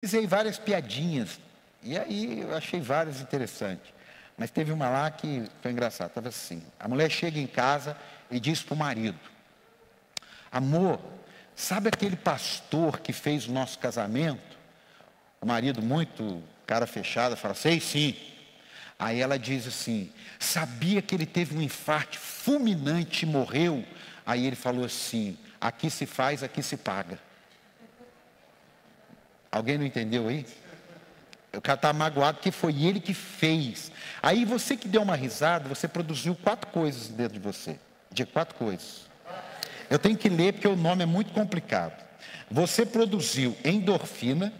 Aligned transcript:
Pesquisei 0.00 0.26
várias 0.26 0.58
piadinhas, 0.58 1.38
e 1.82 1.98
aí 1.98 2.40
eu 2.40 2.56
achei 2.56 2.80
várias 2.80 3.20
interessantes. 3.20 3.92
Mas 4.36 4.50
teve 4.50 4.72
uma 4.72 4.88
lá 4.88 5.10
que 5.10 5.46
foi 5.60 5.72
engraçada, 5.72 6.08
estava 6.08 6.28
assim, 6.30 6.62
a 6.78 6.88
mulher 6.88 7.10
chega 7.10 7.38
em 7.38 7.46
casa 7.46 7.94
e 8.30 8.40
diz 8.40 8.62
para 8.62 8.72
o 8.72 8.78
marido, 8.78 9.18
amor, 10.50 10.98
sabe 11.54 11.88
aquele 11.88 12.16
pastor 12.16 13.00
que 13.00 13.12
fez 13.12 13.46
o 13.46 13.52
nosso 13.52 13.78
casamento? 13.78 14.58
O 15.38 15.46
marido 15.46 15.82
muito 15.82 16.42
cara 16.66 16.86
fechada 16.86 17.36
fala, 17.36 17.52
sei 17.52 17.78
sim. 17.78 18.16
Aí 18.98 19.20
ela 19.20 19.38
diz 19.38 19.66
assim, 19.66 20.10
sabia 20.38 21.02
que 21.02 21.14
ele 21.14 21.26
teve 21.26 21.54
um 21.54 21.60
infarte 21.60 22.18
fulminante 22.18 23.26
e 23.26 23.28
morreu? 23.28 23.84
Aí 24.24 24.46
ele 24.46 24.56
falou 24.56 24.86
assim, 24.86 25.36
aqui 25.60 25.90
se 25.90 26.06
faz, 26.06 26.42
aqui 26.42 26.62
se 26.62 26.78
paga. 26.78 27.18
Alguém 29.50 29.78
não 29.78 29.86
entendeu 29.86 30.28
aí? 30.28 30.46
O 31.52 31.60
cara 31.60 31.76
está 31.76 31.92
magoado 31.92 32.38
que 32.38 32.52
foi 32.52 32.84
ele 32.84 33.00
que 33.00 33.12
fez. 33.12 33.90
Aí 34.22 34.44
você 34.44 34.76
que 34.76 34.86
deu 34.86 35.02
uma 35.02 35.16
risada, 35.16 35.68
você 35.68 35.88
produziu 35.88 36.34
quatro 36.36 36.70
coisas 36.70 37.08
dentro 37.08 37.34
de 37.34 37.40
você. 37.40 37.78
De 38.10 38.24
quatro 38.24 38.54
coisas. 38.54 39.08
Eu 39.88 39.98
tenho 39.98 40.16
que 40.16 40.28
ler 40.28 40.52
porque 40.52 40.68
o 40.68 40.76
nome 40.76 41.02
é 41.02 41.06
muito 41.06 41.32
complicado. 41.32 41.92
Você 42.48 42.86
produziu 42.86 43.56
endorfina, 43.64 44.52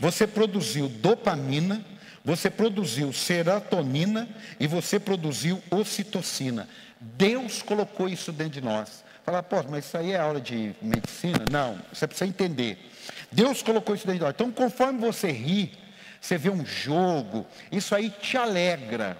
você 0.00 0.26
produziu 0.26 0.88
dopamina, 0.88 1.84
você 2.24 2.50
produziu 2.50 3.12
serotonina 3.12 4.28
e 4.58 4.66
você 4.66 4.98
produziu 4.98 5.62
ocitocina. 5.70 6.68
Deus 7.00 7.62
colocou 7.62 8.08
isso 8.08 8.32
dentro 8.32 8.54
de 8.54 8.60
nós. 8.60 9.04
Fala, 9.24 9.42
pô, 9.42 9.62
mas 9.70 9.86
isso 9.86 9.96
aí 9.96 10.12
é 10.12 10.18
aula 10.18 10.40
de 10.40 10.74
medicina? 10.82 11.44
Não, 11.50 11.78
você 11.92 12.06
precisa 12.06 12.28
entender. 12.28 12.90
Deus 13.34 13.62
colocou 13.62 13.94
isso 13.94 14.06
dentro 14.06 14.20
de 14.20 14.24
nós. 14.24 14.34
Então, 14.34 14.52
conforme 14.52 15.00
você 15.00 15.30
ri, 15.32 15.76
você 16.20 16.38
vê 16.38 16.50
um 16.50 16.64
jogo, 16.64 17.44
isso 17.70 17.94
aí 17.94 18.08
te 18.08 18.36
alegra, 18.36 19.18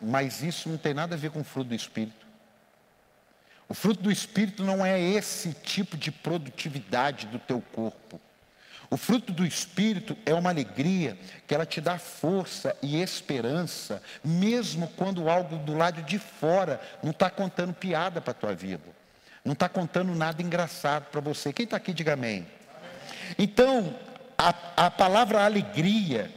mas 0.00 0.42
isso 0.42 0.68
não 0.68 0.78
tem 0.78 0.94
nada 0.94 1.14
a 1.14 1.18
ver 1.18 1.30
com 1.30 1.40
o 1.40 1.44
fruto 1.44 1.68
do 1.68 1.74
Espírito. 1.74 2.26
O 3.68 3.74
fruto 3.74 4.02
do 4.02 4.10
Espírito 4.10 4.64
não 4.64 4.84
é 4.84 4.98
esse 4.98 5.52
tipo 5.52 5.96
de 5.96 6.10
produtividade 6.10 7.26
do 7.26 7.38
teu 7.38 7.60
corpo. 7.72 8.18
O 8.88 8.96
fruto 8.96 9.30
do 9.30 9.46
Espírito 9.46 10.16
é 10.24 10.34
uma 10.34 10.50
alegria 10.50 11.16
que 11.46 11.54
ela 11.54 11.66
te 11.66 11.80
dá 11.80 11.98
força 11.98 12.74
e 12.82 13.00
esperança, 13.00 14.02
mesmo 14.24 14.88
quando 14.96 15.28
algo 15.28 15.56
do 15.58 15.76
lado 15.76 16.02
de 16.02 16.18
fora 16.18 16.80
não 17.02 17.10
está 17.10 17.28
contando 17.30 17.74
piada 17.74 18.20
para 18.20 18.30
a 18.32 18.34
tua 18.34 18.54
vida, 18.54 18.82
não 19.44 19.52
está 19.52 19.68
contando 19.68 20.14
nada 20.14 20.42
engraçado 20.42 21.04
para 21.10 21.20
você. 21.20 21.52
Quem 21.52 21.64
está 21.64 21.76
aqui, 21.76 21.92
diga 21.92 22.14
amém. 22.14 22.46
Então, 23.38 23.94
a, 24.36 24.86
a 24.86 24.90
palavra 24.90 25.44
alegria, 25.44 26.30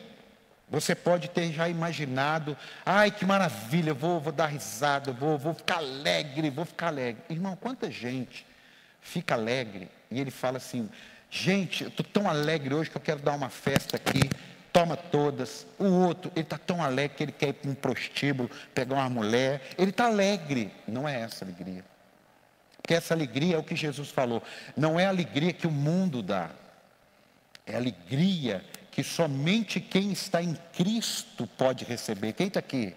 você 0.69 0.95
pode 0.95 1.29
ter 1.29 1.51
já 1.51 1.69
imaginado, 1.69 2.57
ai 2.85 3.11
que 3.11 3.25
maravilha, 3.25 3.93
vou, 3.93 4.19
vou 4.19 4.33
dar 4.33 4.47
risada, 4.47 5.11
vou, 5.11 5.37
vou 5.37 5.53
ficar 5.53 5.77
alegre, 5.77 6.49
vou 6.49 6.65
ficar 6.65 6.87
alegre. 6.87 7.21
Irmão, 7.29 7.55
quanta 7.55 7.91
gente 7.91 8.45
fica 9.01 9.35
alegre 9.35 9.89
e 10.09 10.19
ele 10.19 10.31
fala 10.31 10.57
assim, 10.57 10.89
gente, 11.29 11.83
eu 11.83 11.89
estou 11.89 12.05
tão 12.05 12.29
alegre 12.29 12.73
hoje 12.73 12.89
que 12.89 12.97
eu 12.97 13.01
quero 13.01 13.21
dar 13.21 13.33
uma 13.33 13.49
festa 13.49 13.97
aqui, 13.97 14.29
toma 14.71 14.97
todas. 14.97 15.67
O 15.77 15.85
outro, 15.85 16.31
ele 16.35 16.43
está 16.43 16.57
tão 16.57 16.83
alegre 16.83 17.17
que 17.17 17.23
ele 17.23 17.31
quer 17.31 17.49
ir 17.49 17.53
para 17.53 17.69
um 17.69 17.75
prostíbulo, 17.75 18.49
pegar 18.73 18.95
uma 18.95 19.09
mulher, 19.09 19.61
ele 19.77 19.91
está 19.91 20.07
alegre. 20.07 20.71
Não 20.87 21.07
é 21.07 21.21
essa 21.21 21.45
alegria. 21.45 21.85
Porque 22.81 22.95
essa 22.95 23.13
alegria 23.13 23.55
é 23.55 23.57
o 23.57 23.63
que 23.63 23.75
Jesus 23.75 24.09
falou, 24.09 24.43
não 24.75 24.99
é 24.99 25.05
a 25.05 25.09
alegria 25.09 25.53
que 25.53 25.67
o 25.67 25.71
mundo 25.71 26.21
dá. 26.21 26.49
É 27.65 27.75
alegria 27.75 28.63
que 28.91 29.03
somente 29.03 29.79
quem 29.79 30.11
está 30.11 30.41
em 30.41 30.55
Cristo 30.73 31.47
pode 31.57 31.83
receber. 31.85 32.33
Quem 32.33 32.47
está 32.47 32.59
aqui? 32.59 32.95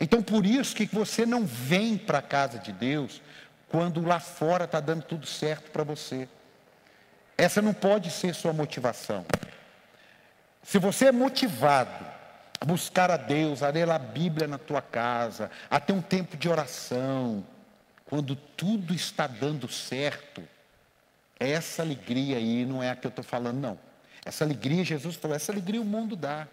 Então 0.00 0.22
por 0.22 0.44
isso 0.44 0.74
que 0.74 0.86
você 0.86 1.24
não 1.24 1.46
vem 1.46 1.96
para 1.96 2.18
a 2.18 2.22
casa 2.22 2.58
de 2.58 2.72
Deus 2.72 3.22
quando 3.68 4.04
lá 4.04 4.18
fora 4.18 4.64
está 4.64 4.80
dando 4.80 5.02
tudo 5.02 5.26
certo 5.26 5.70
para 5.70 5.84
você. 5.84 6.28
Essa 7.36 7.60
não 7.60 7.74
pode 7.74 8.10
ser 8.10 8.34
sua 8.34 8.52
motivação. 8.52 9.24
Se 10.62 10.78
você 10.78 11.06
é 11.06 11.12
motivado 11.12 12.04
a 12.60 12.64
buscar 12.64 13.10
a 13.10 13.16
Deus, 13.16 13.62
a 13.62 13.68
ler 13.68 13.88
a 13.90 13.98
Bíblia 13.98 14.48
na 14.48 14.58
tua 14.58 14.80
casa, 14.80 15.50
a 15.70 15.78
ter 15.78 15.92
um 15.92 16.02
tempo 16.02 16.36
de 16.36 16.48
oração, 16.48 17.44
quando 18.06 18.34
tudo 18.34 18.94
está 18.94 19.26
dando 19.26 19.68
certo, 19.68 20.42
essa 21.38 21.82
alegria 21.82 22.36
aí 22.36 22.64
não 22.64 22.82
é 22.82 22.90
a 22.90 22.96
que 22.96 23.06
eu 23.06 23.10
estou 23.10 23.24
falando, 23.24 23.58
não. 23.58 23.78
Essa 24.24 24.44
alegria, 24.44 24.84
Jesus 24.84 25.16
falou, 25.16 25.36
essa 25.36 25.52
alegria 25.52 25.80
o 25.80 25.84
mundo 25.84 26.16
dá. 26.16 26.48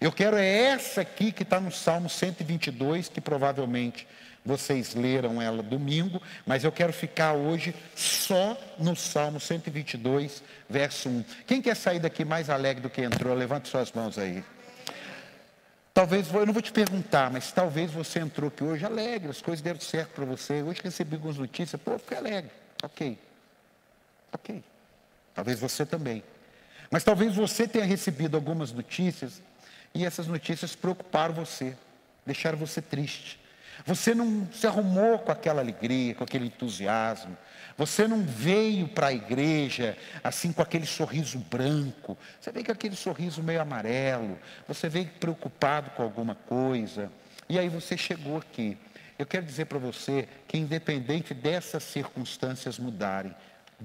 Eu 0.00 0.12
quero 0.12 0.36
é 0.36 0.46
essa 0.46 1.00
aqui 1.00 1.32
que 1.32 1.42
está 1.42 1.60
no 1.60 1.72
Salmo 1.72 2.08
122, 2.08 3.08
que 3.08 3.20
provavelmente 3.20 4.06
vocês 4.44 4.94
leram 4.94 5.40
ela 5.40 5.62
domingo, 5.62 6.20
mas 6.46 6.64
eu 6.64 6.72
quero 6.72 6.92
ficar 6.92 7.32
hoje 7.32 7.74
só 7.94 8.58
no 8.78 8.96
Salmo 8.96 9.38
122, 9.38 10.42
verso 10.68 11.08
1. 11.08 11.24
Quem 11.46 11.62
quer 11.62 11.76
sair 11.76 12.00
daqui 12.00 12.24
mais 12.24 12.50
alegre 12.50 12.82
do 12.82 12.90
que 12.90 13.02
entrou? 13.02 13.34
Levante 13.34 13.68
suas 13.68 13.92
mãos 13.92 14.18
aí. 14.18 14.42
Talvez, 15.94 16.32
eu 16.32 16.46
não 16.46 16.54
vou 16.54 16.62
te 16.62 16.72
perguntar, 16.72 17.30
mas 17.30 17.52
talvez 17.52 17.90
você 17.90 18.18
entrou 18.18 18.48
aqui 18.48 18.64
hoje 18.64 18.84
alegre, 18.84 19.28
as 19.28 19.42
coisas 19.42 19.60
deram 19.60 19.80
certo 19.80 20.10
para 20.10 20.24
você. 20.24 20.62
Hoje 20.62 20.80
recebi 20.82 21.16
algumas 21.16 21.36
notícias, 21.36 21.80
pô, 21.80 21.98
fiquei 21.98 22.16
alegre. 22.16 22.50
Ok. 22.82 23.18
Ok. 24.32 24.62
Talvez 25.34 25.60
você 25.60 25.84
também. 25.84 26.22
Mas 26.90 27.04
talvez 27.04 27.34
você 27.34 27.66
tenha 27.66 27.84
recebido 27.84 28.36
algumas 28.36 28.72
notícias 28.72 29.42
e 29.94 30.04
essas 30.04 30.26
notícias 30.26 30.74
preocuparam 30.74 31.34
você, 31.34 31.76
deixaram 32.26 32.58
você 32.58 32.80
triste. 32.82 33.40
Você 33.86 34.14
não 34.14 34.46
se 34.52 34.66
arrumou 34.66 35.18
com 35.18 35.32
aquela 35.32 35.60
alegria, 35.60 36.14
com 36.14 36.22
aquele 36.22 36.46
entusiasmo. 36.46 37.36
Você 37.76 38.06
não 38.06 38.22
veio 38.22 38.86
para 38.88 39.08
a 39.08 39.12
igreja 39.12 39.96
assim 40.22 40.52
com 40.52 40.62
aquele 40.62 40.86
sorriso 40.86 41.38
branco. 41.38 42.16
Você 42.40 42.52
veio 42.52 42.66
com 42.66 42.72
aquele 42.72 42.94
sorriso 42.94 43.42
meio 43.42 43.60
amarelo. 43.60 44.38
Você 44.68 44.88
veio 44.88 45.08
preocupado 45.18 45.90
com 45.90 46.02
alguma 46.02 46.34
coisa. 46.34 47.10
E 47.48 47.58
aí 47.58 47.68
você 47.68 47.96
chegou 47.96 48.36
aqui. 48.36 48.76
Eu 49.18 49.26
quero 49.26 49.44
dizer 49.44 49.66
para 49.66 49.78
você 49.78 50.28
que, 50.48 50.58
independente 50.58 51.34
dessas 51.34 51.82
circunstâncias 51.82 52.78
mudarem, 52.78 53.34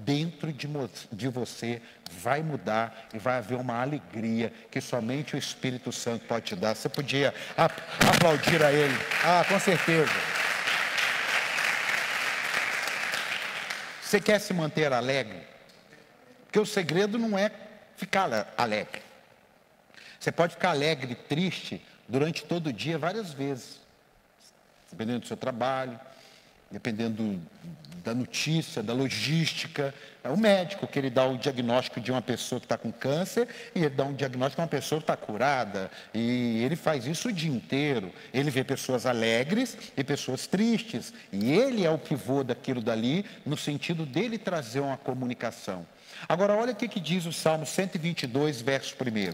dentro 0.03 0.52
de, 0.53 0.68
de 1.12 1.28
você 1.28 1.81
vai 2.12 2.41
mudar 2.41 3.08
e 3.13 3.18
vai 3.18 3.38
haver 3.38 3.58
uma 3.58 3.81
alegria 3.81 4.53
que 4.69 4.80
somente 4.80 5.35
o 5.35 5.40
Espírito 5.40 5.91
Santo 5.91 6.25
pode 6.25 6.46
te 6.46 6.56
dar. 6.56 6.75
Você 6.75 6.90
podia 6.90 7.34
aplaudir 7.56 8.63
a 8.63 8.72
Ele? 8.72 8.96
Ah, 9.24 9.46
com 9.47 9.59
certeza. 9.59 10.12
Você 14.02 14.22
quer 14.22 14.40
se 14.40 14.53
manter 14.53 14.94
alegre? 14.94 15.41
Porque 16.46 16.59
o 16.59 16.66
segredo 16.66 17.18
não 17.18 17.38
é 17.38 17.52
ficar 17.97 18.53
alegre. 18.57 19.02
Você 20.19 20.31
pode 20.31 20.53
ficar 20.53 20.69
alegre 20.69 21.16
triste 21.16 21.86
durante 22.07 22.46
todo 22.46 22.68
o 22.68 22.74
dia 22.74 22.97
várias 22.97 23.34
vezes, 23.34 23.81
dependendo 24.90 25.19
do 25.19 25.28
seu 25.28 25.38
trabalho, 25.38 26.00
dependendo 26.72 27.40
da 28.08 28.14
notícia, 28.14 28.82
da 28.82 28.94
logística. 28.94 29.94
É 30.24 30.30
o 30.30 30.38
médico 30.38 30.88
que 30.88 30.98
ele 30.98 31.10
dá 31.10 31.26
o 31.26 31.38
diagnóstico 31.38 32.00
de 32.00 32.10
uma 32.10 32.22
pessoa 32.22 32.60
que 32.60 32.66
está 32.66 32.78
com 32.78 32.92
câncer 32.92 33.48
e 33.76 33.80
ele 33.80 33.90
dá 33.90 34.06
um 34.06 34.14
diagnóstico 34.14 34.62
de 34.62 34.62
uma 34.62 34.68
pessoa 34.68 35.00
que 35.00 35.04
está 35.04 35.18
curada. 35.18 35.92
E 36.14 36.64
ele 36.64 36.78
faz 36.78 37.06
isso 37.06 37.28
o 37.28 37.34
dia 37.34 37.52
inteiro. 37.52 38.14
Ele 38.34 38.50
vê 38.50 38.64
pessoas 38.64 39.06
alegres 39.06 39.78
e 39.96 40.04
pessoas 40.04 40.48
tristes. 40.48 41.14
E 41.34 41.52
ele 41.52 41.86
é 41.86 41.90
o 41.90 41.98
pivô 41.98 42.44
daquilo 42.44 42.82
dali, 42.82 43.26
no 43.46 43.58
sentido 43.58 44.06
dele 44.06 44.38
trazer 44.38 44.80
uma 44.80 44.98
comunicação. 44.98 45.86
Agora, 46.30 46.56
olha 46.56 46.72
o 46.72 46.76
que, 46.76 46.88
que 46.88 47.00
diz 47.02 47.26
o 47.26 47.34
Salmo 47.34 47.66
122, 47.66 48.62
verso 48.62 48.96
1. 48.96 49.34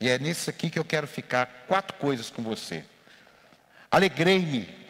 E 0.00 0.08
é 0.08 0.18
nesse 0.18 0.48
aqui 0.48 0.70
que 0.70 0.78
eu 0.78 0.84
quero 0.84 1.06
ficar 1.06 1.64
quatro 1.68 1.96
coisas 1.98 2.30
com 2.30 2.42
você. 2.42 2.84
Alegrei-me 3.90 4.83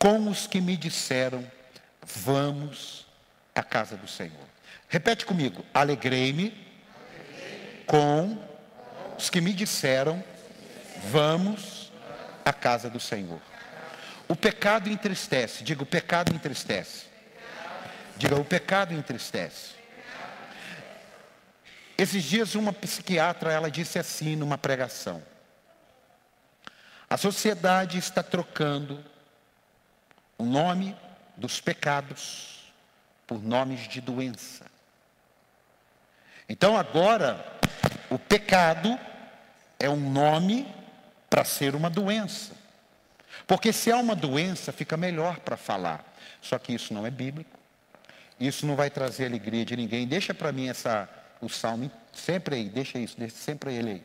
com 0.00 0.30
os 0.30 0.46
que 0.46 0.62
me 0.62 0.78
disseram 0.78 1.46
vamos 2.02 3.06
à 3.54 3.62
casa 3.62 3.96
do 3.96 4.08
Senhor. 4.08 4.48
Repete 4.88 5.26
comigo: 5.26 5.64
alegrei-me 5.72 6.52
com 7.86 8.36
os 9.18 9.28
que 9.28 9.40
me 9.40 9.52
disseram, 9.52 10.24
vamos 11.10 11.92
à 12.44 12.52
casa 12.52 12.88
do 12.88 12.98
Senhor. 12.98 13.40
O 14.26 14.34
pecado 14.34 14.88
entristece, 14.88 15.62
diga: 15.62 15.82
o 15.82 15.86
pecado 15.86 16.34
entristece. 16.34 17.04
Diga: 18.16 18.36
o 18.36 18.44
pecado 18.44 18.94
entristece. 18.94 19.78
Esses 21.98 22.24
dias 22.24 22.54
uma 22.54 22.72
psiquiatra, 22.72 23.52
ela 23.52 23.70
disse 23.70 23.98
assim 23.98 24.34
numa 24.34 24.56
pregação: 24.56 25.22
A 27.10 27.18
sociedade 27.18 27.98
está 27.98 28.22
trocando 28.22 29.04
o 30.40 30.44
nome 30.44 30.96
dos 31.36 31.60
pecados 31.60 32.72
por 33.26 33.42
nomes 33.42 33.86
de 33.86 34.00
doença. 34.00 34.64
Então 36.48 36.78
agora, 36.78 37.44
o 38.08 38.18
pecado 38.18 38.98
é 39.78 39.88
um 39.90 40.10
nome 40.10 40.66
para 41.28 41.44
ser 41.44 41.74
uma 41.74 41.90
doença. 41.90 42.54
Porque 43.46 43.70
se 43.70 43.92
há 43.92 43.98
uma 43.98 44.16
doença, 44.16 44.72
fica 44.72 44.96
melhor 44.96 45.40
para 45.40 45.58
falar. 45.58 46.02
Só 46.40 46.58
que 46.58 46.72
isso 46.72 46.94
não 46.94 47.06
é 47.06 47.10
bíblico. 47.10 47.58
Isso 48.40 48.66
não 48.66 48.74
vai 48.74 48.88
trazer 48.88 49.26
alegria 49.26 49.64
de 49.66 49.76
ninguém. 49.76 50.08
Deixa 50.08 50.32
para 50.32 50.50
mim 50.50 50.70
essa 50.70 51.06
o 51.42 51.50
salmo 51.50 51.90
sempre 52.14 52.56
aí, 52.56 52.68
deixa 52.68 52.98
isso, 52.98 53.16
deixa 53.18 53.36
sempre 53.36 53.74
ele 53.74 53.90
aí. 53.90 54.02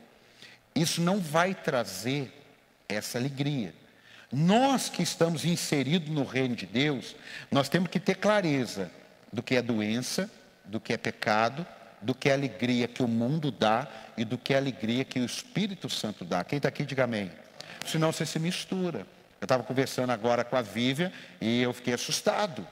Isso 0.75 1.01
não 1.01 1.17
vai 1.17 1.55
trazer 1.55 2.29
essa 2.89 3.17
alegria. 3.17 3.73
Nós 4.37 4.89
que 4.89 5.01
estamos 5.01 5.45
inseridos 5.45 6.09
no 6.09 6.25
reino 6.25 6.57
de 6.57 6.65
Deus, 6.65 7.15
nós 7.49 7.69
temos 7.69 7.89
que 7.89 8.01
ter 8.01 8.15
clareza 8.15 8.91
do 9.31 9.41
que 9.41 9.55
é 9.55 9.61
doença, 9.61 10.29
do 10.65 10.77
que 10.77 10.91
é 10.91 10.97
pecado, 10.97 11.65
do 12.01 12.13
que 12.13 12.27
é 12.27 12.33
alegria 12.33 12.85
que 12.85 13.01
o 13.01 13.07
mundo 13.07 13.49
dá 13.49 13.87
e 14.17 14.25
do 14.25 14.37
que 14.37 14.53
é 14.53 14.57
alegria 14.57 15.05
que 15.05 15.21
o 15.21 15.25
Espírito 15.25 15.89
Santo 15.89 16.25
dá. 16.25 16.43
Quem 16.43 16.57
está 16.57 16.67
aqui, 16.67 16.83
diga 16.83 17.05
amém. 17.05 17.31
Senão 17.85 18.11
você 18.11 18.25
se 18.25 18.37
mistura. 18.37 19.07
Eu 19.39 19.45
estava 19.45 19.63
conversando 19.63 20.09
agora 20.09 20.43
com 20.43 20.57
a 20.57 20.61
Vívia 20.61 21.13
e 21.39 21.61
eu 21.61 21.71
fiquei 21.71 21.93
assustado. 21.93 22.67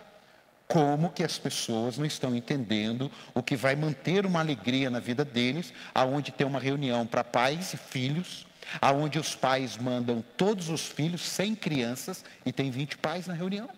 Como 0.67 1.11
que 1.11 1.23
as 1.23 1.37
pessoas 1.37 1.97
não 1.97 2.05
estão 2.05 2.35
entendendo 2.35 3.09
o 3.33 3.41
que 3.41 3.55
vai 3.55 3.77
manter 3.77 4.25
uma 4.25 4.41
alegria 4.41 4.89
na 4.89 4.99
vida 4.99 5.23
deles, 5.23 5.73
aonde 5.95 6.29
tem 6.29 6.45
uma 6.45 6.59
reunião 6.59 7.07
para 7.07 7.23
pais 7.23 7.73
e 7.73 7.77
filhos, 7.77 8.45
aonde 8.81 9.19
os 9.19 9.35
pais 9.35 9.77
mandam 9.77 10.23
todos 10.37 10.69
os 10.69 10.87
filhos, 10.87 11.21
sem 11.21 11.55
crianças, 11.55 12.23
e 12.45 12.51
tem 12.51 12.71
20 12.71 12.97
pais 12.97 13.27
na 13.27 13.33
reunião. 13.33 13.69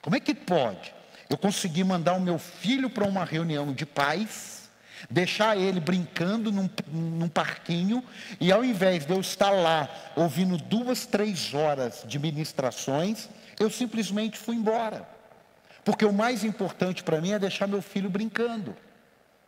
Como 0.00 0.16
é 0.16 0.20
que 0.20 0.34
pode? 0.34 0.92
Eu 1.30 1.38
consegui 1.38 1.84
mandar 1.84 2.14
o 2.14 2.20
meu 2.20 2.38
filho 2.38 2.90
para 2.90 3.04
uma 3.04 3.24
reunião 3.24 3.72
de 3.72 3.86
pais, 3.86 4.68
deixar 5.08 5.56
ele 5.56 5.80
brincando 5.80 6.52
num, 6.52 6.68
num, 6.88 7.28
parquinho, 7.28 8.04
e 8.40 8.52
ao 8.52 8.64
invés 8.64 9.06
de 9.06 9.12
eu 9.12 9.20
estar 9.20 9.50
lá 9.50 9.88
ouvindo 10.16 10.56
duas, 10.56 11.06
três 11.06 11.54
horas 11.54 12.04
de 12.06 12.18
ministrações, 12.18 13.28
eu 13.58 13.70
simplesmente 13.70 14.36
fui 14.36 14.56
embora. 14.56 15.08
Porque 15.84 16.04
o 16.04 16.12
mais 16.12 16.44
importante 16.44 17.02
para 17.02 17.20
mim 17.20 17.32
é 17.32 17.38
deixar 17.38 17.66
meu 17.66 17.82
filho 17.82 18.10
brincando. 18.10 18.76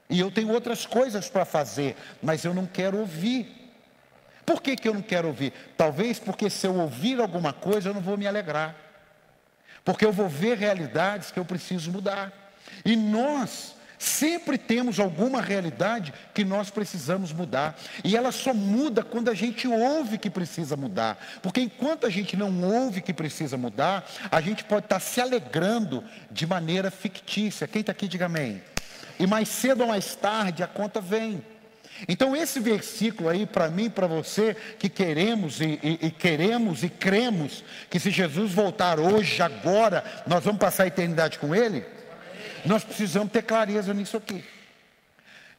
E 0.08 0.20
eu 0.20 0.30
tenho 0.30 0.50
outras 0.50 0.84
coisas 0.84 1.28
para 1.28 1.44
fazer, 1.44 1.96
mas 2.22 2.44
eu 2.44 2.52
não 2.52 2.66
quero 2.66 2.98
ouvir. 2.98 3.64
Por 4.44 4.60
que, 4.60 4.76
que 4.76 4.88
eu 4.88 4.94
não 4.94 5.02
quero 5.02 5.28
ouvir? 5.28 5.52
Talvez 5.76 6.18
porque 6.18 6.50
se 6.50 6.66
eu 6.66 6.74
ouvir 6.76 7.20
alguma 7.20 7.52
coisa 7.52 7.88
eu 7.88 7.94
não 7.94 8.02
vou 8.02 8.16
me 8.16 8.26
alegrar. 8.26 8.76
Porque 9.84 10.04
eu 10.04 10.12
vou 10.12 10.28
ver 10.28 10.58
realidades 10.58 11.30
que 11.30 11.38
eu 11.38 11.44
preciso 11.44 11.90
mudar. 11.90 12.32
E 12.84 12.96
nós 12.96 13.74
sempre 13.98 14.58
temos 14.58 15.00
alguma 15.00 15.40
realidade 15.40 16.12
que 16.34 16.44
nós 16.44 16.70
precisamos 16.70 17.32
mudar. 17.32 17.78
E 18.02 18.16
ela 18.16 18.32
só 18.32 18.52
muda 18.52 19.02
quando 19.02 19.30
a 19.30 19.34
gente 19.34 19.66
ouve 19.66 20.18
que 20.18 20.28
precisa 20.28 20.76
mudar. 20.76 21.18
Porque 21.42 21.60
enquanto 21.60 22.06
a 22.06 22.10
gente 22.10 22.36
não 22.36 22.62
ouve 22.62 23.00
que 23.00 23.12
precisa 23.12 23.56
mudar, 23.56 24.04
a 24.30 24.40
gente 24.40 24.64
pode 24.64 24.86
estar 24.86 25.00
se 25.00 25.20
alegrando 25.20 26.04
de 26.30 26.46
maneira 26.46 26.90
fictícia. 26.90 27.66
Quem 27.66 27.80
está 27.80 27.92
aqui, 27.92 28.06
diga 28.06 28.26
amém. 28.26 28.62
E 29.18 29.26
mais 29.26 29.48
cedo 29.48 29.82
ou 29.82 29.88
mais 29.88 30.14
tarde 30.14 30.62
a 30.62 30.66
conta 30.66 31.00
vem. 31.00 31.42
Então 32.08 32.34
esse 32.34 32.58
versículo 32.58 33.28
aí, 33.28 33.46
para 33.46 33.68
mim, 33.68 33.88
para 33.88 34.06
você, 34.06 34.56
que 34.78 34.88
queremos 34.88 35.60
e, 35.60 35.78
e, 35.82 36.06
e, 36.06 36.10
queremos 36.10 36.82
e 36.82 36.88
cremos 36.88 37.62
que 37.88 38.00
se 38.00 38.10
Jesus 38.10 38.52
voltar 38.52 38.98
hoje, 38.98 39.40
agora, 39.40 40.04
nós 40.26 40.44
vamos 40.44 40.58
passar 40.58 40.84
a 40.84 40.86
eternidade 40.88 41.38
com 41.38 41.54
Ele, 41.54 41.84
nós 42.64 42.82
precisamos 42.82 43.30
ter 43.30 43.42
clareza 43.42 43.94
nisso 43.94 44.16
aqui. 44.16 44.44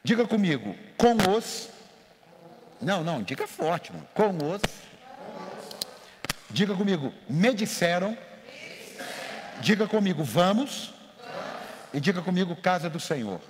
Diga 0.04 0.26
comigo, 0.26 0.76
com 0.96 1.16
os. 1.36 1.70
Não, 2.80 3.02
não, 3.02 3.22
diga 3.22 3.46
forte, 3.46 3.92
mano. 3.92 4.06
Com 4.12 4.36
os. 4.52 4.60
Diga 6.50 6.74
comigo, 6.74 7.12
me 7.28 7.54
disseram. 7.54 8.16
Diga 9.60 9.86
comigo, 9.86 10.22
vamos. 10.22 10.92
E 11.96 12.00
diga 12.00 12.20
comigo, 12.20 12.54
casa 12.54 12.90
do 12.90 13.00
Senhor. 13.00 13.40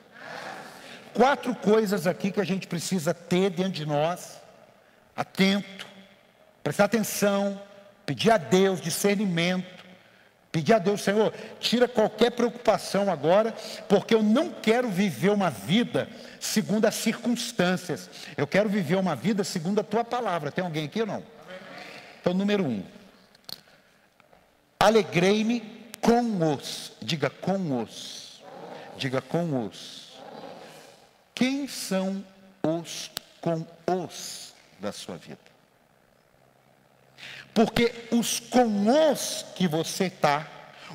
Quatro 1.12 1.52
coisas 1.52 2.06
aqui 2.06 2.31
que 2.31 2.40
a 2.40 2.44
gente 2.44 2.69
precisa 2.69 3.12
ter 3.12 3.50
dentro 3.50 3.72
de 3.72 3.84
nós, 3.84 4.40
atento, 5.16 5.84
prestar 6.62 6.84
atenção, 6.84 7.60
pedir 8.06 8.31
a 8.31 8.37
Deus 8.37 8.81
discernimento, 8.81 9.84
pedir 10.52 10.75
a 10.75 10.78
Deus, 10.78 11.02
Senhor, 11.02 11.34
tira 11.58 11.88
qualquer 11.88 12.31
preocupação 12.31 13.10
agora, 13.10 13.52
porque 13.88 14.14
eu 14.14 14.22
não 14.22 14.49
quero 14.49 14.88
viver 14.88 15.31
uma 15.31 15.50
vida 15.50 16.08
segundo 16.38 16.84
as 16.84 16.94
circunstâncias, 16.94 18.08
eu 18.37 18.46
quero 18.46 18.69
viver 18.69 18.94
uma 18.94 19.16
vida 19.16 19.42
segundo 19.42 19.81
a 19.81 19.84
tua 19.84 20.04
palavra. 20.04 20.52
Tem 20.52 20.62
alguém 20.62 20.84
aqui 20.84 21.00
ou 21.00 21.06
não? 21.08 21.25
Então, 22.20 22.32
número 22.32 22.64
um, 22.64 22.84
alegrei-me 24.78 25.90
com 26.00 26.54
os, 26.54 26.92
diga 27.02 27.28
com 27.28 27.82
os 27.82 28.25
Diga 28.96 29.20
com 29.20 29.66
os. 29.66 30.12
Quem 31.34 31.69
são 31.69 32.25
os 32.62 33.10
com 33.40 33.66
os 33.87 34.54
da 34.81 34.90
sua 34.90 35.16
vida? 35.16 35.38
Porque 37.52 37.93
os 38.10 38.40
com 38.40 38.88
os 39.10 39.44
que 39.54 39.69
você 39.69 40.06
está, 40.06 40.46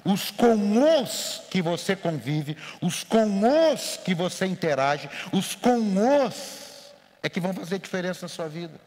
os 0.04 0.32
com 0.32 1.02
os 1.02 1.42
que 1.50 1.62
você 1.62 1.96
convive, 1.96 2.58
os 2.82 3.04
com 3.04 3.72
os 3.72 3.98
que 3.98 4.14
você 4.14 4.46
interage, 4.46 5.10
os 5.32 5.56
com 5.56 5.78
os 6.26 6.94
é 7.24 7.30
que 7.30 7.40
vão 7.40 7.54
fazer 7.54 7.80
diferença 7.80 8.24
na 8.24 8.30
sua 8.30 8.48
vida. 8.48 8.80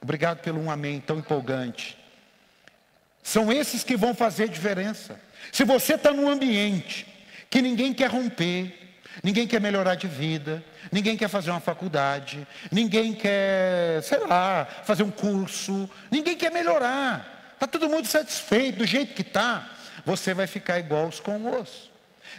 Obrigado 0.00 0.40
pelo 0.40 0.60
um 0.60 0.70
amém 0.70 1.00
tão 1.00 1.18
empolgante. 1.18 1.98
São 3.22 3.52
esses 3.52 3.84
que 3.84 3.96
vão 3.96 4.14
fazer 4.14 4.48
diferença. 4.48 5.20
Se 5.52 5.62
você 5.64 5.94
está 5.94 6.12
num 6.12 6.28
ambiente 6.28 7.06
que 7.52 7.60
ninguém 7.60 7.92
quer 7.92 8.10
romper, 8.10 8.94
ninguém 9.22 9.46
quer 9.46 9.60
melhorar 9.60 9.94
de 9.94 10.08
vida, 10.08 10.64
ninguém 10.90 11.18
quer 11.18 11.28
fazer 11.28 11.50
uma 11.50 11.60
faculdade, 11.60 12.48
ninguém 12.70 13.12
quer, 13.12 14.02
sei 14.02 14.20
lá, 14.20 14.66
fazer 14.84 15.02
um 15.02 15.10
curso, 15.10 15.88
ninguém 16.10 16.34
quer 16.34 16.50
melhorar. 16.50 17.50
Está 17.52 17.66
todo 17.66 17.90
mundo 17.90 18.06
satisfeito 18.06 18.78
do 18.78 18.86
jeito 18.86 19.12
que 19.12 19.20
está, 19.20 19.68
você 20.02 20.32
vai 20.32 20.46
ficar 20.46 20.78
igual 20.78 21.08
os 21.08 21.20
com 21.20 21.60
os. 21.60 21.90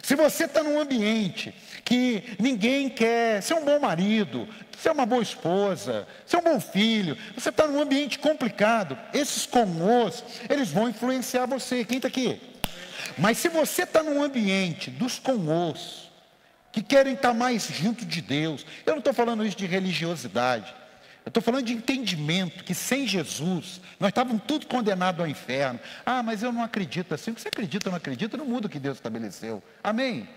Se 0.02 0.16
você 0.16 0.46
está 0.46 0.64
num 0.64 0.80
ambiente 0.80 1.54
que 1.84 2.36
ninguém 2.40 2.88
quer 2.88 3.40
ser 3.40 3.54
um 3.54 3.64
bom 3.64 3.78
marido, 3.78 4.48
ser 4.76 4.90
uma 4.90 5.06
boa 5.06 5.22
esposa, 5.22 6.08
ser 6.26 6.38
um 6.38 6.42
bom 6.42 6.58
filho, 6.58 7.16
você 7.36 7.50
está 7.50 7.68
num 7.68 7.80
ambiente 7.80 8.18
complicado, 8.18 8.98
esses 9.12 9.46
comos, 9.46 10.24
eles 10.50 10.72
vão 10.72 10.88
influenciar 10.88 11.46
você. 11.46 11.84
Quem 11.84 11.98
está 11.98 12.08
aqui? 12.08 12.53
Mas 13.18 13.38
se 13.38 13.48
você 13.48 13.82
está 13.82 14.02
num 14.02 14.22
ambiente 14.22 14.90
dos 14.90 15.18
comos, 15.18 16.10
que 16.72 16.82
querem 16.82 17.14
estar 17.14 17.28
tá 17.28 17.34
mais 17.34 17.68
junto 17.68 18.04
de 18.04 18.20
Deus, 18.20 18.66
eu 18.84 18.92
não 18.92 18.98
estou 18.98 19.14
falando 19.14 19.46
isso 19.46 19.56
de 19.56 19.66
religiosidade, 19.66 20.74
eu 21.24 21.30
estou 21.30 21.42
falando 21.42 21.64
de 21.64 21.72
entendimento, 21.72 22.62
que 22.64 22.74
sem 22.74 23.06
Jesus, 23.06 23.80
nós 23.98 24.10
estávamos 24.10 24.42
tudo 24.46 24.66
condenados 24.66 25.20
ao 25.20 25.26
inferno. 25.26 25.80
Ah, 26.04 26.22
mas 26.22 26.42
eu 26.42 26.52
não 26.52 26.62
acredito 26.62 27.14
assim. 27.14 27.30
O 27.30 27.34
que 27.34 27.40
você 27.40 27.48
acredita 27.48 27.88
ou 27.88 27.92
não 27.92 27.96
acredita, 27.96 28.36
não 28.36 28.44
muda 28.44 28.66
o 28.66 28.70
que 28.70 28.78
Deus 28.78 28.98
estabeleceu. 28.98 29.62
Amém? 29.82 30.28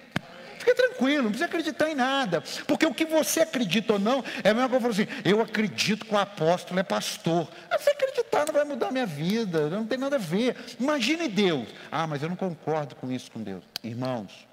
Fique 0.58 0.74
tranquilo, 0.74 1.24
não 1.24 1.30
precisa 1.30 1.46
acreditar 1.46 1.90
em 1.90 1.96
nada. 1.96 2.42
Porque 2.66 2.86
o 2.86 2.94
que 2.94 3.06
você 3.06 3.42
acredita 3.42 3.94
ou 3.94 4.00
não, 4.00 4.24
é 4.44 4.50
a 4.50 4.54
mesma 4.54 4.70
coisa 4.70 4.90
assim, 4.90 5.08
eu 5.24 5.42
acredito 5.42 6.06
que 6.06 6.14
o 6.14 6.18
apóstolo 6.18 6.80
é 6.80 6.84
pastor. 6.84 7.48
Ah, 7.70 7.78
se 7.78 7.90
acreditar 7.90 8.46
não 8.46 8.54
vai 8.54 8.64
mudar 8.64 8.92
minha 8.92 9.06
vida, 9.06 9.70
não 9.70 9.86
tem 9.86 9.98
nada 9.98 10.16
a 10.16 10.20
ver. 10.20 10.56
Imagine 10.80 11.28
Deus. 11.28 11.68
Ah, 11.92 12.08
mas 12.08 12.22
eu 12.22 12.30
não 12.30 12.36
concordo 12.36 12.96
com 12.96 13.12
isso 13.12 13.32
com 13.32 13.42
Deus. 13.42 13.64
Irmãos, 13.84 14.48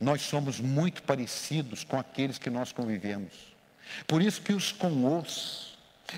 nós 0.00 0.22
somos 0.22 0.60
muito 0.60 1.02
parecidos 1.02 1.84
com 1.84 1.98
aqueles 1.98 2.38
que 2.38 2.48
nós 2.48 2.72
convivemos. 2.72 3.32
Por 4.06 4.22
isso 4.22 4.40
que 4.40 4.52
os 4.52 4.72
com 4.72 5.18
os 5.18 5.69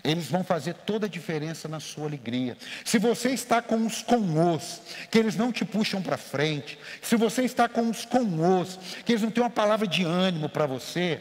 eles 0.03 0.27
vão 0.29 0.43
fazer 0.43 0.75
toda 0.75 1.07
a 1.07 1.09
diferença 1.09 1.69
na 1.69 1.81
sua 1.81 2.07
alegria. 2.07 2.57
Se 2.85 2.99
você 2.99 3.31
está 3.31 3.61
com 3.61 3.87
os 3.87 4.03
com 4.03 4.55
os, 4.55 4.81
que 5.11 5.19
eles 5.19 5.37
não 5.37 5.53
te 5.53 5.65
puxam 5.65 6.03
para 6.03 6.17
frente, 6.17 6.79
se 7.01 7.17
você 7.17 7.43
está 7.43 7.69
com 7.69 7.89
os 7.89 8.05
com 8.05 8.61
os, 8.61 8.79
que 9.05 9.13
eles 9.13 9.23
não 9.23 9.31
têm 9.31 9.43
uma 9.43 9.51
palavra 9.51 9.87
de 9.87 10.05
ânimo 10.05 10.49
para 10.49 10.67
você, 10.67 11.21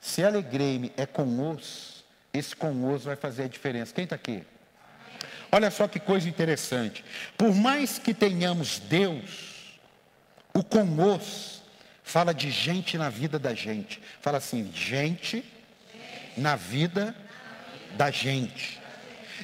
se 0.00 0.22
alegrei-me 0.22 0.92
é 0.96 1.06
com 1.06 1.50
os, 1.50 2.04
esse 2.32 2.54
com 2.54 2.92
os 2.92 3.04
vai 3.04 3.16
fazer 3.16 3.44
a 3.44 3.48
diferença. 3.48 3.94
Quem 3.94 4.04
está 4.04 4.16
aqui? 4.16 4.42
Olha 5.50 5.70
só 5.70 5.86
que 5.86 6.00
coisa 6.00 6.28
interessante. 6.28 7.04
Por 7.38 7.54
mais 7.54 7.98
que 7.98 8.12
tenhamos 8.12 8.80
Deus, 8.80 9.78
o 10.52 10.62
com 10.62 11.14
os 11.14 11.62
fala 12.02 12.34
de 12.34 12.50
gente 12.50 12.98
na 12.98 13.08
vida 13.08 13.38
da 13.38 13.54
gente. 13.54 14.00
Fala 14.20 14.38
assim, 14.38 14.70
gente 14.74 15.44
na 16.36 16.56
vida 16.56 17.14
da 17.96 18.10
gente. 18.10 18.80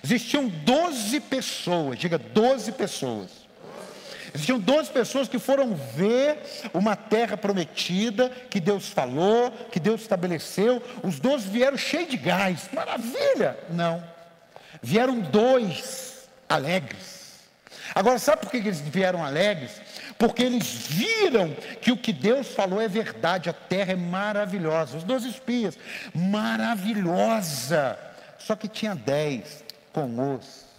Existiam 0.03 0.49
12 0.49 1.21
pessoas, 1.21 1.99
diga 1.99 2.19
12 2.19 2.73
pessoas. 2.73 3.41
Existiam 4.33 4.61
12 4.61 4.91
pessoas 4.91 5.29
que 5.29 5.39
foram 5.39 5.75
ver 5.75 6.39
uma 6.73 6.95
terra 6.95 7.37
prometida, 7.37 8.31
que 8.49 8.61
Deus 8.61 8.89
falou, 8.89 9.51
que 9.73 9.81
Deus 9.81 10.03
estabeleceu. 10.03 10.83
Os 11.03 11.19
12 11.19 11.49
vieram 11.49 11.77
cheios 11.77 12.11
de 12.11 12.17
gás. 12.17 12.69
Maravilha! 12.73 13.59
Não. 13.71 14.03
Vieram 14.81 15.21
dois 15.21 16.29
alegres. 16.49 17.20
Agora, 17.95 18.19
sabe 18.19 18.43
por 18.43 18.51
que 18.51 18.59
eles 18.59 18.81
vieram 18.81 19.25
alegres? 19.25 19.81
Porque 20.19 20.43
eles 20.43 20.87
viram 20.87 21.55
que 21.81 21.91
o 21.93 21.97
que 21.97 22.13
Deus 22.13 22.49
falou 22.49 22.81
é 22.81 22.89
verdade, 22.89 23.49
a 23.49 23.53
terra 23.53 23.93
é 23.93 23.97
maravilhosa. 23.97 24.97
Os 24.97 25.05
dois 25.05 25.25
espias, 25.25 25.79
maravilhosa. 26.15 27.99
Só 28.39 28.55
que 28.55 28.69
tinha 28.69 28.95
dez 28.95 29.65
com 29.93 30.35
os 30.35 30.71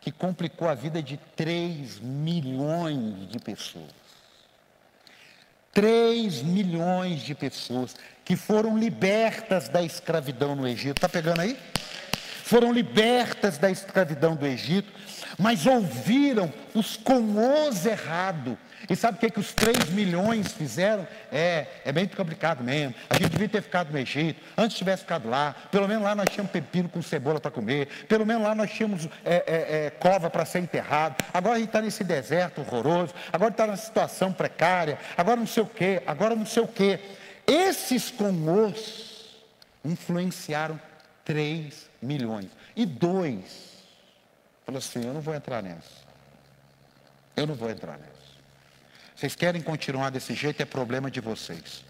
que 0.00 0.12
complicou 0.12 0.68
a 0.68 0.74
vida 0.74 1.02
de 1.02 1.18
3 1.36 1.98
milhões 2.00 3.28
de 3.28 3.38
pessoas. 3.38 3.98
3 5.72 6.42
milhões 6.42 7.20
de 7.20 7.34
pessoas 7.34 7.94
que 8.24 8.36
foram 8.36 8.78
libertas 8.78 9.68
da 9.68 9.82
escravidão 9.82 10.56
no 10.56 10.66
Egito. 10.66 10.96
Está 10.96 11.08
pegando 11.08 11.40
aí? 11.40 11.58
Foram 12.42 12.72
libertas 12.72 13.58
da 13.58 13.70
escravidão 13.70 14.34
do 14.34 14.46
Egito, 14.46 14.90
mas 15.38 15.66
ouviram 15.66 16.52
os 16.74 16.96
comôs 16.96 17.84
errado 17.84 18.56
e 18.88 18.96
sabe 18.96 19.16
o 19.16 19.20
que, 19.20 19.30
que 19.30 19.40
os 19.40 19.52
3 19.52 19.90
milhões 19.90 20.52
fizeram? 20.52 21.06
É, 21.32 21.66
é 21.84 21.92
bem 21.92 22.06
complicado 22.06 22.62
mesmo. 22.62 22.94
A 23.10 23.14
gente 23.14 23.30
devia 23.30 23.48
ter 23.48 23.62
ficado 23.62 23.90
no 23.90 23.98
Egito, 23.98 24.40
antes 24.56 24.76
tivesse 24.76 25.02
ficado 25.02 25.28
lá. 25.28 25.54
Pelo 25.70 25.88
menos 25.88 26.04
lá 26.04 26.14
nós 26.14 26.28
tínhamos 26.30 26.52
pepino 26.52 26.88
com 26.88 27.02
cebola 27.02 27.40
para 27.40 27.50
comer. 27.50 27.88
Pelo 28.08 28.24
menos 28.24 28.42
lá 28.42 28.54
nós 28.54 28.70
tínhamos 28.70 29.06
é, 29.24 29.34
é, 29.34 29.86
é, 29.86 29.90
cova 29.90 30.30
para 30.30 30.44
ser 30.44 30.60
enterrado. 30.60 31.22
Agora 31.32 31.56
a 31.56 31.58
gente 31.58 31.68
está 31.68 31.82
nesse 31.82 32.04
deserto 32.04 32.60
horroroso. 32.60 33.14
Agora 33.32 33.50
está 33.50 33.66
numa 33.66 33.76
situação 33.76 34.32
precária. 34.32 34.98
Agora 35.16 35.36
não 35.36 35.46
sei 35.46 35.62
o 35.62 35.66
quê. 35.66 36.02
Agora 36.06 36.34
não 36.34 36.46
sei 36.46 36.62
o 36.62 36.68
quê. 36.68 37.00
Esses 37.46 38.10
comos 38.10 39.36
influenciaram 39.84 40.80
3 41.24 41.90
milhões. 42.00 42.48
E 42.76 42.86
dois. 42.86 43.77
Falou 44.68 44.80
assim: 44.80 45.02
eu 45.02 45.14
não 45.14 45.22
vou 45.22 45.34
entrar 45.34 45.62
nessa. 45.62 46.06
Eu 47.34 47.46
não 47.46 47.54
vou 47.54 47.70
entrar 47.70 47.96
nessa. 47.96 48.12
Vocês 49.16 49.34
querem 49.34 49.62
continuar 49.62 50.10
desse 50.10 50.34
jeito, 50.34 50.60
é 50.60 50.66
problema 50.66 51.10
de 51.10 51.22
vocês. 51.22 51.82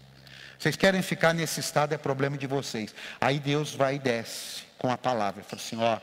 Vocês 0.57 0.77
querem 0.77 1.01
ficar 1.01 1.33
nesse 1.33 1.59
estado, 1.59 1.91
é 1.91 1.97
problema 1.97 2.37
de 2.37 2.47
vocês. 2.47 2.95
Aí 3.19 3.37
Deus 3.37 3.75
vai 3.75 3.95
e 3.95 3.99
desce 3.99 4.63
com 4.77 4.89
a 4.89 4.97
palavra. 4.97 5.43
Fala 5.43 5.61
assim: 5.61 5.75
ó, 5.77 5.99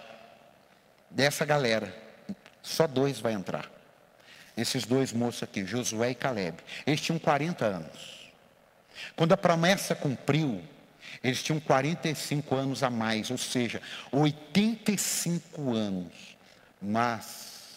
dessa 1.10 1.46
galera, 1.46 1.96
só 2.62 2.86
dois 2.86 3.20
vai 3.20 3.32
entrar. 3.32 3.70
Esses 4.54 4.84
dois 4.84 5.14
moços 5.14 5.44
aqui, 5.44 5.64
Josué 5.64 6.10
e 6.10 6.14
Caleb. 6.14 6.58
Eles 6.86 7.00
tinham 7.00 7.18
40 7.18 7.64
anos. 7.64 8.30
Quando 9.16 9.32
a 9.32 9.36
promessa 9.38 9.94
cumpriu, 9.94 10.62
eles 11.24 11.42
tinham 11.42 11.58
45 11.58 12.54
anos 12.54 12.82
a 12.82 12.90
mais, 12.90 13.30
ou 13.30 13.38
seja, 13.38 13.80
85 14.12 15.72
anos. 15.72 16.35
Mas 16.80 17.76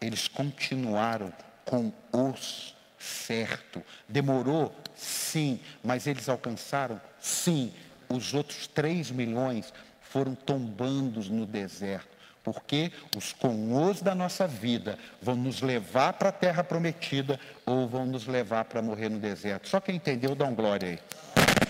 eles 0.00 0.28
continuaram 0.28 1.32
com 1.64 1.92
os 2.12 2.76
certo. 2.98 3.82
Demorou? 4.08 4.74
Sim. 4.94 5.60
Mas 5.82 6.06
eles 6.06 6.28
alcançaram? 6.28 7.00
Sim. 7.20 7.72
Os 8.08 8.34
outros 8.34 8.66
3 8.66 9.10
milhões 9.10 9.72
foram 10.00 10.34
tombando 10.34 11.20
no 11.30 11.46
deserto. 11.46 12.16
Porque 12.42 12.92
os 13.16 13.32
conhos 13.32 14.00
da 14.00 14.14
nossa 14.14 14.46
vida 14.46 14.96
vão 15.20 15.34
nos 15.34 15.60
levar 15.60 16.12
para 16.12 16.28
a 16.28 16.32
terra 16.32 16.62
prometida 16.62 17.40
ou 17.64 17.88
vão 17.88 18.06
nos 18.06 18.26
levar 18.26 18.64
para 18.66 18.80
morrer 18.80 19.08
no 19.08 19.18
deserto. 19.18 19.68
Só 19.68 19.80
quem 19.80 19.96
entendeu, 19.96 20.34
dá 20.34 20.44
um 20.44 20.54
glória 20.54 20.90
aí. 20.90 20.98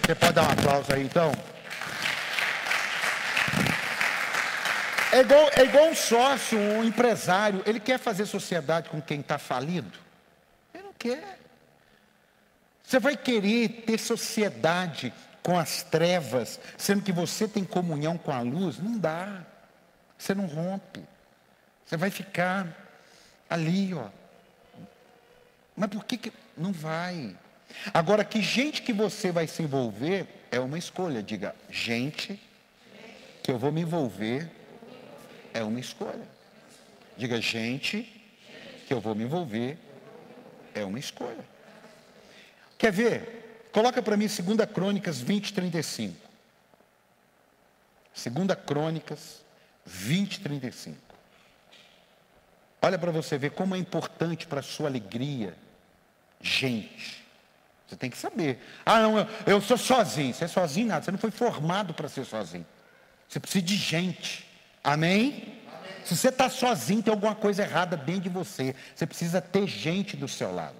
Você 0.05 0.15
pode 0.15 0.35
dar 0.35 0.47
um 0.47 0.53
aplauso 0.53 0.93
aí 0.93 1.03
então? 1.03 1.33
É 5.17 5.21
igual, 5.21 5.51
é 5.57 5.65
igual 5.65 5.89
um 5.89 5.95
sócio, 5.95 6.59
um 6.59 6.85
empresário, 6.85 7.63
ele 7.65 7.81
quer 7.81 7.99
fazer 7.99 8.27
sociedade 8.27 8.91
com 8.91 9.01
quem 9.01 9.21
está 9.21 9.39
falido? 9.39 9.99
Ele 10.75 10.83
não 10.83 10.93
quer. 10.93 11.39
Você 12.83 12.99
vai 12.99 13.17
querer 13.17 13.83
ter 13.87 13.99
sociedade 13.99 15.15
com 15.43 15.59
as 15.59 15.83
trevas, 15.83 16.61
sendo 16.77 17.01
que 17.01 17.13
você 17.13 17.49
tem 17.49 17.65
comunhão 17.65 18.19
com 18.19 18.31
a 18.31 18.43
luz? 18.43 18.79
Não 18.79 18.99
dá. 18.99 19.43
Você 20.19 20.35
não 20.35 20.45
rompe. 20.45 21.03
Você 21.87 21.97
vai 21.97 22.11
ficar 22.11 22.67
ali, 23.49 23.95
ó. 23.95 24.09
Mas 25.75 25.89
por 25.89 26.05
que, 26.05 26.19
que 26.19 26.33
não 26.59 26.75
vai? 26.75 27.35
Agora, 27.95 28.23
que 28.23 28.43
gente 28.43 28.83
que 28.83 28.93
você 28.93 29.33
vai 29.33 29.47
se 29.47 29.63
envolver 29.63 30.27
é 30.51 30.61
uma 30.61 30.77
escolha. 30.77 31.23
Diga, 31.23 31.57
gente 31.71 32.39
que 33.43 33.51
eu 33.51 33.59
vou 33.59 33.73
me 33.73 33.81
envolver 33.81 34.66
é 35.57 35.63
uma 35.63 35.81
escolha. 35.81 36.29
Diga, 37.17 37.41
gente, 37.41 38.03
que 38.87 38.93
eu 38.93 39.01
vou 39.01 39.15
me 39.15 39.25
envolver, 39.25 39.79
é 40.75 40.85
uma 40.85 40.99
escolha. 40.99 41.45
Quer 42.77 42.93
ver? 42.93 43.69
Coloca 43.73 44.03
para 44.03 44.17
mim 44.17 44.27
2 44.27 44.71
Crônicas 44.73 45.19
20, 45.19 45.55
35. 45.55 46.17
2 48.15 48.59
Crônicas 48.67 49.43
20, 49.85 50.41
35. 50.41 50.97
Olha 52.83 52.99
para 52.99 53.11
você 53.11 53.39
ver 53.39 53.51
como 53.51 53.75
é 53.75 53.79
importante 53.79 54.47
para 54.47 54.61
a 54.61 54.63
sua 54.63 54.89
alegria. 54.89 55.55
Gente. 56.41 57.25
Você 57.87 57.97
tem 57.97 58.11
que 58.11 58.19
saber. 58.19 58.61
Ah, 58.85 59.01
não, 59.01 59.19
eu, 59.19 59.27
eu 59.47 59.61
sou 59.61 59.79
sozinho. 59.79 60.35
Você 60.35 60.45
é 60.45 60.49
sozinho 60.49 60.89
nada. 60.89 61.05
Você 61.05 61.11
não 61.11 61.19
foi 61.19 61.31
formado 61.31 61.95
para 61.95 62.09
ser 62.09 62.25
sozinho. 62.25 62.67
Você 63.29 63.41
precisa 63.41 63.65
de 63.65 63.77
gente. 63.77 64.46
Amém? 64.87 65.59
Se 66.05 66.17
você 66.17 66.29
está 66.29 66.49
sozinho, 66.49 67.03
tem 67.03 67.13
alguma 67.13 67.35
coisa 67.35 67.65
errada 67.65 67.97
dentro 67.97 68.23
de 68.23 68.29
você. 68.29 68.73
Você 68.95 69.05
precisa 69.05 69.41
ter 69.41 69.67
gente 69.67 70.17
do 70.17 70.29
seu 70.29 70.55
lado. 70.55 70.77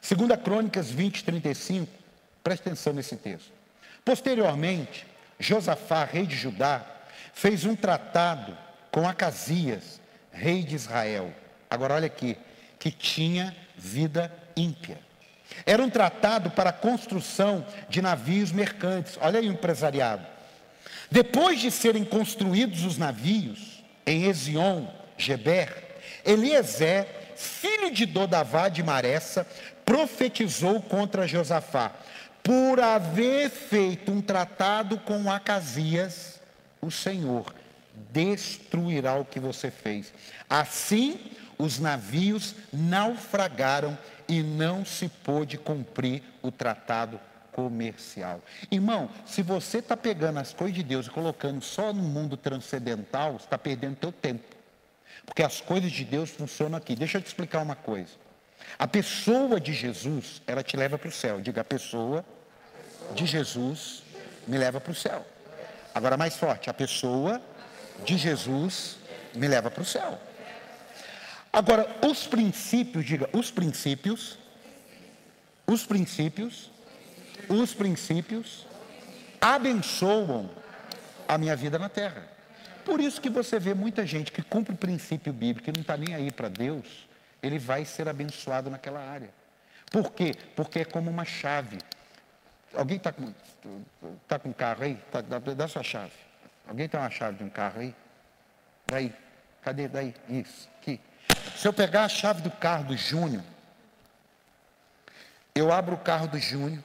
Segunda 0.00 0.36
Crônicas 0.36 0.90
20, 0.90 1.22
35. 1.22 1.88
Preste 2.42 2.62
atenção 2.62 2.92
nesse 2.92 3.14
texto. 3.14 3.52
Posteriormente, 4.04 5.06
Josafá, 5.38 6.02
rei 6.02 6.26
de 6.26 6.34
Judá, 6.34 6.84
fez 7.32 7.64
um 7.64 7.76
tratado 7.76 8.58
com 8.90 9.08
Acasias, 9.08 10.00
rei 10.32 10.64
de 10.64 10.74
Israel. 10.74 11.32
Agora 11.70 11.94
olha 11.94 12.06
aqui, 12.06 12.36
que 12.80 12.90
tinha 12.90 13.56
vida 13.76 14.32
ímpia. 14.56 14.98
Era 15.64 15.80
um 15.80 15.90
tratado 15.90 16.50
para 16.50 16.70
a 16.70 16.72
construção 16.72 17.64
de 17.88 18.02
navios 18.02 18.50
mercantes. 18.50 19.16
Olha 19.20 19.38
aí 19.38 19.48
o 19.48 19.52
empresariado. 19.52 20.26
Depois 21.10 21.60
de 21.60 21.70
serem 21.70 22.04
construídos 22.04 22.84
os 22.84 22.96
navios 22.96 23.82
em 24.06 24.24
Ezion, 24.24 24.86
Geber, 25.18 26.00
Eliezer, 26.24 27.06
filho 27.36 27.90
de 27.90 28.06
Dodavá 28.06 28.68
de 28.68 28.82
Maressa, 28.82 29.46
profetizou 29.84 30.80
contra 30.80 31.26
Josafá, 31.26 31.92
por 32.42 32.80
haver 32.80 33.50
feito 33.50 34.12
um 34.12 34.22
tratado 34.22 34.98
com 34.98 35.30
Acasias, 35.30 36.40
o 36.80 36.90
Senhor 36.90 37.54
destruirá 38.12 39.14
o 39.16 39.24
que 39.24 39.38
você 39.38 39.70
fez. 39.70 40.12
Assim, 40.48 41.18
os 41.58 41.78
navios 41.78 42.54
naufragaram 42.72 43.98
e 44.28 44.42
não 44.42 44.84
se 44.84 45.08
pôde 45.08 45.58
cumprir 45.58 46.22
o 46.40 46.50
tratado 46.50 47.20
comercial. 47.52 48.40
Irmão, 48.70 49.10
se 49.26 49.42
você 49.42 49.78
está 49.78 49.96
pegando 49.96 50.38
as 50.38 50.52
coisas 50.52 50.74
de 50.74 50.82
Deus 50.82 51.06
e 51.06 51.10
colocando 51.10 51.62
só 51.62 51.92
no 51.92 52.02
mundo 52.02 52.36
transcendental, 52.36 53.36
está 53.36 53.58
perdendo 53.58 53.96
teu 53.96 54.12
tempo. 54.12 54.56
Porque 55.24 55.42
as 55.42 55.60
coisas 55.60 55.92
de 55.92 56.04
Deus 56.04 56.30
funcionam 56.30 56.78
aqui. 56.78 56.94
Deixa 56.96 57.18
eu 57.18 57.22
te 57.22 57.26
explicar 57.26 57.62
uma 57.62 57.76
coisa. 57.76 58.10
A 58.78 58.86
pessoa 58.86 59.60
de 59.60 59.72
Jesus, 59.72 60.42
ela 60.46 60.62
te 60.62 60.76
leva 60.76 60.98
para 60.98 61.08
o 61.08 61.12
céu. 61.12 61.40
Diga, 61.40 61.60
a 61.60 61.64
pessoa 61.64 62.24
de 63.14 63.26
Jesus 63.26 64.02
me 64.46 64.58
leva 64.58 64.80
para 64.80 64.92
o 64.92 64.94
céu. 64.94 65.24
Agora 65.94 66.16
mais 66.16 66.36
forte, 66.36 66.70
a 66.70 66.74
pessoa 66.74 67.40
de 68.04 68.16
Jesus 68.16 68.96
me 69.34 69.48
leva 69.48 69.70
para 69.70 69.82
o 69.82 69.84
céu. 69.84 70.20
Agora, 71.52 71.96
os 72.06 72.26
princípios, 72.26 73.04
diga, 73.04 73.28
os 73.32 73.50
princípios, 73.50 74.38
os 75.66 75.84
princípios 75.84 76.70
os 77.48 77.74
princípios 77.74 78.66
abençoam 79.40 80.50
a 81.26 81.38
minha 81.38 81.56
vida 81.56 81.78
na 81.78 81.88
terra. 81.88 82.28
Por 82.84 83.00
isso 83.00 83.20
que 83.20 83.30
você 83.30 83.58
vê 83.58 83.74
muita 83.74 84.04
gente 84.06 84.32
que 84.32 84.42
cumpre 84.42 84.74
o 84.74 84.76
princípio 84.76 85.32
bíblico 85.32 85.70
e 85.70 85.72
não 85.72 85.82
está 85.82 85.96
nem 85.96 86.14
aí 86.14 86.30
para 86.30 86.48
Deus, 86.48 87.08
ele 87.42 87.58
vai 87.58 87.84
ser 87.84 88.08
abençoado 88.08 88.70
naquela 88.70 89.00
área. 89.00 89.30
Por 89.90 90.12
quê? 90.12 90.34
Porque 90.54 90.80
é 90.80 90.84
como 90.84 91.10
uma 91.10 91.24
chave. 91.24 91.78
Alguém 92.74 92.96
está 92.96 93.12
com, 93.12 93.32
tá 94.28 94.38
com 94.38 94.50
um 94.50 94.52
carro 94.52 94.84
aí? 94.84 94.94
Tá, 95.10 95.20
dá, 95.20 95.38
dá 95.38 95.68
sua 95.68 95.82
chave. 95.82 96.12
Alguém 96.66 96.88
tem 96.88 96.98
uma 96.98 97.10
chave 97.10 97.38
de 97.38 97.44
um 97.44 97.50
carro 97.50 97.80
aí? 97.80 97.94
Daí. 98.86 99.12
Cadê? 99.62 99.88
Daí. 99.88 100.14
Isso. 100.28 100.68
Aqui. 100.80 101.00
Se 101.56 101.66
eu 101.66 101.72
pegar 101.72 102.04
a 102.04 102.08
chave 102.08 102.42
do 102.42 102.50
carro 102.50 102.84
do 102.84 102.96
Júnior, 102.96 103.42
eu 105.54 105.72
abro 105.72 105.96
o 105.96 105.98
carro 105.98 106.28
do 106.28 106.38
Júnior, 106.38 106.82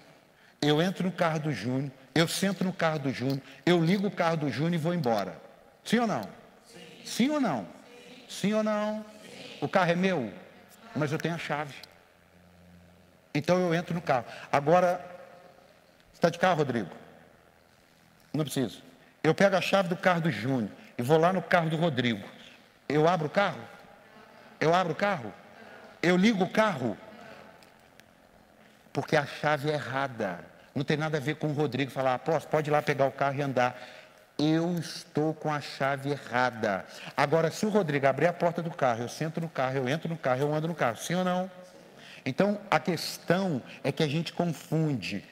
eu 0.62 0.82
entro 0.82 1.06
no 1.06 1.12
carro 1.12 1.40
do 1.40 1.52
Júnior, 1.52 1.92
eu 2.14 2.28
sento 2.28 2.64
no 2.64 2.74
carro 2.74 3.00
do 3.00 3.12
Júnior, 3.12 3.42
eu 3.66 3.84
ligo 3.84 4.08
o 4.08 4.12
carro 4.12 4.38
do 4.38 4.50
Júnior 4.50 4.74
e 4.74 4.78
vou 4.78 4.94
embora. 4.94 5.38
Sim 5.84 6.00
ou 6.00 6.08
não? 6.08 6.22
Sim, 6.22 6.80
Sim 7.06 7.30
ou 7.30 7.42
não? 7.42 7.64
Sim, 7.64 8.24
Sim 8.28 8.54
ou 8.54 8.64
não? 8.64 9.06
Sim. 9.24 9.58
O 9.62 9.68
carro 9.68 9.92
é 9.92 9.96
meu, 9.96 10.32
mas 10.96 11.12
eu 11.12 11.18
tenho 11.18 11.36
a 11.36 11.38
chave. 11.38 11.74
Então 13.34 13.60
eu 13.60 13.74
entro 13.74 13.94
no 13.94 14.02
carro. 14.02 14.26
Agora, 14.52 15.04
está 16.14 16.30
de 16.30 16.40
carro, 16.40 16.58
Rodrigo? 16.58 16.90
Não 18.34 18.44
preciso. 18.44 18.82
Eu 19.24 19.34
pego 19.34 19.56
a 19.56 19.62
chave 19.62 19.90
do 19.90 19.98
carro 19.98 20.22
do 20.22 20.32
Júnior 20.32 20.70
e 20.98 21.02
vou 21.02 21.18
lá 21.18 21.34
no 21.34 21.42
carro 21.42 21.70
do 21.70 21.76
Rodrigo. 21.76 22.26
Eu 22.88 23.08
abro 23.08 23.28
o 23.28 23.30
carro? 23.30 23.60
Eu 24.60 24.74
abro 24.74 24.94
o 24.94 24.96
carro? 24.96 25.34
Eu 26.02 26.16
ligo 26.16 26.44
o 26.44 26.50
carro? 26.50 26.98
Porque 28.96 29.18
a 29.18 29.26
chave 29.26 29.70
é 29.70 29.74
errada. 29.74 30.40
Não 30.74 30.86
tem 30.86 30.96
nada 30.96 31.18
a 31.18 31.20
ver 31.20 31.36
com 31.36 31.48
o 31.48 31.52
Rodrigo 31.52 31.92
falar, 31.92 32.14
apóstolo, 32.14 32.50
pode 32.50 32.70
ir 32.70 32.72
lá 32.72 32.82
pegar 32.82 33.06
o 33.06 33.12
carro 33.12 33.38
e 33.38 33.42
andar. 33.42 33.78
Eu 34.40 34.74
estou 34.80 35.34
com 35.34 35.52
a 35.52 35.60
chave 35.60 36.12
errada. 36.12 36.86
Agora, 37.16 37.52
se 37.52 37.66
o 37.66 37.70
Rodrigo 37.70 38.08
abrir 38.08 38.28
a 38.28 38.32
porta 38.32 38.64
do 38.64 38.72
carro, 38.72 39.02
eu 39.02 39.10
sento 39.10 39.42
no 39.42 39.50
carro, 39.50 39.76
eu 39.76 39.90
entro 39.90 40.08
no 40.08 40.16
carro, 40.16 40.40
eu 40.40 40.56
ando 40.56 40.70
no 40.70 40.74
carro, 40.74 40.96
sim 40.96 41.14
ou 41.14 41.26
não? 41.26 41.52
Então, 42.26 42.58
a 42.72 42.80
questão 42.80 43.62
é 43.84 43.92
que 43.92 44.02
a 44.02 44.08
gente 44.08 44.32
confunde. 44.32 45.26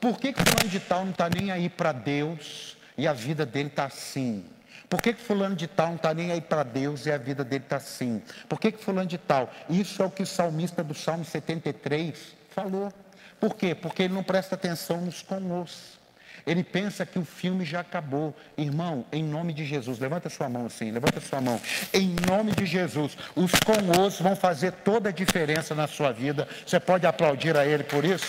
Por 0.00 0.18
que, 0.18 0.32
que 0.32 0.42
fulano 0.42 0.70
de 0.70 0.80
tal 0.80 1.04
não 1.04 1.10
está 1.10 1.28
nem 1.28 1.50
aí 1.50 1.68
para 1.68 1.92
Deus 1.92 2.74
e 2.96 3.06
a 3.06 3.12
vida 3.12 3.44
dele 3.44 3.68
está 3.68 3.84
assim? 3.84 4.46
Por 4.88 5.02
que, 5.02 5.12
que 5.12 5.20
fulano 5.20 5.54
de 5.54 5.66
tal 5.66 5.88
não 5.88 5.96
está 5.96 6.14
nem 6.14 6.32
aí 6.32 6.40
para 6.40 6.62
Deus 6.62 7.04
e 7.04 7.12
a 7.12 7.18
vida 7.18 7.44
dele 7.44 7.64
está 7.64 7.76
assim? 7.76 8.22
Por 8.48 8.58
que, 8.58 8.72
que 8.72 8.82
fulano 8.82 9.06
de 9.06 9.18
tal? 9.18 9.52
Isso 9.68 10.02
é 10.02 10.06
o 10.06 10.10
que 10.10 10.22
o 10.22 10.26
salmista 10.26 10.82
do 10.82 10.94
Salmo 10.94 11.26
73 11.26 12.37
falou. 12.62 12.92
Por 13.40 13.54
quê? 13.54 13.74
Porque 13.74 14.02
ele 14.04 14.14
não 14.14 14.22
presta 14.22 14.54
atenção 14.54 15.00
nos 15.00 15.22
conosco. 15.22 15.98
Ele 16.46 16.64
pensa 16.64 17.04
que 17.04 17.18
o 17.18 17.24
filme 17.24 17.64
já 17.64 17.80
acabou. 17.80 18.34
Irmão, 18.56 19.04
em 19.12 19.22
nome 19.22 19.52
de 19.52 19.64
Jesus, 19.64 19.98
levanta 19.98 20.30
sua 20.30 20.48
mão 20.48 20.66
assim, 20.66 20.90
levanta 20.90 21.20
sua 21.20 21.40
mão. 21.40 21.60
Em 21.92 22.16
nome 22.26 22.52
de 22.52 22.64
Jesus, 22.64 23.16
os 23.36 23.52
com 23.52 23.78
vão 24.22 24.34
fazer 24.34 24.72
toda 24.72 25.10
a 25.10 25.12
diferença 25.12 25.74
na 25.74 25.86
sua 25.86 26.10
vida. 26.12 26.48
Você 26.66 26.80
pode 26.80 27.06
aplaudir 27.06 27.56
a 27.56 27.66
ele 27.66 27.84
por 27.84 28.04
isso? 28.04 28.26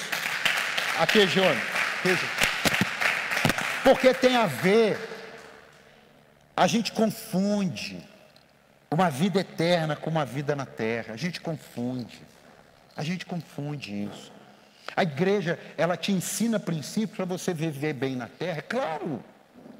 Aqui, 0.99 1.25
Jônio. 1.27 1.61
Porque 3.83 4.13
tem 4.13 4.35
a 4.35 4.45
ver. 4.45 4.99
A 6.55 6.67
gente 6.67 6.91
confunde 6.91 8.05
uma 8.91 9.09
vida 9.09 9.39
eterna 9.39 9.95
com 9.95 10.09
uma 10.09 10.25
vida 10.25 10.55
na 10.55 10.65
terra. 10.65 11.13
A 11.13 11.17
gente 11.17 11.39
confunde. 11.39 12.19
A 12.99 13.03
gente 13.03 13.25
confunde 13.25 13.93
isso. 13.93 14.29
A 14.93 15.03
igreja, 15.03 15.57
ela 15.77 15.95
te 15.95 16.11
ensina 16.11 16.59
princípios 16.59 17.15
para 17.15 17.23
você 17.23 17.53
viver 17.53 17.93
bem 17.93 18.13
na 18.13 18.27
terra, 18.27 18.61
claro. 18.61 19.23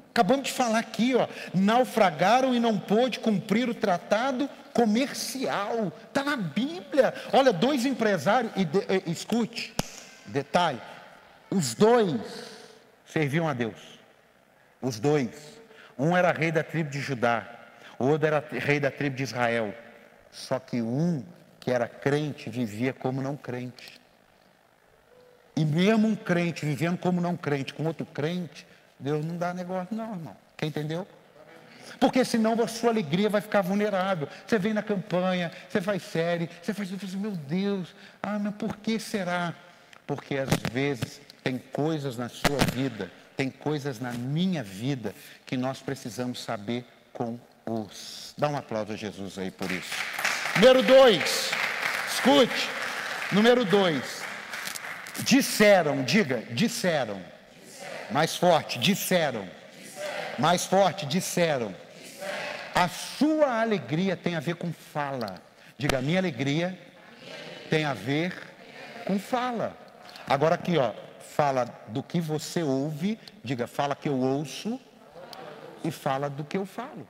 Acabamos 0.08 0.46
de 0.46 0.52
falar 0.52 0.78
aqui, 0.78 1.14
ó, 1.14 1.28
naufragaram 1.52 2.54
e 2.54 2.58
não 2.58 2.78
pôde 2.78 3.18
cumprir 3.18 3.68
o 3.68 3.74
tratado 3.74 4.48
comercial. 4.72 5.92
Está 6.08 6.24
na 6.24 6.34
Bíblia. 6.34 7.12
Olha, 7.30 7.52
dois 7.52 7.84
empresários, 7.84 8.54
e, 8.56 8.64
de, 8.64 8.78
e 9.04 9.12
escute, 9.12 9.74
detalhe, 10.24 10.80
os 11.50 11.74
dois 11.74 12.22
serviam 13.04 13.46
a 13.46 13.52
Deus. 13.52 14.00
Os 14.80 14.98
dois. 14.98 15.60
Um 15.98 16.16
era 16.16 16.32
rei 16.32 16.50
da 16.50 16.64
tribo 16.64 16.88
de 16.88 17.00
Judá, 17.00 17.46
o 17.98 18.06
outro 18.06 18.26
era 18.26 18.42
rei 18.50 18.80
da 18.80 18.90
tribo 18.90 19.14
de 19.14 19.24
Israel. 19.24 19.74
Só 20.32 20.58
que 20.58 20.80
um 20.80 21.22
que 21.60 21.70
era 21.70 21.86
crente 21.86 22.48
vivia 22.48 22.92
como 22.92 23.20
não 23.20 23.36
crente. 23.36 24.00
E 25.54 25.64
mesmo 25.64 26.08
um 26.08 26.16
crente 26.16 26.64
vivendo 26.64 26.98
como 26.98 27.20
não 27.20 27.36
crente 27.36 27.74
com 27.74 27.84
outro 27.84 28.06
crente, 28.06 28.66
Deus 28.98 29.24
não 29.24 29.36
dá 29.36 29.52
negócio, 29.52 29.94
não, 29.94 30.14
irmão. 30.14 30.36
Quem 30.56 30.70
entendeu? 30.70 31.06
Porque 31.98 32.24
senão 32.24 32.52
a 32.62 32.66
sua 32.66 32.90
alegria 32.90 33.28
vai 33.28 33.40
ficar 33.40 33.60
vulnerável. 33.60 34.28
Você 34.46 34.58
vem 34.58 34.72
na 34.72 34.82
campanha, 34.82 35.52
você 35.68 35.80
faz 35.82 36.02
série, 36.02 36.48
você 36.62 36.72
faz 36.72 36.88
tudo, 36.88 37.18
meu 37.18 37.32
Deus, 37.32 37.94
ah, 38.22 38.38
mas 38.38 38.54
por 38.54 38.76
que 38.78 38.98
será? 38.98 39.54
Porque 40.06 40.36
às 40.38 40.48
vezes 40.72 41.20
tem 41.42 41.58
coisas 41.58 42.16
na 42.16 42.28
sua 42.28 42.58
vida, 42.72 43.10
tem 43.36 43.50
coisas 43.50 44.00
na 44.00 44.12
minha 44.12 44.62
vida 44.62 45.14
que 45.44 45.56
nós 45.56 45.80
precisamos 45.80 46.42
saber 46.42 46.86
com 47.12 47.38
os. 47.66 48.34
Dá 48.36 48.48
um 48.48 48.56
aplauso 48.56 48.92
a 48.92 48.96
Jesus 48.96 49.38
aí 49.38 49.50
por 49.50 49.70
isso. 49.70 50.29
Número 50.56 50.82
dois, 50.82 51.50
escute. 52.12 52.68
Número 53.32 53.64
dois, 53.64 54.20
Disseram, 55.22 56.02
diga, 56.02 56.42
disseram. 56.50 57.20
disseram. 57.62 58.10
Mais 58.10 58.36
forte, 58.36 58.78
disseram. 58.78 59.46
disseram. 59.78 60.10
Mais 60.38 60.64
forte, 60.64 61.06
disseram. 61.06 61.74
disseram. 62.02 62.34
A 62.74 62.88
sua 62.88 63.60
alegria 63.60 64.16
tem 64.16 64.34
a 64.34 64.40
ver 64.40 64.54
com 64.54 64.72
fala. 64.72 65.40
Diga, 65.76 65.98
a 65.98 66.02
minha 66.02 66.18
alegria 66.18 66.78
tem 67.68 67.84
a 67.84 67.92
ver 67.92 68.34
com 69.06 69.18
fala. 69.18 69.76
Agora 70.26 70.54
aqui, 70.54 70.78
ó, 70.78 70.92
fala 71.36 71.66
do 71.88 72.02
que 72.02 72.20
você 72.20 72.62
ouve, 72.62 73.18
diga, 73.44 73.66
fala 73.66 73.94
que 73.94 74.08
eu 74.08 74.18
ouço 74.18 74.80
e 75.84 75.90
fala 75.90 76.30
do 76.30 76.44
que 76.44 76.56
eu 76.56 76.64
falo. 76.64 77.06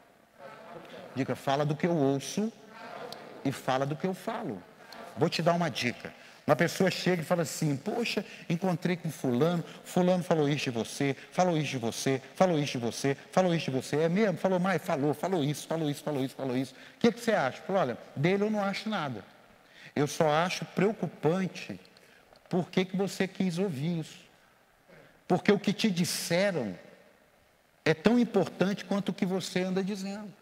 Diga, 1.15 1.35
fala 1.35 1.65
do 1.65 1.77
que 1.77 1.87
eu 1.87 1.97
ouço 1.97 2.53
e 3.45 3.53
fala 3.53 3.87
do 3.87 3.97
que 3.97 4.07
eu 4.07 4.15
falo. 4.15 4.63
Vou 5.17 5.29
te 5.29 5.43
dar 5.43 5.55
uma 5.55 5.69
dica. 5.69 6.13
Uma 6.47 6.57
pessoa 6.57 6.91
chega 6.91 7.23
e 7.23 7.25
fala 7.25 7.43
assim: 7.43 7.77
Poxa, 7.77 8.25
encontrei 8.49 8.97
com 8.97 9.11
Fulano, 9.11 9.65
Fulano 9.85 10.25
falou 10.25 10.49
isso 10.49 10.65
de 10.65 10.71
você, 10.71 11.15
falou 11.31 11.57
isso 11.57 11.71
de 11.71 11.79
você, 11.79 12.21
falou 12.35 12.59
isso 12.59 12.73
de 12.73 12.79
você, 12.79 13.17
falou 13.31 13.55
isso 13.55 13.71
de 13.71 13.71
você. 13.71 13.97
É 13.97 14.09
mesmo? 14.09 14.37
Falou 14.39 14.59
mais? 14.59 14.83
Falou, 14.83 15.15
falou 15.15 15.45
isso, 15.45 15.67
falou 15.67 15.89
isso, 15.89 16.03
falou 16.03 16.25
isso, 16.25 16.35
falou 16.35 16.57
isso. 16.57 16.75
O 16.97 16.99
que, 16.99 17.13
que 17.13 17.21
você 17.21 17.33
acha? 17.33 17.63
Falou: 17.63 17.83
Olha, 17.83 17.99
dele 18.17 18.45
eu 18.45 18.51
não 18.51 18.63
acho 18.65 18.89
nada. 18.89 19.25
Eu 19.95 20.07
só 20.07 20.29
acho 20.29 20.65
preocupante 20.65 21.79
por 22.49 22.69
que, 22.69 22.85
que 22.85 22.97
você 22.97 23.29
quis 23.29 23.59
ouvir 23.59 24.01
isso. 24.01 24.19
Porque 25.29 25.53
o 25.53 25.59
que 25.59 25.73
te 25.73 25.89
disseram 25.89 26.77
é 27.85 27.95
tão 27.95 28.19
importante 28.19 28.85
quanto 28.85 29.11
o 29.11 29.13
que 29.13 29.25
você 29.25 29.61
anda 29.61 29.85
dizendo. 29.85 30.40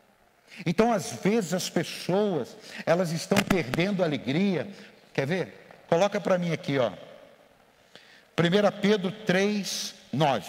Então, 0.66 0.92
às 0.92 1.12
vezes, 1.12 1.54
as 1.54 1.70
pessoas, 1.70 2.56
elas 2.84 3.12
estão 3.12 3.38
perdendo 3.38 4.02
a 4.02 4.06
alegria. 4.06 4.68
Quer 5.12 5.26
ver? 5.26 5.84
Coloca 5.88 6.20
para 6.20 6.38
mim 6.38 6.52
aqui, 6.52 6.78
ó. 6.78 6.90
1 6.90 8.80
Pedro 8.80 9.10
3, 9.10 9.94
9. 10.12 10.46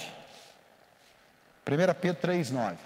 1 1.67 1.93
Pedro 2.01 2.21
3, 2.21 2.51
9. 2.51 2.77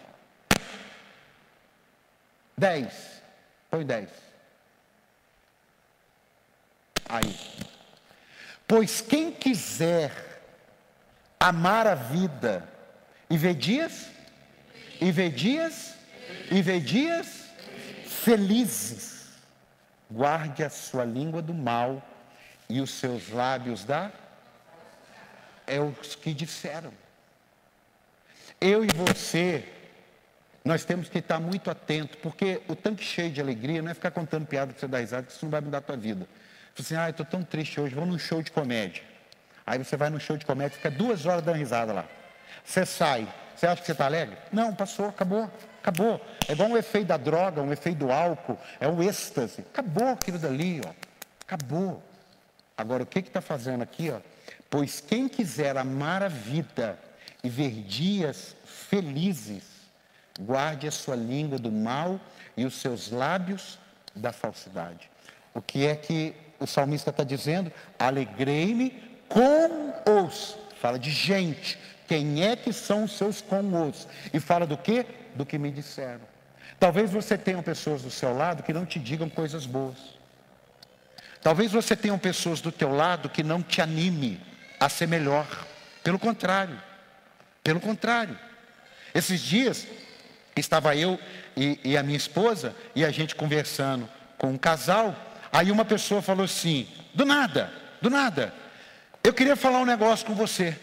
10. 2.57 3.21
Põe 3.69 3.85
10. 3.85 4.09
Aí. 7.09 7.39
Pois 8.67 9.01
quem 9.01 9.31
quiser 9.31 10.11
amar 11.39 11.85
a 11.85 11.95
vida 11.95 12.67
e 13.29 13.37
ver 13.37 13.55
dias, 13.55 14.07
e 15.01 15.11
ver 15.11 15.31
dias, 15.31 15.95
e 16.53 16.61
ver 16.61 16.81
dias 16.81 17.45
felizes, 18.05 19.29
guarde 20.09 20.63
a 20.63 20.69
sua 20.69 21.03
língua 21.03 21.41
do 21.41 21.51
mal 21.51 21.99
e 22.69 22.79
os 22.79 22.91
seus 22.91 23.29
lábios 23.29 23.83
da 23.83 24.11
é 25.65 25.79
os 25.79 26.13
que 26.13 26.31
disseram. 26.31 26.93
Eu 28.61 28.85
e 28.85 28.87
você, 28.93 29.67
nós 30.63 30.85
temos 30.85 31.09
que 31.09 31.17
estar 31.17 31.39
muito 31.39 31.71
atentos, 31.71 32.19
porque 32.21 32.61
o 32.67 32.75
tanque 32.75 33.03
cheio 33.03 33.31
de 33.31 33.41
alegria 33.41 33.81
não 33.81 33.89
é 33.89 33.95
ficar 33.95 34.11
contando 34.11 34.45
piada 34.45 34.73
para 34.73 34.79
você 34.79 34.87
dar 34.87 34.99
risada, 34.99 35.23
que 35.23 35.31
isso 35.31 35.43
não 35.43 35.49
vai 35.49 35.59
mudar 35.59 35.79
a 35.79 35.81
tua 35.81 35.97
vida. 35.97 36.27
Você 36.75 36.93
assim, 36.93 37.03
ah, 37.03 37.09
estou 37.09 37.25
tão 37.25 37.43
triste 37.43 37.81
hoje, 37.81 37.95
vou 37.95 38.05
num 38.05 38.19
show 38.19 38.43
de 38.43 38.51
comédia. 38.51 39.03
Aí 39.65 39.79
você 39.79 39.97
vai 39.97 40.11
num 40.11 40.19
show 40.19 40.37
de 40.37 40.45
comédia, 40.45 40.77
fica 40.77 40.91
duas 40.91 41.25
horas 41.25 41.41
dando 41.41 41.57
risada 41.57 41.93
lá. 41.93 42.05
Você 42.63 42.85
sai, 42.85 43.27
você 43.55 43.65
acha 43.65 43.81
que 43.81 43.87
você 43.87 43.93
está 43.93 44.05
alegre? 44.05 44.37
Não, 44.51 44.75
passou, 44.75 45.07
acabou, 45.07 45.49
acabou. 45.83 46.19
É 46.47 46.53
igual 46.53 46.69
um 46.69 46.77
efeito 46.77 47.07
da 47.07 47.17
droga, 47.17 47.61
um 47.61 47.71
efeito 47.73 47.99
do 47.99 48.11
álcool, 48.11 48.57
é 48.79 48.87
o 48.87 49.03
êxtase. 49.03 49.61
Acabou 49.61 50.07
aquilo 50.07 50.39
dali, 50.39 50.81
ó. 50.85 50.91
Acabou. 51.41 52.01
Agora, 52.77 53.03
o 53.03 53.05
que 53.05 53.19
está 53.19 53.41
fazendo 53.41 53.83
aqui? 53.83 54.09
Ó? 54.09 54.19
Pois 54.69 55.01
quem 55.01 55.27
quiser 55.27 55.77
amar 55.77 56.23
a 56.23 56.29
vida 56.29 56.97
e 57.43 57.49
ver 57.49 57.71
dias 57.83 58.55
felizes, 58.65 59.63
guarde 60.39 60.87
a 60.87 60.91
sua 60.91 61.15
língua 61.15 61.59
do 61.59 61.71
mal 61.71 62.19
e 62.55 62.65
os 62.65 62.75
seus 62.75 63.11
lábios 63.11 63.77
da 64.15 64.31
falsidade. 64.31 65.11
O 65.53 65.61
que 65.61 65.85
é 65.85 65.95
que 65.95 66.33
o 66.59 66.65
salmista 66.65 67.09
está 67.09 67.23
dizendo? 67.23 67.71
Alegrei-me 67.99 68.91
com 69.27 70.23
os. 70.23 70.57
Fala 70.79 70.97
de 70.97 71.11
gente. 71.11 71.77
Quem 72.07 72.43
é 72.43 72.55
que 72.55 72.71
são 72.71 73.03
os 73.03 73.17
seus 73.17 73.41
com 73.41 73.87
os? 73.87 74.07
E 74.33 74.39
fala 74.39 74.65
do 74.65 74.77
que? 74.77 75.05
Do 75.35 75.45
que 75.45 75.57
me 75.57 75.71
disseram. 75.71 76.21
Talvez 76.79 77.11
você 77.11 77.37
tenha 77.37 77.61
pessoas 77.61 78.01
do 78.01 78.11
seu 78.11 78.35
lado 78.35 78.63
que 78.63 78.73
não 78.73 78.85
te 78.85 78.99
digam 78.99 79.29
coisas 79.29 79.65
boas. 79.65 79.97
Talvez 81.41 81.71
você 81.71 81.95
tenha 81.95 82.17
pessoas 82.17 82.61
do 82.61 82.71
teu 82.71 82.93
lado 82.93 83.29
que 83.29 83.43
não 83.43 83.61
te 83.61 83.81
anime 83.81 84.39
a 84.79 84.87
ser 84.89 85.07
melhor. 85.07 85.47
Pelo 86.03 86.17
contrário. 86.17 86.81
Pelo 87.63 87.79
contrário. 87.79 88.37
Esses 89.13 89.41
dias 89.41 89.87
estava 90.55 90.95
eu 90.95 91.19
e, 91.55 91.79
e 91.83 91.97
a 91.97 92.03
minha 92.03 92.17
esposa 92.17 92.75
e 92.95 93.03
a 93.03 93.11
gente 93.11 93.35
conversando 93.35 94.09
com 94.37 94.51
um 94.51 94.57
casal. 94.57 95.15
Aí 95.51 95.71
uma 95.71 95.85
pessoa 95.85 96.21
falou 96.21 96.45
assim: 96.45 96.87
do 97.13 97.25
nada, 97.25 97.71
do 98.01 98.09
nada, 98.09 98.53
eu 99.23 99.33
queria 99.33 99.55
falar 99.55 99.79
um 99.79 99.85
negócio 99.85 100.25
com 100.25 100.33
você. 100.33 100.77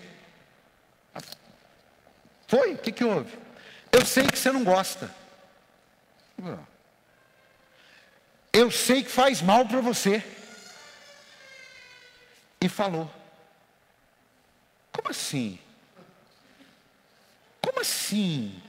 Foi? 2.46 2.74
O 2.74 2.78
que, 2.78 2.92
que 2.92 3.04
houve? 3.04 3.38
Eu 3.92 4.04
sei 4.04 4.26
que 4.26 4.38
você 4.38 4.52
não 4.52 4.64
gosta. 4.64 5.14
Eu 8.52 8.70
sei 8.70 9.02
que 9.02 9.10
faz 9.10 9.42
mal 9.42 9.66
para 9.66 9.80
você. 9.80 10.24
E 12.60 12.68
falou. 12.68 13.10
Como 14.92 15.08
assim? 15.08 15.58
Como 17.60 17.80
assim? 17.80 18.60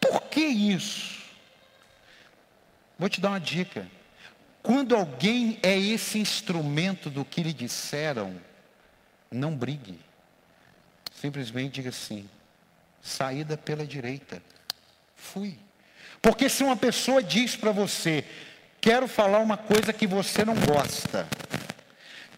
Por 0.00 0.22
que 0.30 0.40
isso? 0.40 1.20
Vou 2.98 3.08
te 3.08 3.20
dar 3.20 3.30
uma 3.30 3.40
dica. 3.40 3.90
Quando 4.62 4.94
alguém 4.94 5.58
é 5.62 5.76
esse 5.78 6.18
instrumento 6.18 7.08
do 7.08 7.24
que 7.24 7.42
lhe 7.42 7.52
disseram, 7.52 8.40
não 9.30 9.56
brigue. 9.56 9.98
Simplesmente 11.20 11.74
diga 11.74 11.90
assim: 11.90 12.28
saída 13.02 13.56
pela 13.56 13.86
direita. 13.86 14.42
Fui. 15.14 15.58
Porque 16.22 16.48
se 16.48 16.62
uma 16.62 16.76
pessoa 16.76 17.22
diz 17.22 17.56
para 17.56 17.72
você, 17.72 18.24
quero 18.80 19.06
falar 19.06 19.38
uma 19.38 19.56
coisa 19.56 19.92
que 19.92 20.06
você 20.06 20.44
não 20.44 20.54
gosta, 20.54 21.26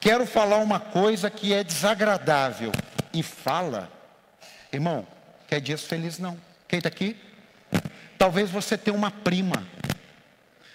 quero 0.01 0.27
falar 0.27 0.59
uma 0.59 0.79
coisa 0.81 1.31
que 1.31 1.53
é 1.53 1.65
desagradável, 1.65 2.73
e 3.13 3.23
fala, 3.23 3.91
irmão, 4.73 5.07
quer 5.49 5.61
dias 5.61 5.85
felizes 5.85 6.19
não. 6.19 6.39
Quem 6.69 6.79
está 6.79 6.89
aqui? 6.89 7.17
Talvez 8.17 8.51
você 8.51 8.79
tenha 8.79 8.97
uma 8.97 9.11
prima 9.11 9.67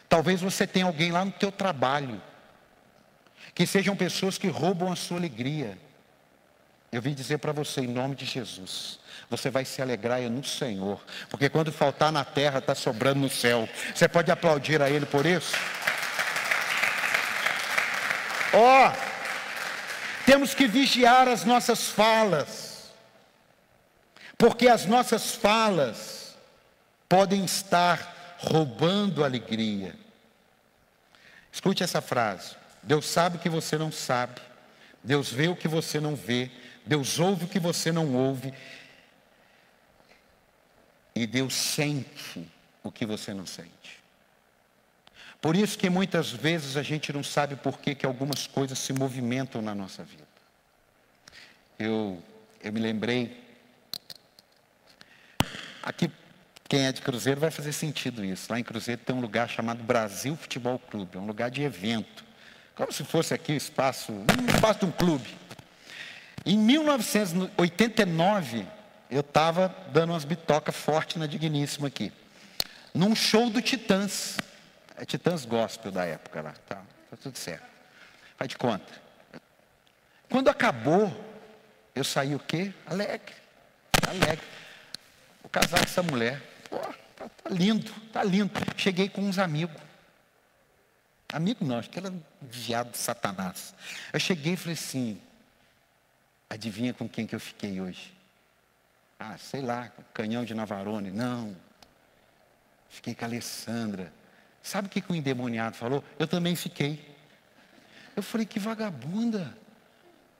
Talvez 0.09 0.41
você 0.41 0.65
tenha 0.65 0.85
alguém 0.85 1.11
lá 1.11 1.25
no 1.25 1.31
teu 1.31 1.51
trabalho, 1.51 2.21
que 3.53 3.65
sejam 3.65 3.95
pessoas 3.95 4.37
que 4.37 4.47
roubam 4.47 4.91
a 4.91 4.95
sua 4.95 5.17
alegria. 5.17 5.77
Eu 6.91 7.01
vim 7.01 7.13
dizer 7.13 7.37
para 7.39 7.51
você, 7.51 7.81
em 7.81 7.87
nome 7.87 8.15
de 8.15 8.25
Jesus, 8.25 8.99
você 9.29 9.49
vai 9.49 9.65
se 9.65 9.81
alegrar 9.81 10.21
no 10.21 10.43
Senhor, 10.43 11.03
porque 11.29 11.49
quando 11.49 11.71
faltar 11.71 12.11
na 12.11 12.23
terra, 12.23 12.59
está 12.59 12.73
sobrando 12.73 13.19
no 13.19 13.29
céu. 13.29 13.67
Você 13.93 14.07
pode 14.07 14.31
aplaudir 14.31 14.81
a 14.81 14.89
Ele 14.89 15.05
por 15.05 15.25
isso? 15.25 15.55
Ó, 18.53 18.87
oh, 18.87 18.91
temos 20.25 20.53
que 20.53 20.67
vigiar 20.67 21.27
as 21.27 21.43
nossas 21.43 21.89
falas, 21.89 22.91
porque 24.37 24.67
as 24.67 24.85
nossas 24.85 25.35
falas 25.35 26.35
podem 27.09 27.43
estar 27.43 28.35
roubando 28.37 29.23
alegria. 29.23 29.93
Escute 31.51 31.83
essa 31.83 32.01
frase. 32.01 32.55
Deus 32.83 33.05
sabe 33.05 33.37
o 33.37 33.39
que 33.39 33.49
você 33.49 33.77
não 33.77 33.91
sabe. 33.91 34.41
Deus 35.03 35.31
vê 35.31 35.47
o 35.47 35.55
que 35.55 35.67
você 35.67 35.99
não 35.99 36.15
vê. 36.15 36.51
Deus 36.87 37.19
ouve 37.19 37.45
o 37.45 37.47
que 37.47 37.59
você 37.59 37.91
não 37.91 38.15
ouve. 38.15 38.53
E 41.13 41.27
Deus 41.27 41.53
sente 41.53 42.47
o 42.83 42.91
que 42.91 43.05
você 43.05 43.33
não 43.33 43.45
sente. 43.45 43.97
Por 45.41 45.55
isso 45.55 45.77
que 45.77 45.89
muitas 45.89 46.31
vezes 46.31 46.77
a 46.77 46.83
gente 46.83 47.11
não 47.11 47.23
sabe 47.23 47.55
por 47.55 47.79
que, 47.79 47.93
que 47.93 48.05
algumas 48.05 48.47
coisas 48.47 48.79
se 48.79 48.93
movimentam 48.93 49.61
na 49.61 49.75
nossa 49.75 50.03
vida. 50.03 50.27
Eu, 51.77 52.21
eu 52.63 52.73
me 52.73 52.79
lembrei, 52.79 53.39
aqui 55.83 56.09
quem 56.67 56.85
é 56.85 56.91
de 56.91 57.01
Cruzeiro 57.01 57.39
vai 57.39 57.51
fazer 57.51 57.71
sentido 57.71 58.25
isso. 58.25 58.51
Lá 58.51 58.59
em 58.59 58.63
Cruzeiro 58.63 59.01
tem 59.05 59.15
um 59.15 59.21
lugar 59.21 59.47
chamado 59.49 59.83
Brasil 59.83 60.35
Futebol 60.35 60.79
Clube, 60.79 61.17
é 61.17 61.19
um 61.19 61.27
lugar 61.27 61.51
de 61.51 61.61
evento. 61.61 62.25
Como 62.75 62.91
se 62.91 63.03
fosse 63.03 63.33
aqui 63.33 63.53
o 63.53 63.55
espaço, 63.55 64.11
um 64.11 64.53
espaço 64.53 64.79
de 64.79 64.85
um 64.85 64.91
clube. 64.91 65.46
Em 66.47 66.57
1989, 66.57 68.65
eu 69.11 69.19
estava 69.19 69.67
dando 69.91 70.13
umas 70.13 70.23
bitocas 70.23 70.73
fortes 70.73 71.17
na 71.17 71.27
Digníssima 71.27 71.89
aqui. 71.89 72.13
Num 72.93 73.13
show 73.13 73.49
do 73.49 73.61
Titãs. 73.61 74.37
É 74.95 75.03
Titãs 75.03 75.43
Gospel 75.43 75.91
da 75.91 76.05
época 76.05 76.41
lá. 76.41 76.53
Tá, 76.65 76.81
tá 77.09 77.17
tudo 77.21 77.37
certo. 77.37 77.65
Faz 78.37 78.47
de 78.47 78.55
conta. 78.55 78.93
Quando 80.29 80.47
acabou, 80.47 81.13
eu 81.93 82.05
saí 82.05 82.33
o 82.33 82.39
quê? 82.39 82.73
Alegre. 82.85 83.35
Alegre. 84.07 84.47
Vou 85.41 85.49
casar 85.49 85.79
com 85.79 85.83
essa 85.83 86.01
mulher. 86.01 86.41
Pô, 86.69 86.77
tá, 86.77 87.29
tá 87.43 87.49
lindo, 87.49 87.91
tá 88.13 88.23
lindo. 88.23 88.53
Cheguei 88.77 89.09
com 89.09 89.19
uns 89.19 89.37
amigos. 89.37 89.75
Amigo 91.33 91.65
não, 91.65 91.79
acho 91.79 91.89
que 91.89 91.99
era 91.99 92.09
um 92.09 92.21
viado 92.39 92.91
de 92.91 92.99
Satanás. 92.99 93.75
Eu 94.13 94.19
cheguei 94.21 94.53
e 94.53 94.55
falei 94.55 94.75
assim, 94.75 95.21
adivinha 96.49 96.93
com 96.93 97.07
quem 97.07 97.25
que 97.25 97.35
eu 97.35 97.39
fiquei 97.39 97.79
hoje? 97.81 98.13
Ah, 99.19 99.37
sei 99.37 99.61
lá, 99.61 99.91
canhão 100.13 100.45
de 100.45 100.53
Navarone. 100.53 101.11
Não. 101.11 101.55
Fiquei 102.89 103.15
com 103.15 103.25
a 103.25 103.27
Alessandra. 103.27 104.13
Sabe 104.61 104.87
o 104.87 104.91
que, 104.91 105.01
que 105.01 105.11
o 105.11 105.15
endemoniado 105.15 105.75
falou? 105.75 106.03
Eu 106.19 106.27
também 106.27 106.55
fiquei. 106.55 107.15
Eu 108.15 108.23
falei, 108.23 108.45
que 108.45 108.59
vagabunda. 108.59 109.57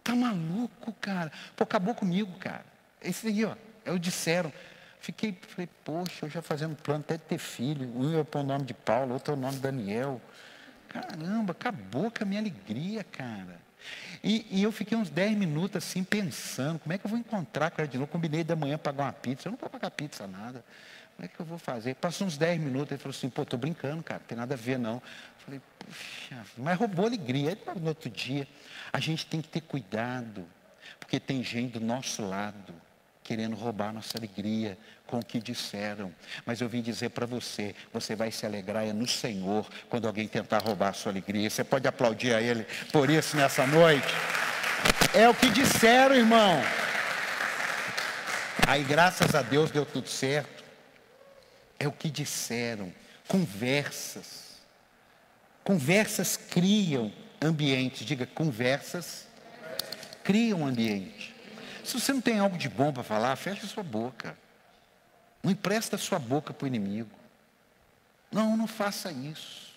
Tá 0.04 0.16
maluco, 0.16 0.94
cara. 0.94 1.32
Pô, 1.56 1.64
acabou 1.64 1.94
comigo, 1.94 2.38
cara. 2.40 2.66
Esse 3.02 3.28
aí, 3.28 3.46
ó. 3.46 3.56
É 3.86 3.92
o 3.92 4.00
disseram. 4.00 4.52
Fiquei, 5.00 5.38
falei, 5.48 5.70
poxa, 5.86 6.26
eu 6.26 6.30
já 6.30 6.42
fazendo 6.42 6.76
plano 6.76 7.02
até 7.02 7.18
de 7.18 7.24
ter 7.24 7.38
filho. 7.38 7.88
Um 7.96 8.12
ia 8.12 8.26
pôr 8.26 8.40
o 8.40 8.44
nome 8.44 8.66
de 8.66 8.74
Paulo, 8.74 9.14
outro 9.14 9.34
é 9.34 9.38
o 9.38 9.40
nome 9.40 9.56
de 9.56 9.62
Daniel. 9.62 10.22
Caramba, 10.90 11.52
acabou 11.52 12.12
com 12.12 12.24
a 12.24 12.26
minha 12.26 12.42
alegria, 12.42 13.04
cara. 13.04 13.60
E, 14.24 14.46
e, 14.50 14.64
eu 14.64 14.72
fiquei 14.72 14.98
uns 14.98 15.10
10 15.10 15.38
minutos 15.38 15.78
assim 15.78 16.04
pensando, 16.04 16.80
como 16.80 16.94
é 16.94 16.98
que 16.98 17.06
eu 17.06 17.10
vou 17.10 17.20
encontrar 17.20 17.72
com 17.72 17.82
ela 17.82 17.88
de 17.88 17.98
novo? 17.98 18.12
Combinei 18.12 18.44
da 18.44 18.56
manhã 18.56 18.78
pagar 18.78 19.06
uma 19.06 19.14
pizza, 19.14 19.48
eu 19.48 19.52
não 19.52 19.60
vou 19.60 19.70
pagar 19.70 19.92
pizza 19.92 20.26
nada. 20.28 20.64
Como 21.16 21.26
é 21.26 21.28
que 21.28 21.40
eu 21.40 21.46
vou 21.46 21.58
fazer? 21.58 21.96
Passou 21.96 22.28
uns 22.28 22.38
10 22.38 22.60
minutos, 22.60 22.92
ele 22.92 23.00
falou 23.00 23.16
assim, 23.16 23.30
pô, 23.30 23.44
tô 23.44 23.58
brincando, 23.58 24.04
cara, 24.04 24.20
não 24.20 24.28
tem 24.28 24.38
nada 24.38 24.54
a 24.54 24.58
ver 24.58 24.78
não. 24.78 24.96
Eu 24.96 25.02
falei, 25.46 25.62
puxa, 25.80 26.46
mas 26.58 26.78
roubou 26.78 27.06
a 27.06 27.08
alegria. 27.08 27.50
Aí 27.50 27.80
no 27.80 27.88
outro 27.88 28.10
dia, 28.10 28.48
a 28.94 29.00
gente 29.00 29.26
tem 29.26 29.42
que 29.42 29.48
ter 29.48 29.62
cuidado, 29.62 30.46
porque 31.00 31.20
tem 31.20 31.44
gente 31.44 31.80
do 31.80 31.80
nosso 31.80 32.22
lado 32.22 32.74
querendo 33.24 33.56
roubar 33.56 33.92
nossa 33.92 34.18
alegria 34.18 34.78
com 35.08 35.20
o 35.20 35.26
que 35.26 35.40
disseram. 35.40 36.14
Mas 36.46 36.62
eu 36.62 36.70
vim 36.70 36.82
dizer 36.82 37.10
para 37.10 37.26
você, 37.26 37.74
você 37.92 38.16
vai 38.16 38.30
se 38.30 38.46
alegrar 38.46 38.86
é 38.86 38.94
no 38.94 39.08
Senhor 39.08 39.68
quando 39.90 40.08
alguém 40.08 40.28
tentar 40.28 40.60
roubar 40.60 40.90
a 40.90 40.94
sua 40.94 41.12
alegria. 41.12 41.50
Você 41.50 41.64
pode 41.64 41.88
aplaudir 41.88 42.34
a 42.34 42.42
Ele 42.42 42.66
por 42.92 43.10
isso 43.10 43.36
nessa 43.36 43.66
noite. 43.66 44.08
É 45.14 45.28
o 45.28 45.34
que 45.34 45.50
disseram, 45.50 46.16
irmão. 46.16 46.62
Aí, 48.68 48.84
graças 48.84 49.34
a 49.34 49.42
Deus, 49.42 49.72
deu 49.72 49.86
tudo 49.86 50.10
certo. 50.10 50.64
É 51.80 51.88
o 51.88 51.92
que 51.92 52.10
disseram. 52.10 52.94
Conversas. 53.28 54.58
Conversas 55.64 56.36
criam 56.36 57.12
ambientes. 57.42 58.06
Diga, 58.06 58.26
conversas 58.26 59.26
criam 60.24 60.68
ambiente. 60.68 61.34
Se 61.84 61.98
você 61.98 62.12
não 62.12 62.20
tem 62.20 62.38
algo 62.38 62.58
de 62.58 62.68
bom 62.68 62.92
para 62.92 63.04
falar, 63.04 63.36
fecha 63.38 63.66
sua 63.66 63.84
boca. 63.84 64.38
Não 65.44 65.52
empresta 65.52 65.98
sua 65.98 66.20
boca 66.20 66.54
para 66.54 66.66
o 66.66 66.68
inimigo. 66.68 67.10
Não, 68.32 68.58
não 68.58 68.68
faça 68.68 69.12
isso. 69.12 69.74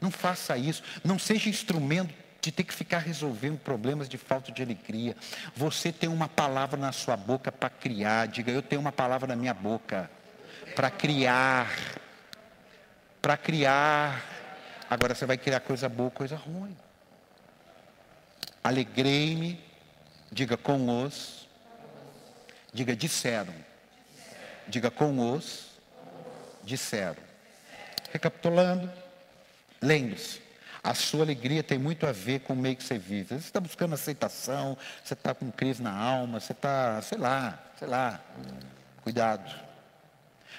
Não 0.00 0.10
faça 0.10 0.56
isso. 0.56 0.82
Não 1.04 1.18
seja 1.18 1.48
instrumento 1.48 2.14
de 2.40 2.50
ter 2.50 2.64
que 2.64 2.72
ficar 2.72 2.98
resolvendo 2.98 3.58
problemas 3.58 4.08
de 4.08 4.16
falta 4.16 4.50
de 4.50 4.62
alegria. 4.62 5.14
Você 5.54 5.92
tem 5.92 6.08
uma 6.08 6.28
palavra 6.28 6.78
na 6.78 6.92
sua 6.92 7.16
boca 7.16 7.52
para 7.52 7.68
criar. 7.68 8.26
Diga, 8.28 8.50
eu 8.50 8.62
tenho 8.62 8.80
uma 8.80 8.92
palavra 8.92 9.26
na 9.26 9.36
minha 9.36 9.52
boca 9.52 10.10
para 10.74 10.90
criar. 10.90 11.70
Para 13.20 13.36
criar. 13.36 14.24
Agora 14.88 15.14
você 15.14 15.26
vai 15.26 15.36
criar 15.36 15.60
coisa 15.60 15.88
boa, 15.88 16.10
coisa 16.10 16.36
ruim. 16.36 16.76
Alegrei-me 18.64 19.70
Diga 20.32 20.56
com 20.56 21.04
os. 21.04 21.48
Diga 22.72 22.94
disseram. 22.94 23.54
Diga 24.70 24.90
com 24.90 25.34
os. 25.34 25.66
Disseram. 26.62 27.16
Recapitulando. 28.12 28.90
Lembre-se. 29.82 30.40
A 30.82 30.94
sua 30.94 31.24
alegria 31.24 31.62
tem 31.62 31.78
muito 31.78 32.06
a 32.06 32.12
ver 32.12 32.40
com 32.40 32.54
o 32.54 32.56
meio 32.56 32.76
que 32.76 32.84
você 32.84 32.96
vive. 32.96 33.34
Você 33.34 33.48
está 33.48 33.60
buscando 33.60 33.94
aceitação, 33.94 34.78
você 35.04 35.12
está 35.12 35.34
com 35.34 35.50
crise 35.50 35.82
na 35.82 35.92
alma, 35.92 36.40
você 36.40 36.52
está, 36.52 37.02
sei 37.02 37.18
lá, 37.18 37.58
sei 37.78 37.88
lá. 37.88 38.20
Cuidado. 39.02 39.54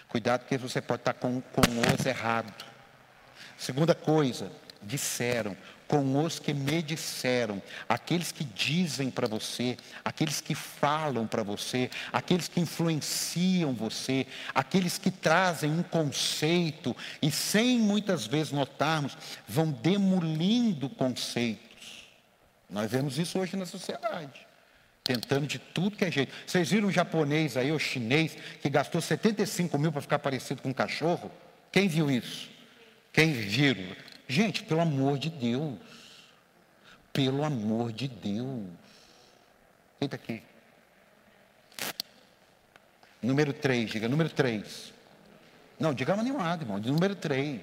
Cuidado 0.08 0.42
porque 0.42 0.58
você 0.58 0.82
pode 0.82 1.02
estar 1.02 1.14
com, 1.14 1.42
com 1.42 1.62
os 1.62 2.06
errado. 2.06 2.54
Segunda 3.58 3.96
coisa, 3.96 4.52
disseram, 4.84 5.56
com 5.92 6.24
os 6.24 6.40
que 6.40 6.54
me 6.54 6.82
disseram, 6.82 7.62
aqueles 7.90 8.32
que 8.32 8.46
dizem 8.46 9.12
para 9.12 9.28
você, 9.28 9.76
aqueles 10.06 10.40
que 10.40 10.56
falam 10.56 11.28
para 11.28 11.44
você, 11.44 11.92
aqueles 12.14 12.48
que 12.48 12.62
influenciam 12.62 13.74
você, 13.74 14.26
aqueles 14.56 14.98
que 14.98 15.12
trazem 15.12 15.70
um 15.70 15.84
conceito 15.84 16.96
e 17.22 17.30
sem 17.30 17.78
muitas 17.78 18.26
vezes 18.26 18.54
notarmos, 18.54 19.18
vão 19.46 19.70
demolindo 19.70 20.90
conceitos. 20.90 22.08
Nós 22.70 22.90
vemos 22.90 23.20
isso 23.20 23.38
hoje 23.38 23.58
na 23.58 23.66
sociedade. 23.66 24.48
Tentando 25.04 25.46
de 25.46 25.60
tudo 25.60 25.98
que 25.98 26.06
é 26.06 26.12
jeito. 26.12 26.32
Vocês 26.48 26.70
viram 26.70 26.88
o 26.88 26.92
japonês 26.92 27.58
aí, 27.58 27.70
o 27.70 27.78
chinês, 27.78 28.38
que 28.62 28.70
gastou 28.70 29.02
75 29.02 29.78
mil 29.78 29.92
para 29.92 30.00
ficar 30.00 30.20
parecido 30.20 30.62
com 30.62 30.70
um 30.70 30.74
cachorro? 30.74 31.30
Quem 31.70 31.90
viu 31.90 32.10
isso? 32.10 32.50
Quem 33.12 33.34
viram? 33.34 33.94
Gente, 34.32 34.64
pelo 34.64 34.80
amor 34.80 35.20
de 35.20 35.30
Deus. 35.30 35.78
Pelo 37.12 37.44
amor 37.44 37.92
de 37.92 38.08
Deus. 38.08 38.66
Quem 40.00 40.06
está 40.06 40.16
aqui? 40.16 40.42
Número 43.22 43.52
3, 43.52 43.92
diga 43.92 44.08
número 44.08 44.30
3. 44.30 44.94
Não, 45.78 45.94
diga 45.94 46.14
animado, 46.14 46.62
irmão. 46.62 46.80
Número 46.80 47.14
3. 47.14 47.62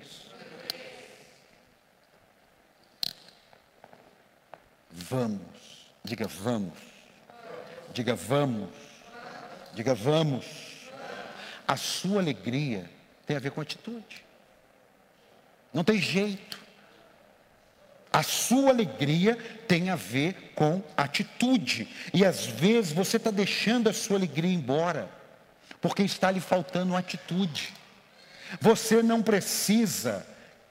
Vamos. 4.90 5.88
Diga 6.04 6.28
vamos. 6.28 6.78
Diga 7.94 8.14
vamos. 8.14 8.68
Diga 9.72 9.94
vamos. 9.94 10.44
A 11.66 11.78
sua 11.78 12.20
alegria 12.20 12.90
tem 13.24 13.38
a 13.38 13.40
ver 13.40 13.52
com 13.52 13.62
atitude. 13.62 14.27
Não 15.78 15.84
tem 15.84 16.02
jeito. 16.02 16.58
A 18.12 18.24
sua 18.24 18.70
alegria 18.70 19.38
tem 19.68 19.90
a 19.90 19.94
ver 19.94 20.50
com 20.56 20.82
atitude. 20.96 21.86
E 22.12 22.24
às 22.24 22.46
vezes 22.46 22.90
você 22.90 23.16
está 23.16 23.30
deixando 23.30 23.88
a 23.88 23.92
sua 23.92 24.16
alegria 24.16 24.52
embora, 24.52 25.08
porque 25.80 26.02
está 26.02 26.32
lhe 26.32 26.40
faltando 26.40 26.96
atitude. 26.96 27.72
Você 28.60 29.04
não 29.04 29.22
precisa 29.22 30.26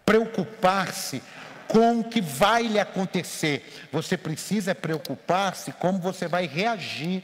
preocupar-se 0.06 1.24
com 1.70 2.02
o 2.02 2.04
que 2.04 2.20
vai 2.20 2.64
lhe 2.64 2.78
acontecer. 2.78 3.88
Você 3.94 4.18
precisa 4.18 4.76
preocupar-se 4.76 5.72
como 5.72 6.00
você 6.00 6.28
vai 6.28 6.48
reagir 6.48 7.24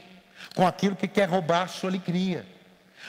com 0.54 0.66
aquilo 0.66 0.96
que 0.96 1.06
quer 1.06 1.28
roubar 1.28 1.64
a 1.64 1.68
sua 1.68 1.90
alegria. 1.90 2.46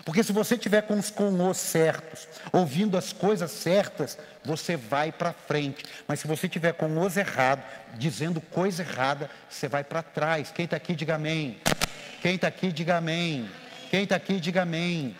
Porque 0.04 0.24
se 0.24 0.34
você 0.34 0.58
tiver 0.58 0.82
com 0.82 0.98
os 1.00 1.10
com 1.10 1.50
os 1.50 1.58
certos, 1.58 2.28
ouvindo 2.52 2.98
as 2.98 3.14
coisas 3.14 3.52
certas, 3.52 4.18
você 4.44 4.76
vai 4.76 5.12
para 5.12 5.34
frente. 5.34 5.86
Mas 6.08 6.20
se 6.20 6.28
você 6.28 6.50
tiver 6.50 6.74
com 6.74 7.00
os 7.00 7.18
errados, 7.18 7.66
dizendo 7.98 8.42
coisa 8.42 8.84
errada, 8.84 9.30
você 9.50 9.68
vai 9.68 9.84
para 9.84 10.04
trás. 10.04 10.52
Quem 10.52 10.66
está 10.66 10.78
aqui, 10.78 10.96
diga 10.96 11.16
amém. 11.16 11.60
Quem 12.22 12.36
está 12.36 12.48
aqui, 12.48 12.72
diga 12.72 12.98
amém. 12.98 13.50
Quem 13.90 14.04
está 14.04 14.16
aqui, 14.16 14.40
diga 14.40 14.64
amém. 14.64 15.16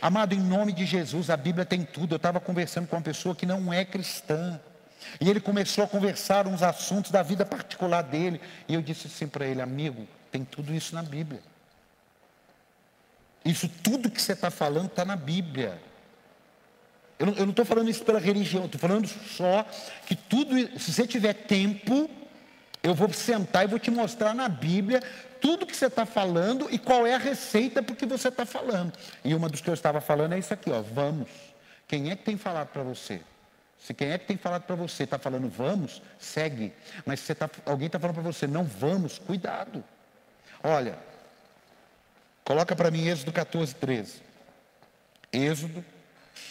Amado, 0.00 0.34
em 0.34 0.40
nome 0.40 0.72
de 0.72 0.84
Jesus, 0.84 1.30
a 1.30 1.36
Bíblia 1.36 1.64
tem 1.64 1.82
tudo. 1.82 2.14
Eu 2.14 2.18
estava 2.18 2.38
conversando 2.38 2.86
com 2.86 2.96
uma 2.96 3.02
pessoa 3.02 3.34
que 3.34 3.46
não 3.46 3.72
é 3.72 3.84
cristã. 3.84 4.60
E 5.20 5.28
ele 5.28 5.40
começou 5.40 5.84
a 5.84 5.88
conversar 5.88 6.46
uns 6.46 6.62
assuntos 6.62 7.10
da 7.10 7.22
vida 7.22 7.44
particular 7.44 8.02
dele. 8.02 8.40
E 8.68 8.74
eu 8.74 8.82
disse 8.82 9.06
assim 9.06 9.26
para 9.26 9.46
ele, 9.46 9.60
amigo, 9.60 10.06
tem 10.30 10.44
tudo 10.44 10.74
isso 10.74 10.94
na 10.94 11.02
Bíblia. 11.02 11.40
Isso 13.48 13.66
tudo 13.82 14.10
que 14.10 14.20
você 14.20 14.32
está 14.32 14.50
falando 14.50 14.88
está 14.88 15.06
na 15.06 15.16
Bíblia. 15.16 15.80
Eu 17.18 17.26
não 17.26 17.50
estou 17.50 17.64
falando 17.64 17.88
isso 17.88 18.04
pela 18.04 18.20
religião, 18.20 18.66
estou 18.66 18.78
falando 18.78 19.08
só 19.08 19.66
que 20.06 20.14
tudo, 20.14 20.54
se 20.78 20.92
você 20.92 21.06
tiver 21.06 21.32
tempo, 21.32 22.08
eu 22.82 22.94
vou 22.94 23.10
sentar 23.10 23.64
e 23.64 23.66
vou 23.66 23.78
te 23.78 23.90
mostrar 23.90 24.34
na 24.34 24.50
Bíblia 24.50 25.02
tudo 25.40 25.66
que 25.66 25.74
você 25.74 25.86
está 25.86 26.04
falando 26.04 26.68
e 26.70 26.78
qual 26.78 27.06
é 27.06 27.14
a 27.14 27.18
receita 27.18 27.82
para 27.82 27.96
que 27.96 28.04
você 28.04 28.28
está 28.28 28.44
falando. 28.44 28.92
E 29.24 29.34
uma 29.34 29.48
dos 29.48 29.62
que 29.62 29.70
eu 29.70 29.74
estava 29.74 30.00
falando 30.00 30.34
é 30.34 30.38
isso 30.38 30.52
aqui, 30.52 30.70
ó, 30.70 30.82
vamos. 30.82 31.28
Quem 31.88 32.10
é 32.10 32.16
que 32.16 32.24
tem 32.24 32.36
falado 32.36 32.68
para 32.68 32.82
você? 32.82 33.22
Se 33.78 33.94
quem 33.94 34.10
é 34.10 34.18
que 34.18 34.26
tem 34.26 34.36
falado 34.36 34.64
para 34.64 34.76
você 34.76 35.04
está 35.04 35.18
falando 35.18 35.48
vamos, 35.48 36.02
segue. 36.18 36.72
Mas 37.06 37.20
se 37.20 37.34
tá, 37.34 37.48
alguém 37.64 37.86
está 37.86 37.98
falando 37.98 38.14
para 38.14 38.24
você 38.24 38.46
não 38.46 38.62
vamos, 38.62 39.18
cuidado. 39.18 39.82
Olha, 40.62 40.98
Coloca 42.48 42.74
para 42.74 42.90
mim 42.90 43.06
Êxodo 43.06 43.30
14, 43.30 43.74
13. 43.74 44.22
Êxodo 45.30 45.84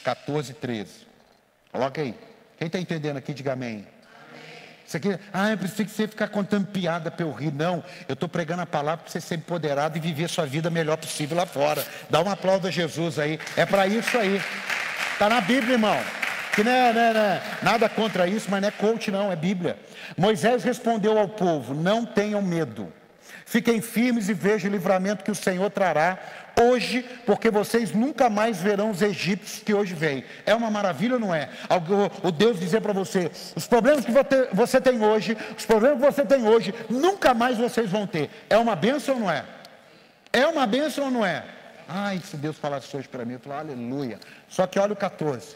14, 0.04 0.54
13. 0.54 0.92
Coloca 1.72 2.00
aí. 2.00 2.14
Quem 2.56 2.68
está 2.68 2.78
entendendo 2.78 3.18
aqui, 3.18 3.34
diga 3.34 3.54
amém. 3.54 3.88
Você 4.86 4.98
aqui, 4.98 5.18
ah, 5.34 5.50
eu 5.50 5.58
preciso 5.58 5.86
que 5.86 5.90
você 5.90 6.08
ficar 6.08 6.28
contando 6.28 6.68
piada 6.68 7.10
para 7.10 7.26
eu 7.26 7.32
rir. 7.32 7.52
Não, 7.52 7.84
eu 8.08 8.14
estou 8.14 8.30
pregando 8.30 8.62
a 8.62 8.68
palavra 8.68 9.06
para 9.06 9.12
você 9.12 9.20
ser 9.20 9.40
empoderado 9.40 9.98
e 9.98 10.00
viver 10.00 10.26
a 10.26 10.28
sua 10.28 10.46
vida 10.46 10.70
melhor 10.70 10.98
possível 10.98 11.36
lá 11.36 11.48
fora. 11.48 11.84
Dá 12.12 12.22
um 12.22 12.30
aplauso 12.30 12.68
a 12.68 12.70
Jesus 12.70 13.18
aí. 13.18 13.40
É 13.56 13.66
para 13.66 13.88
isso 13.88 14.20
aí. 14.20 14.40
Está 15.14 15.28
na 15.28 15.42
Bíblia, 15.42 15.74
irmão. 15.74 16.00
Que 16.54 16.64
não 16.64 16.72
é, 16.72 16.94
não, 16.94 17.02
é, 17.02 17.14
não 17.14 17.22
é, 17.22 17.42
nada 17.64 17.90
contra 17.90 18.28
isso, 18.28 18.52
mas 18.52 18.62
não 18.62 18.68
é 18.68 18.72
coach, 18.72 19.10
não, 19.10 19.32
é 19.32 19.36
Bíblia. 19.36 19.80
Moisés 20.16 20.64
respondeu 20.64 21.18
ao 21.18 21.28
povo: 21.28 21.74
Não 21.74 22.06
tenham 22.06 22.40
medo. 22.44 22.94
Fiquem 23.50 23.80
firmes 23.80 24.28
e 24.28 24.34
vejam 24.34 24.70
o 24.70 24.74
livramento 24.74 25.24
que 25.24 25.32
o 25.32 25.36
Senhor 25.36 25.70
trará 25.70 26.20
hoje, 26.62 27.02
porque 27.26 27.50
vocês 27.50 27.94
nunca 27.94 28.30
mais 28.30 28.62
verão 28.62 28.90
os 28.92 29.02
egípcios 29.02 29.64
que 29.64 29.74
hoje 29.74 29.94
vêm. 29.94 30.26
É 30.46 30.54
uma 30.54 30.70
maravilha 30.70 31.14
ou 31.14 31.20
não 31.20 31.34
é? 31.34 31.48
O 32.22 32.30
Deus 32.30 32.60
dizer 32.60 32.82
para 32.82 32.92
você: 32.92 33.32
os 33.56 33.66
problemas 33.66 34.04
que 34.04 34.12
você 34.52 34.82
tem 34.82 35.02
hoje, 35.02 35.38
os 35.58 35.66
problemas 35.66 35.98
que 35.98 36.06
você 36.12 36.26
tem 36.26 36.46
hoje, 36.46 36.76
nunca 36.90 37.34
mais 37.34 37.58
vocês 37.58 37.90
vão 37.90 38.06
ter. 38.06 38.30
É 38.50 38.58
uma 38.58 38.76
bênção 38.76 39.16
ou 39.16 39.22
não 39.22 39.32
é? 39.32 39.46
É 40.34 40.46
uma 40.46 40.68
bênção 40.68 41.06
ou 41.06 41.12
não 41.12 41.26
é? 41.26 41.46
Ai, 41.88 42.20
se 42.20 42.36
Deus 42.36 42.58
falasse 42.58 42.98
hoje 42.98 43.08
para 43.08 43.24
mim, 43.24 43.36
eu 43.36 43.40
falo, 43.40 43.60
aleluia. 43.60 44.20
Só 44.50 44.68
que 44.68 44.78
olha 44.78 44.92
o 44.92 44.98
14. 44.98 45.56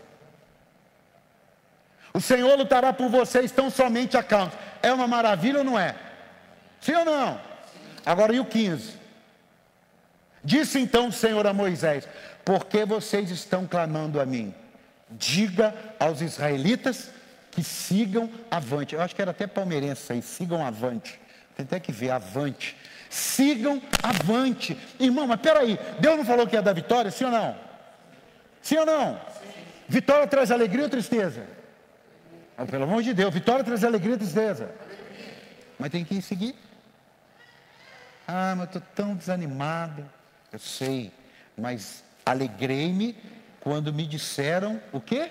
O 2.14 2.22
Senhor 2.22 2.58
lutará 2.58 2.94
por 2.94 3.10
vocês 3.10 3.52
tão 3.52 3.70
somente 3.70 4.16
a 4.16 4.24
causa. 4.24 4.54
É 4.82 4.94
uma 4.94 5.08
maravilha 5.08 5.60
ou 5.60 5.66
não 5.66 5.78
é? 5.78 5.94
Sim 6.80 6.94
ou 6.94 7.04
não? 7.04 7.51
Agora, 8.06 8.34
e 8.34 8.40
o 8.40 8.46
15? 8.46 8.94
Disse 10.44 10.80
então 10.80 11.08
o 11.08 11.12
Senhor 11.12 11.46
a 11.46 11.54
Moisés: 11.54 12.08
Por 12.44 12.66
que 12.66 12.86
vocês 12.86 13.30
estão 13.30 13.68
clamando 13.68 14.20
a 14.20 14.26
mim? 14.26 14.54
Diga 15.10 15.76
aos 16.00 16.22
israelitas 16.22 17.12
que 17.52 17.64
sigam 17.64 18.30
avante. 18.50 18.96
Eu 18.96 19.02
acho 19.02 19.16
que 19.16 19.22
era 19.22 19.32
até 19.32 19.46
palmeirense 19.46 20.12
aí, 20.14 20.22
sigam 20.22 20.66
avante. 20.66 21.20
Tem 21.56 21.66
até 21.66 21.80
que 21.80 21.92
ver, 21.92 22.12
avante. 22.12 22.78
Sigam 23.10 23.82
avante. 24.02 24.78
Irmão, 25.00 25.28
mas 25.28 25.42
peraí, 25.42 25.78
Deus 26.00 26.18
não 26.18 26.26
falou 26.26 26.48
que 26.48 26.56
ia 26.56 26.62
dar 26.62 26.74
vitória, 26.74 27.12
sim 27.12 27.26
ou 27.26 27.32
não? 27.32 27.56
Sim 28.62 28.78
ou 28.78 28.86
não? 28.86 29.16
Sim. 29.16 29.62
Vitória 29.88 30.26
traz 30.26 30.50
alegria 30.50 30.84
ou 30.84 30.90
tristeza? 30.90 31.46
Ah, 32.58 32.66
pelo 32.66 32.86
amor 32.86 33.04
de 33.04 33.14
Deus, 33.14 33.34
vitória 33.34 33.64
traz 33.64 33.84
alegria 33.84 34.14
ou 34.14 34.18
tristeza? 34.18 34.72
Mas 35.78 35.92
tem 35.92 36.06
que 36.06 36.22
seguir. 36.22 36.56
Ah, 38.34 38.56
mas 38.56 38.68
estou 38.68 38.82
tão 38.96 39.14
desanimado. 39.14 40.10
Eu 40.54 40.60
sei, 40.60 41.12
mas 41.58 42.02
alegrei-me 42.26 43.14
quando 43.60 43.94
me 43.94 44.08
disseram 44.08 44.82
o 44.94 45.02
quê? 45.02 45.30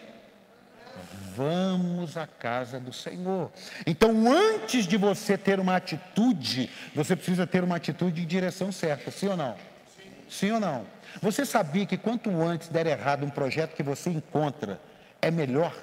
Vamos 1.34 2.18
à 2.18 2.26
casa 2.26 2.78
do 2.78 2.92
Senhor. 2.92 3.50
Então, 3.86 4.30
antes 4.30 4.86
de 4.86 4.98
você 4.98 5.38
ter 5.38 5.58
uma 5.58 5.76
atitude, 5.76 6.68
você 6.94 7.16
precisa 7.16 7.46
ter 7.46 7.64
uma 7.64 7.76
atitude 7.76 8.20
em 8.20 8.26
direção 8.26 8.70
certa, 8.70 9.10
sim 9.10 9.28
ou 9.28 9.36
não? 9.36 9.56
Sim, 9.96 10.10
sim 10.28 10.50
ou 10.50 10.60
não? 10.60 10.86
Você 11.22 11.46
sabia 11.46 11.86
que 11.86 11.96
quanto 11.96 12.30
antes 12.42 12.68
der 12.68 12.86
errado 12.86 13.24
um 13.24 13.30
projeto 13.30 13.74
que 13.74 13.82
você 13.82 14.10
encontra, 14.10 14.78
é 15.22 15.30
melhor? 15.30 15.74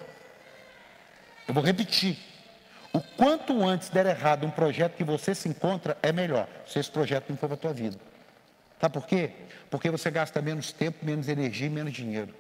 Eu 1.47 1.53
vou 1.55 1.63
repetir. 1.63 2.26
O 2.93 3.01
quanto 3.01 3.63
antes 3.63 3.89
der 3.89 4.05
errado 4.05 4.45
um 4.45 4.51
projeto 4.51 4.95
que 4.95 5.03
você 5.03 5.35
se 5.35 5.47
encontra, 5.47 5.97
é 6.01 6.11
melhor, 6.11 6.47
se 6.65 6.79
esse 6.79 6.89
projeto 6.89 7.29
não 7.29 7.37
for 7.37 7.47
para 7.47 7.55
a 7.55 7.59
tua 7.59 7.73
vida. 7.73 7.97
Sabe 8.79 8.93
por 8.93 9.05
quê? 9.07 9.31
Porque 9.69 9.89
você 9.89 10.09
gasta 10.09 10.41
menos 10.41 10.71
tempo, 10.71 11.05
menos 11.05 11.27
energia 11.27 11.67
e 11.67 11.69
menos 11.69 11.93
dinheiro. 11.93 12.33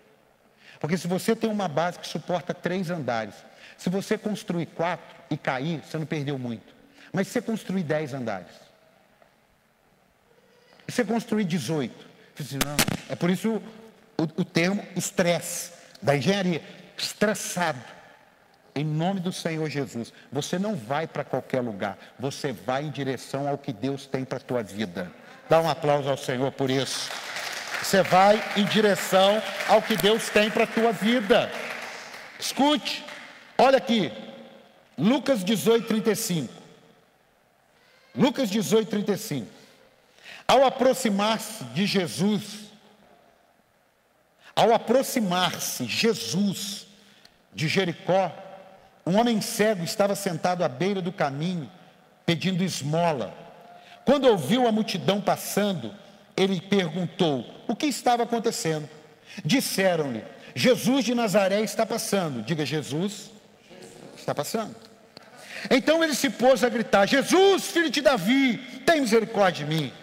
Porque 0.79 0.97
se 0.97 1.07
você 1.07 1.35
tem 1.35 1.49
uma 1.49 1.67
base 1.67 1.99
que 1.99 2.07
suporta 2.07 2.53
três 2.53 2.89
andares, 2.89 3.33
se 3.77 3.89
você 3.89 4.17
construir 4.17 4.67
quatro 4.67 5.15
e 5.29 5.37
cair, 5.37 5.81
você 5.83 5.97
não 5.97 6.05
perdeu 6.05 6.37
muito. 6.37 6.75
Mas 7.11 7.27
se 7.27 7.33
você 7.33 7.41
construir 7.41 7.83
dez 7.83 8.13
andares, 8.13 8.51
se 10.87 10.95
você 10.95 11.05
construir 11.05 11.45
18, 11.45 12.07
não, 12.65 12.75
é 13.09 13.15
por 13.15 13.29
isso 13.29 13.61
o, 14.17 14.23
o 14.23 14.45
termo 14.45 14.83
estresse 14.95 15.71
da 16.01 16.15
engenharia, 16.15 16.61
estressado. 16.97 17.79
Em 18.77 18.83
nome 18.83 19.19
do 19.19 19.33
Senhor 19.33 19.67
Jesus, 19.67 20.13
você 20.31 20.59
não 20.59 20.75
vai 20.75 21.07
para 21.07 21.23
qualquer 21.23 21.61
lugar, 21.61 21.97
você 22.19 22.53
vai 22.53 22.83
em 22.83 22.91
direção 22.91 23.47
ao 23.47 23.57
que 23.57 23.73
Deus 23.73 24.05
tem 24.05 24.23
para 24.23 24.37
a 24.37 24.39
tua 24.39 24.61
vida. 24.61 25.11
Dá 25.49 25.59
um 25.59 25.67
aplauso 25.67 26.07
ao 26.07 26.15
Senhor 26.15 26.51
por 26.51 26.69
isso. 26.69 27.09
Você 27.81 28.03
vai 28.03 28.39
em 28.55 28.63
direção 28.65 29.41
ao 29.67 29.81
que 29.81 29.97
Deus 29.97 30.29
tem 30.29 30.51
para 30.51 30.65
a 30.65 30.67
tua 30.67 30.91
vida. 30.91 31.51
Escute, 32.39 33.03
olha 33.57 33.79
aqui, 33.79 34.13
Lucas 34.95 35.43
18, 35.43 35.87
35. 35.87 36.53
Lucas 38.13 38.47
18, 38.47 38.91
35. 38.91 39.47
Ao 40.47 40.63
aproximar-se 40.63 41.63
de 41.63 41.87
Jesus, 41.87 42.69
ao 44.55 44.71
aproximar-se 44.71 45.85
Jesus 45.85 46.85
de 47.55 47.67
Jericó, 47.67 48.43
um 49.07 49.17
homem 49.17 49.39
cego 49.39 49.83
estava 49.83 50.15
sentado 50.15 50.63
à 50.63 50.67
beira 50.67 51.01
do 51.01 51.11
caminho, 51.11 51.71
pedindo 52.25 52.63
esmola. 52.63 53.33
Quando 54.03 54.25
ouviu 54.25 54.67
a 54.67 54.71
multidão 54.71 55.21
passando, 55.21 55.93
ele 56.35 56.59
perguntou: 56.59 57.45
O 57.67 57.75
que 57.75 57.85
estava 57.85 58.23
acontecendo? 58.23 58.87
Disseram-lhe: 59.45 60.23
Jesus 60.53 61.05
de 61.05 61.15
Nazaré 61.15 61.61
está 61.61 61.85
passando. 61.85 62.41
Diga, 62.41 62.65
Jesus 62.65 63.31
está 64.17 64.35
passando. 64.35 64.75
Então 65.71 66.03
ele 66.03 66.13
se 66.13 66.29
pôs 66.29 66.63
a 66.63 66.69
gritar: 66.69 67.07
Jesus, 67.07 67.67
filho 67.67 67.89
de 67.89 68.01
Davi, 68.01 68.57
tem 68.85 69.01
misericórdia 69.01 69.65
de 69.65 69.73
mim. 69.73 69.93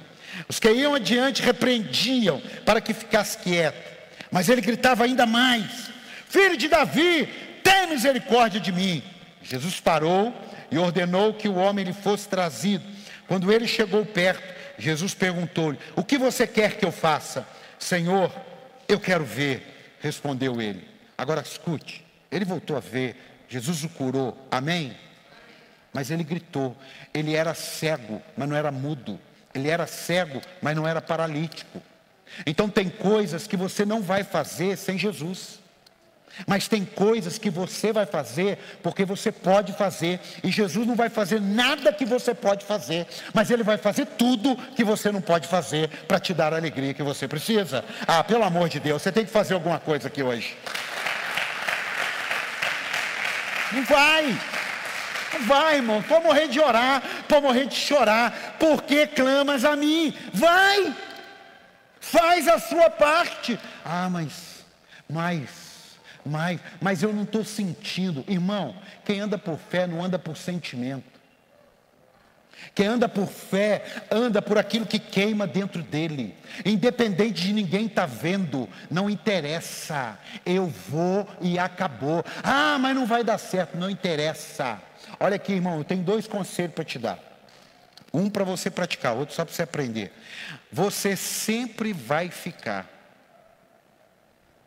Os 0.48 0.58
que 0.58 0.70
iam 0.70 0.94
adiante 0.94 1.42
repreendiam 1.42 2.42
para 2.64 2.80
que 2.80 2.94
ficasse 2.94 3.38
quieto. 3.38 3.92
Mas 4.30 4.48
ele 4.48 4.60
gritava 4.60 5.04
ainda 5.04 5.26
mais: 5.26 5.90
Filho 6.28 6.56
de 6.56 6.68
Davi, 6.68 7.28
tem 7.64 7.88
misericórdia 7.88 8.60
de 8.60 8.70
mim. 8.70 9.02
Jesus 9.42 9.80
parou 9.80 10.32
e 10.70 10.78
ordenou 10.78 11.34
que 11.34 11.48
o 11.48 11.56
homem 11.56 11.84
lhe 11.84 11.92
fosse 11.92 12.28
trazido. 12.28 12.84
Quando 13.26 13.52
ele 13.52 13.66
chegou 13.66 14.06
perto, 14.06 14.54
Jesus 14.78 15.14
perguntou-lhe: 15.14 15.78
O 15.96 16.04
que 16.04 16.16
você 16.16 16.46
quer 16.46 16.76
que 16.76 16.84
eu 16.84 16.92
faça? 16.92 17.46
Senhor, 17.78 18.32
eu 18.86 19.00
quero 19.00 19.24
ver, 19.24 19.96
respondeu 20.00 20.60
ele. 20.60 20.86
Agora 21.16 21.40
escute, 21.40 22.04
ele 22.30 22.44
voltou 22.44 22.76
a 22.76 22.80
ver, 22.80 23.16
Jesus 23.48 23.84
o 23.84 23.88
curou, 23.88 24.36
amém? 24.50 24.96
Mas 25.92 26.10
ele 26.10 26.24
gritou, 26.24 26.76
ele 27.12 27.34
era 27.34 27.54
cego, 27.54 28.20
mas 28.36 28.48
não 28.48 28.56
era 28.56 28.72
mudo, 28.72 29.18
ele 29.54 29.68
era 29.68 29.86
cego, 29.86 30.42
mas 30.60 30.74
não 30.74 30.86
era 30.86 31.00
paralítico. 31.00 31.80
Então 32.44 32.68
tem 32.68 32.88
coisas 32.88 33.46
que 33.46 33.56
você 33.56 33.84
não 33.84 34.02
vai 34.02 34.24
fazer 34.24 34.76
sem 34.76 34.98
Jesus. 34.98 35.60
Mas 36.46 36.68
tem 36.68 36.84
coisas 36.84 37.38
que 37.38 37.48
você 37.48 37.92
vai 37.92 38.06
fazer 38.06 38.58
porque 38.82 39.04
você 39.04 39.30
pode 39.30 39.72
fazer, 39.72 40.20
e 40.42 40.50
Jesus 40.50 40.86
não 40.86 40.94
vai 40.94 41.08
fazer 41.08 41.40
nada 41.40 41.92
que 41.92 42.04
você 42.04 42.34
pode 42.34 42.64
fazer, 42.64 43.06
mas 43.32 43.50
Ele 43.50 43.62
vai 43.62 43.78
fazer 43.78 44.06
tudo 44.06 44.56
que 44.74 44.84
você 44.84 45.10
não 45.12 45.20
pode 45.20 45.48
fazer 45.48 45.88
para 46.08 46.18
te 46.18 46.34
dar 46.34 46.52
a 46.52 46.56
alegria 46.56 46.94
que 46.94 47.02
você 47.02 47.28
precisa. 47.28 47.84
Ah, 48.06 48.22
pelo 48.24 48.44
amor 48.44 48.68
de 48.68 48.80
Deus, 48.80 49.02
você 49.02 49.12
tem 49.12 49.24
que 49.24 49.30
fazer 49.30 49.54
alguma 49.54 49.78
coisa 49.78 50.08
aqui 50.08 50.22
hoje. 50.22 50.56
Não 53.72 53.84
vai, 53.84 54.38
não 55.32 55.46
vai, 55.46 55.76
irmão. 55.76 56.02
Pode 56.02 56.24
morrer 56.24 56.48
de 56.48 56.60
orar, 56.60 57.02
pode 57.28 57.42
morrer 57.42 57.66
de 57.66 57.74
chorar, 57.74 58.56
porque 58.58 59.06
clamas 59.06 59.64
a 59.64 59.74
mim. 59.74 60.16
Vai, 60.32 60.94
faz 62.00 62.46
a 62.48 62.58
sua 62.58 62.90
parte. 62.90 63.58
Ah, 63.84 64.08
mas, 64.10 64.64
mas 65.08 65.63
mas, 66.24 66.60
mas 66.80 67.02
eu 67.02 67.12
não 67.12 67.24
estou 67.24 67.44
sentindo. 67.44 68.24
Irmão, 68.26 68.74
quem 69.04 69.20
anda 69.20 69.36
por 69.36 69.58
fé 69.58 69.86
não 69.86 70.02
anda 70.02 70.18
por 70.18 70.36
sentimento. 70.36 71.14
Quem 72.74 72.86
anda 72.86 73.08
por 73.08 73.26
fé, 73.26 73.84
anda 74.10 74.40
por 74.40 74.56
aquilo 74.56 74.86
que 74.86 74.98
queima 74.98 75.46
dentro 75.46 75.82
dele. 75.82 76.34
Independente 76.64 77.42
de 77.42 77.52
ninguém 77.52 77.86
estar 77.86 78.02
tá 78.02 78.06
vendo, 78.06 78.68
não 78.90 79.10
interessa. 79.10 80.18
Eu 80.46 80.66
vou 80.66 81.28
e 81.40 81.58
acabou. 81.58 82.24
Ah, 82.42 82.78
mas 82.80 82.94
não 82.94 83.06
vai 83.06 83.22
dar 83.22 83.38
certo, 83.38 83.76
não 83.76 83.90
interessa. 83.90 84.80
Olha 85.20 85.36
aqui, 85.36 85.52
irmão, 85.52 85.78
eu 85.78 85.84
tenho 85.84 86.02
dois 86.02 86.26
conselhos 86.26 86.74
para 86.74 86.84
te 86.84 86.98
dar. 86.98 87.18
Um 88.12 88.30
para 88.30 88.44
você 88.44 88.70
praticar, 88.70 89.14
outro 89.14 89.34
só 89.34 89.44
para 89.44 89.52
você 89.52 89.62
aprender. 89.62 90.12
Você 90.72 91.16
sempre 91.16 91.92
vai 91.92 92.30
ficar. 92.30 92.88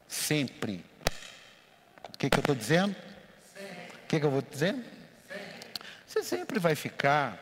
Sempre 0.07 0.85
o 2.17 2.19
que, 2.19 2.31
que 2.31 2.37
eu 2.37 2.41
estou 2.41 2.55
dizendo? 2.55 2.95
O 2.95 4.07
que, 4.07 4.19
que 4.19 4.25
eu 4.25 4.31
vou 4.31 4.41
dizendo? 4.41 4.83
Você 6.07 6.23
sempre 6.23 6.57
vai 6.57 6.73
ficar 6.73 7.37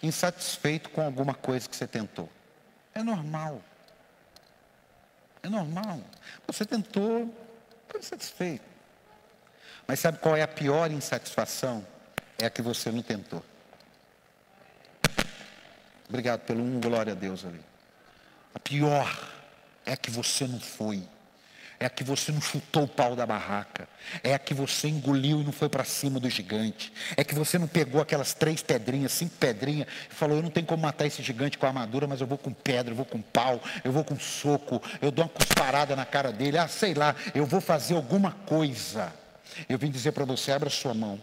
insatisfeito 0.00 0.88
com 0.90 1.02
alguma 1.02 1.34
coisa 1.34 1.68
que 1.68 1.74
você 1.74 1.88
tentou. 1.88 2.30
É 2.94 3.02
normal. 3.02 3.60
É 5.42 5.48
normal. 5.48 6.00
Você 6.46 6.64
tentou, 6.64 7.26
ficou 7.88 8.00
insatisfeito. 8.00 8.64
Mas 9.84 9.98
sabe 9.98 10.18
qual 10.18 10.36
é 10.36 10.42
a 10.42 10.48
pior 10.48 10.92
insatisfação? 10.92 11.84
É 12.38 12.46
a 12.46 12.50
que 12.50 12.62
você 12.62 12.92
não 12.92 13.02
tentou. 13.02 13.44
Obrigado 16.08 16.42
pelo 16.42 16.62
um, 16.62 16.80
glória 16.80 17.14
a 17.14 17.16
Deus 17.16 17.44
ali. 17.44 17.60
A 18.54 18.60
pior 18.60 19.33
é 19.84 19.96
que 19.96 20.10
você 20.10 20.46
não 20.46 20.60
foi. 20.60 21.02
É 21.80 21.88
que 21.88 22.04
você 22.04 22.30
não 22.30 22.40
chutou 22.40 22.84
o 22.84 22.88
pau 22.88 23.16
da 23.16 23.26
barraca. 23.26 23.88
É 24.22 24.38
que 24.38 24.54
você 24.54 24.88
engoliu 24.88 25.40
e 25.40 25.44
não 25.44 25.52
foi 25.52 25.68
para 25.68 25.84
cima 25.84 26.20
do 26.20 26.30
gigante. 26.30 26.92
É 27.16 27.24
que 27.24 27.34
você 27.34 27.58
não 27.58 27.66
pegou 27.66 28.00
aquelas 28.00 28.32
três 28.32 28.62
pedrinhas, 28.62 29.12
cinco 29.12 29.34
pedrinhas, 29.36 29.88
e 30.10 30.14
falou: 30.14 30.36
Eu 30.36 30.42
não 30.42 30.50
tenho 30.50 30.66
como 30.66 30.82
matar 30.82 31.06
esse 31.06 31.22
gigante 31.22 31.58
com 31.58 31.66
armadura, 31.66 32.06
mas 32.06 32.20
eu 32.20 32.26
vou 32.26 32.38
com 32.38 32.52
pedra, 32.52 32.92
eu 32.92 32.96
vou 32.96 33.04
com 33.04 33.20
pau, 33.20 33.60
eu 33.82 33.92
vou 33.92 34.04
com 34.04 34.18
soco, 34.18 34.80
eu 35.02 35.10
dou 35.10 35.24
uma 35.24 35.28
cusparada 35.28 35.96
na 35.96 36.06
cara 36.06 36.32
dele. 36.32 36.58
Ah, 36.58 36.68
sei 36.68 36.94
lá, 36.94 37.14
eu 37.34 37.44
vou 37.44 37.60
fazer 37.60 37.94
alguma 37.94 38.30
coisa. 38.30 39.12
Eu 39.68 39.78
vim 39.78 39.90
dizer 39.90 40.12
para 40.12 40.24
você: 40.24 40.52
abra 40.52 40.70
sua 40.70 40.94
mão. 40.94 41.20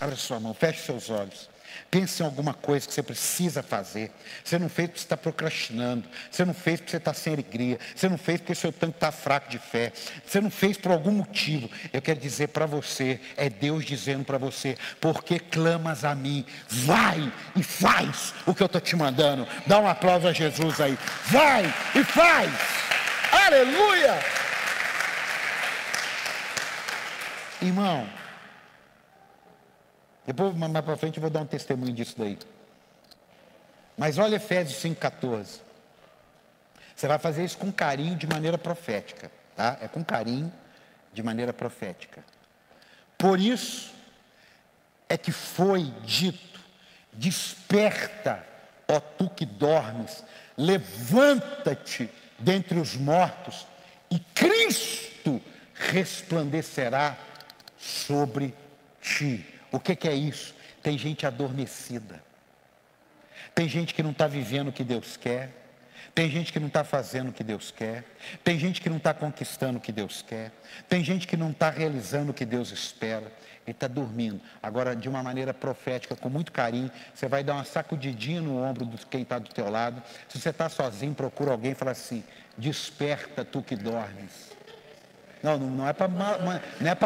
Abra 0.00 0.16
sua 0.16 0.40
mão, 0.40 0.54
feche 0.54 0.80
seus 0.80 1.10
olhos. 1.10 1.51
Pense 1.90 2.22
em 2.22 2.26
alguma 2.26 2.54
coisa 2.54 2.86
que 2.86 2.94
você 2.94 3.02
precisa 3.02 3.62
fazer. 3.62 4.10
Você 4.42 4.58
não 4.58 4.68
fez 4.68 4.88
porque 4.88 5.00
você 5.00 5.04
está 5.04 5.16
procrastinando. 5.16 6.08
Você 6.30 6.44
não 6.44 6.54
fez 6.54 6.80
porque 6.80 6.90
você 6.90 6.96
está 6.96 7.12
sem 7.12 7.34
alegria. 7.34 7.78
Você 7.94 8.08
não 8.08 8.16
fez 8.16 8.40
porque 8.40 8.52
o 8.52 8.56
seu 8.56 8.72
tanque 8.72 8.96
está 8.96 9.12
fraco 9.12 9.50
de 9.50 9.58
fé. 9.58 9.92
Você 10.26 10.40
não 10.40 10.50
fez 10.50 10.76
por 10.76 10.92
algum 10.92 11.12
motivo. 11.12 11.70
Eu 11.92 12.00
quero 12.00 12.18
dizer 12.18 12.48
para 12.48 12.66
você, 12.66 13.20
é 13.36 13.50
Deus 13.50 13.84
dizendo 13.84 14.24
para 14.24 14.38
você, 14.38 14.76
porque 15.00 15.38
clamas 15.38 16.04
a 16.04 16.14
mim, 16.14 16.46
vai 16.68 17.32
e 17.54 17.62
faz 17.62 18.32
o 18.46 18.54
que 18.54 18.62
eu 18.62 18.66
estou 18.66 18.80
te 18.80 18.96
mandando. 18.96 19.46
Dá 19.66 19.78
um 19.78 19.86
aplauso 19.86 20.26
a 20.28 20.32
Jesus 20.32 20.80
aí. 20.80 20.98
Vai 21.26 21.64
e 21.94 22.04
faz. 22.04 22.50
Aleluia! 23.30 24.18
Irmão, 27.60 28.08
depois, 30.24 30.54
mais 30.56 30.84
para 30.84 30.96
frente, 30.96 31.16
eu 31.16 31.20
vou 31.20 31.30
dar 31.30 31.40
um 31.40 31.46
testemunho 31.46 31.92
disso 31.92 32.14
daí. 32.16 32.38
Mas 33.96 34.18
olha 34.18 34.36
Efésios 34.36 34.82
5,14. 34.82 35.60
Você 36.94 37.08
vai 37.08 37.18
fazer 37.18 37.44
isso 37.44 37.58
com 37.58 37.72
carinho 37.72 38.16
de 38.16 38.26
maneira 38.26 38.56
profética. 38.56 39.30
Tá? 39.56 39.78
É 39.80 39.88
com 39.88 40.04
carinho 40.04 40.52
de 41.12 41.22
maneira 41.22 41.52
profética. 41.52 42.24
Por 43.18 43.40
isso 43.40 43.92
é 45.08 45.16
que 45.16 45.32
foi 45.32 45.92
dito: 46.04 46.60
desperta, 47.12 48.44
ó 48.88 49.00
tu 49.00 49.28
que 49.28 49.44
dormes, 49.44 50.24
levanta-te 50.56 52.08
dentre 52.38 52.78
os 52.78 52.96
mortos, 52.96 53.66
e 54.10 54.18
Cristo 54.18 55.40
resplandecerá 55.74 57.16
sobre 57.78 58.54
ti. 59.00 59.51
O 59.72 59.80
que, 59.80 59.96
que 59.96 60.06
é 60.06 60.14
isso? 60.14 60.54
Tem 60.82 60.98
gente 60.98 61.26
adormecida. 61.26 62.22
Tem 63.54 63.68
gente 63.68 63.94
que 63.94 64.02
não 64.02 64.10
está 64.10 64.26
vivendo 64.26 64.68
o 64.68 64.72
que 64.72 64.84
Deus 64.84 65.16
quer. 65.16 65.50
Tem 66.14 66.28
gente 66.28 66.52
que 66.52 66.60
não 66.60 66.68
está 66.68 66.84
fazendo 66.84 67.30
o 67.30 67.32
que 67.32 67.42
Deus 67.42 67.70
quer. 67.70 68.04
Tem 68.44 68.58
gente 68.58 68.80
que 68.82 68.90
não 68.90 68.98
está 68.98 69.14
conquistando 69.14 69.78
o 69.78 69.80
que 69.80 69.90
Deus 69.90 70.20
quer. 70.20 70.52
Tem 70.88 71.02
gente 71.02 71.26
que 71.26 71.36
não 71.36 71.50
está 71.50 71.70
realizando 71.70 72.32
o 72.32 72.34
que 72.34 72.44
Deus 72.44 72.70
espera. 72.70 73.32
Ele 73.64 73.74
está 73.74 73.86
dormindo. 73.86 74.40
Agora, 74.62 74.94
de 74.94 75.08
uma 75.08 75.22
maneira 75.22 75.54
profética, 75.54 76.14
com 76.16 76.28
muito 76.28 76.52
carinho, 76.52 76.90
você 77.14 77.28
vai 77.28 77.42
dar 77.42 77.54
uma 77.54 77.64
sacudidinha 77.64 78.40
no 78.40 78.62
ombro 78.62 78.84
de 78.84 79.06
quem 79.06 79.22
está 79.22 79.38
do 79.38 79.48
teu 79.48 79.70
lado. 79.70 80.02
Se 80.28 80.38
você 80.38 80.50
está 80.50 80.68
sozinho, 80.68 81.14
procura 81.14 81.52
alguém 81.52 81.72
e 81.72 81.74
fala 81.74 81.92
assim: 81.92 82.22
desperta 82.58 83.44
tu 83.44 83.62
que 83.62 83.76
dormes. 83.76 84.52
Não, 85.42 85.58
não 85.58 85.88
é 85.88 85.92
para 85.92 86.06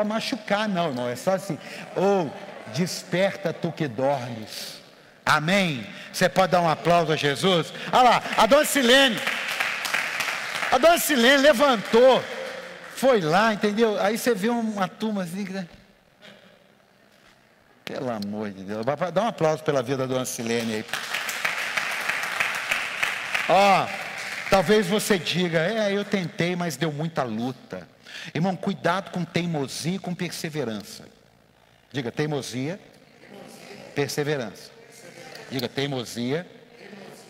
é 0.02 0.04
machucar, 0.04 0.68
não, 0.68 0.92
não. 0.92 1.08
É 1.08 1.16
só 1.16 1.32
assim. 1.32 1.58
Ou 1.94 2.26
oh, 2.26 2.55
desperta 2.74 3.52
tu 3.52 3.72
que 3.72 3.88
dormes. 3.88 4.80
Amém? 5.24 5.86
Você 6.12 6.28
pode 6.28 6.52
dar 6.52 6.60
um 6.60 6.68
aplauso 6.68 7.12
a 7.12 7.16
Jesus? 7.16 7.72
Olha 7.92 8.02
lá, 8.02 8.22
a 8.36 8.46
dona 8.46 8.64
Silene. 8.64 9.20
A 10.70 10.78
dona 10.78 10.98
Silene 10.98 11.42
levantou, 11.42 12.22
foi 12.94 13.20
lá, 13.20 13.52
entendeu? 13.52 14.00
Aí 14.00 14.16
você 14.16 14.34
vê 14.34 14.48
uma 14.48 14.88
turma 14.88 15.24
assim. 15.24 15.44
Né? 15.44 15.66
Pelo 17.84 18.10
amor 18.10 18.50
de 18.50 18.62
Deus. 18.62 18.84
Dá 19.12 19.22
um 19.22 19.28
aplauso 19.28 19.62
pela 19.62 19.82
vida 19.82 19.98
da 19.98 20.06
dona 20.06 20.24
Silene 20.24 20.74
aí. 20.74 20.84
Ó, 23.48 23.84
oh, 23.84 24.48
talvez 24.50 24.86
você 24.86 25.18
diga, 25.18 25.60
é, 25.60 25.92
eu 25.92 26.04
tentei, 26.04 26.56
mas 26.56 26.76
deu 26.76 26.90
muita 26.90 27.22
luta. 27.22 27.86
Irmão, 28.34 28.56
cuidado 28.56 29.10
com 29.10 29.24
teimosia 29.24 29.96
e 29.96 29.98
com 29.98 30.14
perseverança. 30.14 31.04
Diga 31.92 32.10
teimosia, 32.10 32.80
perseverança. 33.94 34.70
Diga 35.50 35.68
teimosia 35.68 36.46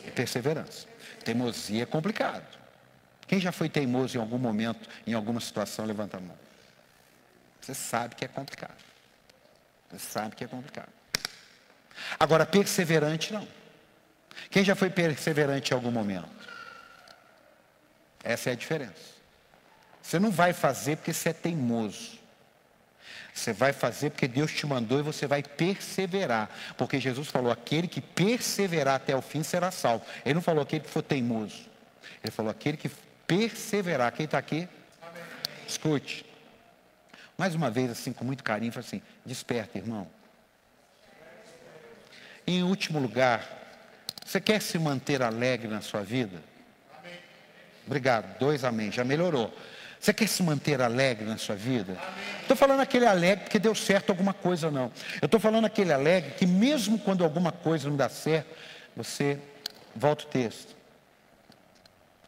e 0.06 0.10
perseverança. 0.10 0.86
Teimosia 1.24 1.82
é 1.82 1.86
complicado. 1.86 2.46
Quem 3.26 3.40
já 3.40 3.52
foi 3.52 3.68
teimoso 3.68 4.16
em 4.16 4.20
algum 4.20 4.38
momento, 4.38 4.88
em 5.06 5.12
alguma 5.12 5.40
situação, 5.40 5.84
levanta 5.84 6.16
a 6.16 6.20
mão. 6.20 6.38
Você 7.60 7.74
sabe 7.74 8.14
que 8.14 8.24
é 8.24 8.28
complicado. 8.28 8.76
Você 9.90 9.98
sabe 9.98 10.36
que 10.36 10.44
é 10.44 10.46
complicado. 10.46 10.92
Agora, 12.18 12.46
perseverante 12.46 13.32
não. 13.32 13.46
Quem 14.50 14.62
já 14.62 14.76
foi 14.76 14.90
perseverante 14.90 15.72
em 15.72 15.74
algum 15.74 15.90
momento? 15.90 16.28
Essa 18.22 18.50
é 18.50 18.52
a 18.52 18.56
diferença. 18.56 19.16
Você 20.02 20.18
não 20.18 20.30
vai 20.30 20.52
fazer 20.52 20.96
porque 20.96 21.12
você 21.12 21.30
é 21.30 21.32
teimoso. 21.32 22.18
Você 23.32 23.52
vai 23.52 23.72
fazer 23.72 24.10
porque 24.10 24.26
Deus 24.26 24.52
te 24.52 24.66
mandou 24.66 24.98
e 24.98 25.02
você 25.02 25.26
vai 25.26 25.42
perseverar. 25.42 26.50
Porque 26.76 26.98
Jesus 26.98 27.28
falou: 27.28 27.50
aquele 27.50 27.86
que 27.86 28.00
perseverar 28.00 28.96
até 28.96 29.14
o 29.14 29.22
fim 29.22 29.42
será 29.42 29.70
salvo. 29.70 30.04
Ele 30.24 30.34
não 30.34 30.42
falou 30.42 30.62
aquele 30.62 30.84
que 30.84 30.90
for 30.90 31.02
teimoso. 31.02 31.66
Ele 32.22 32.30
falou 32.30 32.50
aquele 32.50 32.76
que 32.76 32.90
perseverar. 33.26 34.12
Quem 34.12 34.24
está 34.24 34.38
aqui? 34.38 34.68
Amém. 35.02 35.22
Escute. 35.66 36.24
Mais 37.36 37.54
uma 37.54 37.70
vez, 37.70 37.90
assim, 37.90 38.12
com 38.12 38.24
muito 38.24 38.42
carinho, 38.42 38.72
fala 38.72 38.84
assim: 38.86 39.02
desperta, 39.24 39.76
irmão. 39.76 40.08
Em 42.46 42.62
último 42.62 42.98
lugar, 42.98 43.44
você 44.24 44.40
quer 44.40 44.62
se 44.62 44.78
manter 44.78 45.22
alegre 45.22 45.68
na 45.68 45.80
sua 45.80 46.02
vida? 46.02 46.40
Amém. 46.98 47.18
Obrigado. 47.86 48.38
Dois 48.38 48.64
amém. 48.64 48.90
Já 48.90 49.04
melhorou. 49.04 49.52
Você 50.00 50.12
quer 50.12 50.28
se 50.28 50.42
manter 50.42 50.80
alegre 50.80 51.24
na 51.24 51.36
sua 51.36 51.56
vida? 51.56 51.96
Estou 52.42 52.56
falando 52.56 52.80
aquele 52.80 53.06
alegre 53.06 53.44
porque 53.44 53.58
deu 53.58 53.74
certo 53.74 54.10
alguma 54.10 54.32
coisa, 54.32 54.70
não. 54.70 54.92
Eu 55.20 55.26
estou 55.26 55.40
falando 55.40 55.64
aquele 55.64 55.92
alegre 55.92 56.32
que 56.32 56.46
mesmo 56.46 56.98
quando 56.98 57.24
alguma 57.24 57.50
coisa 57.50 57.88
não 57.88 57.96
dá 57.96 58.08
certo, 58.08 58.54
você 58.94 59.38
volta 59.94 60.24
o 60.24 60.28
texto. 60.28 60.76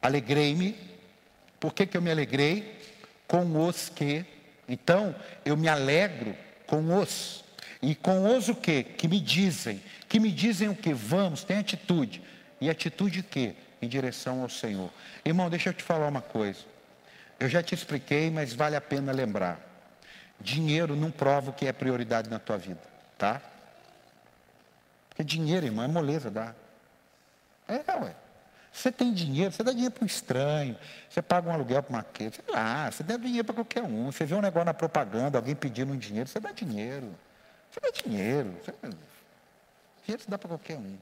Alegrei-me. 0.00 0.76
Por 1.60 1.72
que, 1.72 1.86
que 1.86 1.96
eu 1.96 2.02
me 2.02 2.10
alegrei? 2.10 2.80
Com 3.26 3.66
os 3.66 3.88
que. 3.88 4.24
Então, 4.68 5.14
eu 5.44 5.56
me 5.56 5.68
alegro 5.68 6.34
com 6.66 6.98
os. 6.98 7.44
E 7.80 7.94
com 7.94 8.36
os 8.36 8.48
o 8.48 8.54
que? 8.54 8.82
Que 8.82 9.08
me 9.08 9.20
dizem. 9.20 9.82
Que 10.08 10.18
me 10.18 10.30
dizem 10.30 10.68
o 10.68 10.74
que? 10.74 10.92
Vamos, 10.92 11.44
tem 11.44 11.58
atitude. 11.58 12.22
E 12.60 12.68
atitude 12.68 13.20
o 13.20 13.24
que? 13.24 13.54
Em 13.80 13.88
direção 13.88 14.42
ao 14.42 14.48
Senhor. 14.48 14.90
Irmão, 15.24 15.48
deixa 15.48 15.70
eu 15.70 15.74
te 15.74 15.82
falar 15.82 16.08
uma 16.08 16.22
coisa. 16.22 16.60
Eu 17.38 17.48
já 17.48 17.62
te 17.62 17.74
expliquei, 17.74 18.30
mas 18.30 18.52
vale 18.52 18.74
a 18.74 18.80
pena 18.80 19.12
lembrar. 19.12 19.60
Dinheiro 20.40 20.96
não 20.96 21.10
prova 21.10 21.50
o 21.50 21.52
que 21.52 21.66
é 21.66 21.72
prioridade 21.72 22.28
na 22.28 22.38
tua 22.38 22.56
vida, 22.56 22.80
tá? 23.16 23.40
Porque 25.08 25.24
dinheiro, 25.24 25.66
irmão, 25.66 25.84
é 25.84 25.88
moleza, 25.88 26.30
dá. 26.30 26.54
É, 27.66 27.82
ué. 27.96 28.14
Você 28.72 28.92
tem 28.92 29.12
dinheiro, 29.12 29.50
você 29.52 29.62
dá 29.64 29.72
dinheiro 29.72 29.92
para 29.92 30.04
um 30.04 30.06
estranho, 30.06 30.76
você 31.08 31.20
paga 31.20 31.48
um 31.48 31.52
aluguel 31.52 31.82
para 31.82 31.96
uma 31.96 32.02
queixa, 32.04 32.42
sei 32.44 32.54
lá, 32.54 32.90
você 32.90 33.02
dá 33.02 33.16
dinheiro 33.16 33.44
para 33.44 33.54
qualquer 33.54 33.82
um. 33.82 34.12
Você 34.12 34.24
vê 34.24 34.34
um 34.34 34.40
negócio 34.40 34.66
na 34.66 34.74
propaganda, 34.74 35.38
alguém 35.38 35.56
pedindo 35.56 35.92
um 35.92 35.96
dinheiro, 35.96 36.28
você 36.28 36.38
dá 36.38 36.52
dinheiro. 36.52 37.12
Você 37.70 37.80
dá 37.80 37.90
dinheiro. 37.90 38.54
Você... 38.62 38.72
Dinheiro 38.80 40.22
você 40.22 40.30
dá 40.30 40.38
para 40.38 40.48
qualquer 40.48 40.76
um. 40.76 40.96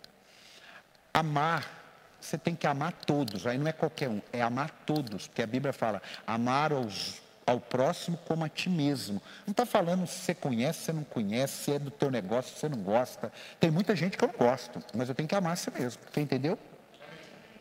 Amar 1.13 1.86
você 2.27 2.39
tem 2.39 2.55
que 2.55 2.67
amar 2.67 2.93
todos. 2.93 3.47
Aí 3.47 3.57
não 3.57 3.67
é 3.67 3.73
qualquer 3.73 4.09
um, 4.09 4.21
é 4.33 4.43
amar 4.43 4.71
todos. 4.85 5.27
Porque 5.27 5.43
a 5.43 5.47
Bíblia 5.47 5.73
fala, 5.73 6.03
amar 6.27 6.73
aos, 6.73 7.23
ao 7.47 7.61
próximo 7.61 8.19
como 8.27 8.45
a 8.45 8.49
ti 8.49 8.69
mesmo. 8.69 9.23
Não 9.47 9.53
está 9.53 9.65
falando 9.65 10.07
se 10.07 10.19
você 10.21 10.35
conhece, 10.35 10.85
se 10.85 10.93
não 10.93 11.05
conhece, 11.05 11.65
se 11.65 11.73
é 11.73 11.79
do 11.79 11.91
teu 11.91 12.11
negócio, 12.11 12.55
se 12.55 12.61
você 12.61 12.69
não 12.69 12.79
gosta. 12.79 13.33
Tem 13.61 13.71
muita 13.71 13.95
gente 13.95 14.17
que 14.17 14.25
eu 14.25 14.29
não 14.29 14.37
gosto, 14.37 14.83
mas 14.95 15.09
eu 15.09 15.15
tenho 15.15 15.29
que 15.29 15.35
amar 15.35 15.53
a 15.53 15.57
si 15.57 15.71
mesmo. 15.71 16.03
Quem 16.13 16.25
entendeu? 16.25 16.59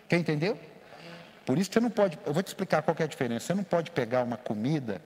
Quem 0.09 0.19
entendeu? 0.19 0.59
Por 1.45 1.57
isso 1.57 1.71
você 1.71 1.79
não 1.79 1.91
pode, 1.91 2.17
eu 2.25 2.33
vou 2.33 2.41
te 2.41 2.47
explicar 2.47 2.81
qual 2.81 2.95
é 2.99 3.03
a 3.03 3.07
diferença. 3.07 3.45
Você 3.45 3.53
não 3.53 3.63
pode 3.63 3.91
pegar 3.91 4.23
uma 4.23 4.37
comida, 4.37 4.99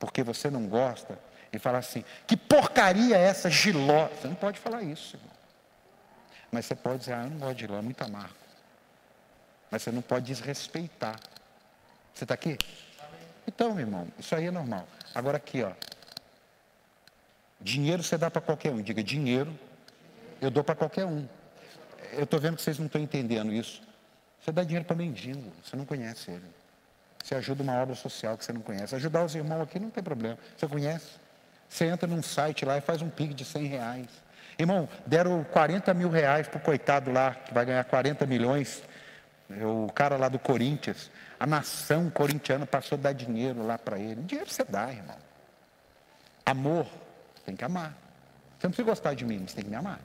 porque 0.00 0.24
você 0.24 0.50
não 0.50 0.66
gosta, 0.66 1.16
e 1.52 1.58
falar 1.58 1.78
assim, 1.78 2.02
que 2.26 2.36
porcaria 2.36 3.16
é 3.16 3.20
essa 3.20 3.50
giló? 3.50 4.08
Você 4.08 4.26
não 4.26 4.34
pode 4.34 4.58
falar 4.58 4.82
isso. 4.82 5.16
Irmão. 5.16 5.30
Mas 6.50 6.66
você 6.66 6.74
pode 6.74 7.00
dizer, 7.00 7.12
ah, 7.12 7.24
eu 7.24 7.30
não 7.30 7.38
gosto 7.38 7.54
de 7.54 7.60
giló, 7.60 7.78
é 7.78 7.82
muito 7.82 8.02
amargo. 8.02 8.41
Mas 9.72 9.82
você 9.82 9.90
não 9.90 10.02
pode 10.02 10.26
desrespeitar. 10.26 11.18
Você 12.14 12.24
está 12.24 12.34
aqui? 12.34 12.58
Então, 13.48 13.80
irmão, 13.80 14.06
isso 14.18 14.34
aí 14.36 14.46
é 14.46 14.50
normal. 14.50 14.86
Agora 15.14 15.38
aqui, 15.38 15.62
ó. 15.62 15.72
Dinheiro 17.58 18.02
você 18.02 18.18
dá 18.18 18.30
para 18.30 18.42
qualquer 18.42 18.70
um. 18.70 18.82
Diga, 18.82 19.02
dinheiro 19.02 19.58
eu 20.42 20.50
dou 20.50 20.62
para 20.62 20.74
qualquer 20.74 21.06
um. 21.06 21.26
Eu 22.12 22.24
estou 22.24 22.38
vendo 22.38 22.56
que 22.56 22.62
vocês 22.62 22.78
não 22.78 22.86
estão 22.86 23.00
entendendo 23.00 23.50
isso. 23.52 23.80
Você 24.40 24.52
dá 24.52 24.62
dinheiro 24.62 24.84
para 24.84 24.94
mendigo, 24.94 25.52
você 25.64 25.74
não 25.74 25.86
conhece 25.86 26.30
ele. 26.30 26.44
Você 27.22 27.34
ajuda 27.36 27.62
uma 27.62 27.80
obra 27.80 27.94
social 27.94 28.36
que 28.36 28.44
você 28.44 28.52
não 28.52 28.60
conhece. 28.60 28.94
Ajudar 28.96 29.24
os 29.24 29.34
irmãos 29.34 29.62
aqui 29.62 29.78
não 29.78 29.88
tem 29.88 30.02
problema. 30.02 30.36
Você 30.56 30.66
conhece? 30.66 31.12
Você 31.68 31.86
entra 31.86 32.06
num 32.06 32.22
site 32.22 32.64
lá 32.64 32.76
e 32.76 32.80
faz 32.80 33.00
um 33.00 33.08
pig 33.08 33.32
de 33.32 33.44
100 33.44 33.66
reais. 33.66 34.08
Irmão, 34.58 34.88
deram 35.06 35.44
40 35.44 35.94
mil 35.94 36.10
reais 36.10 36.46
para 36.48 36.58
o 36.58 36.60
coitado 36.60 37.10
lá, 37.10 37.34
que 37.34 37.54
vai 37.54 37.64
ganhar 37.64 37.84
40 37.84 38.26
milhões. 38.26 38.82
O 39.60 39.92
cara 39.92 40.16
lá 40.16 40.28
do 40.28 40.38
Corinthians, 40.38 41.10
a 41.38 41.46
nação 41.46 42.08
corintiana 42.08 42.64
passou 42.64 42.96
a 42.96 43.00
dar 43.00 43.12
dinheiro 43.12 43.66
lá 43.66 43.76
para 43.78 43.98
ele. 43.98 44.22
Dinheiro 44.22 44.50
você 44.50 44.64
dá, 44.64 44.90
irmão. 44.90 45.16
Amor, 46.46 46.86
tem 47.44 47.54
que 47.54 47.64
amar. 47.64 47.96
Você 48.58 48.66
não 48.66 48.70
precisa 48.70 48.88
gostar 48.88 49.14
de 49.14 49.24
mim, 49.24 49.44
você 49.46 49.56
tem 49.56 49.64
que 49.64 49.70
me 49.70 49.76
amar. 49.76 50.00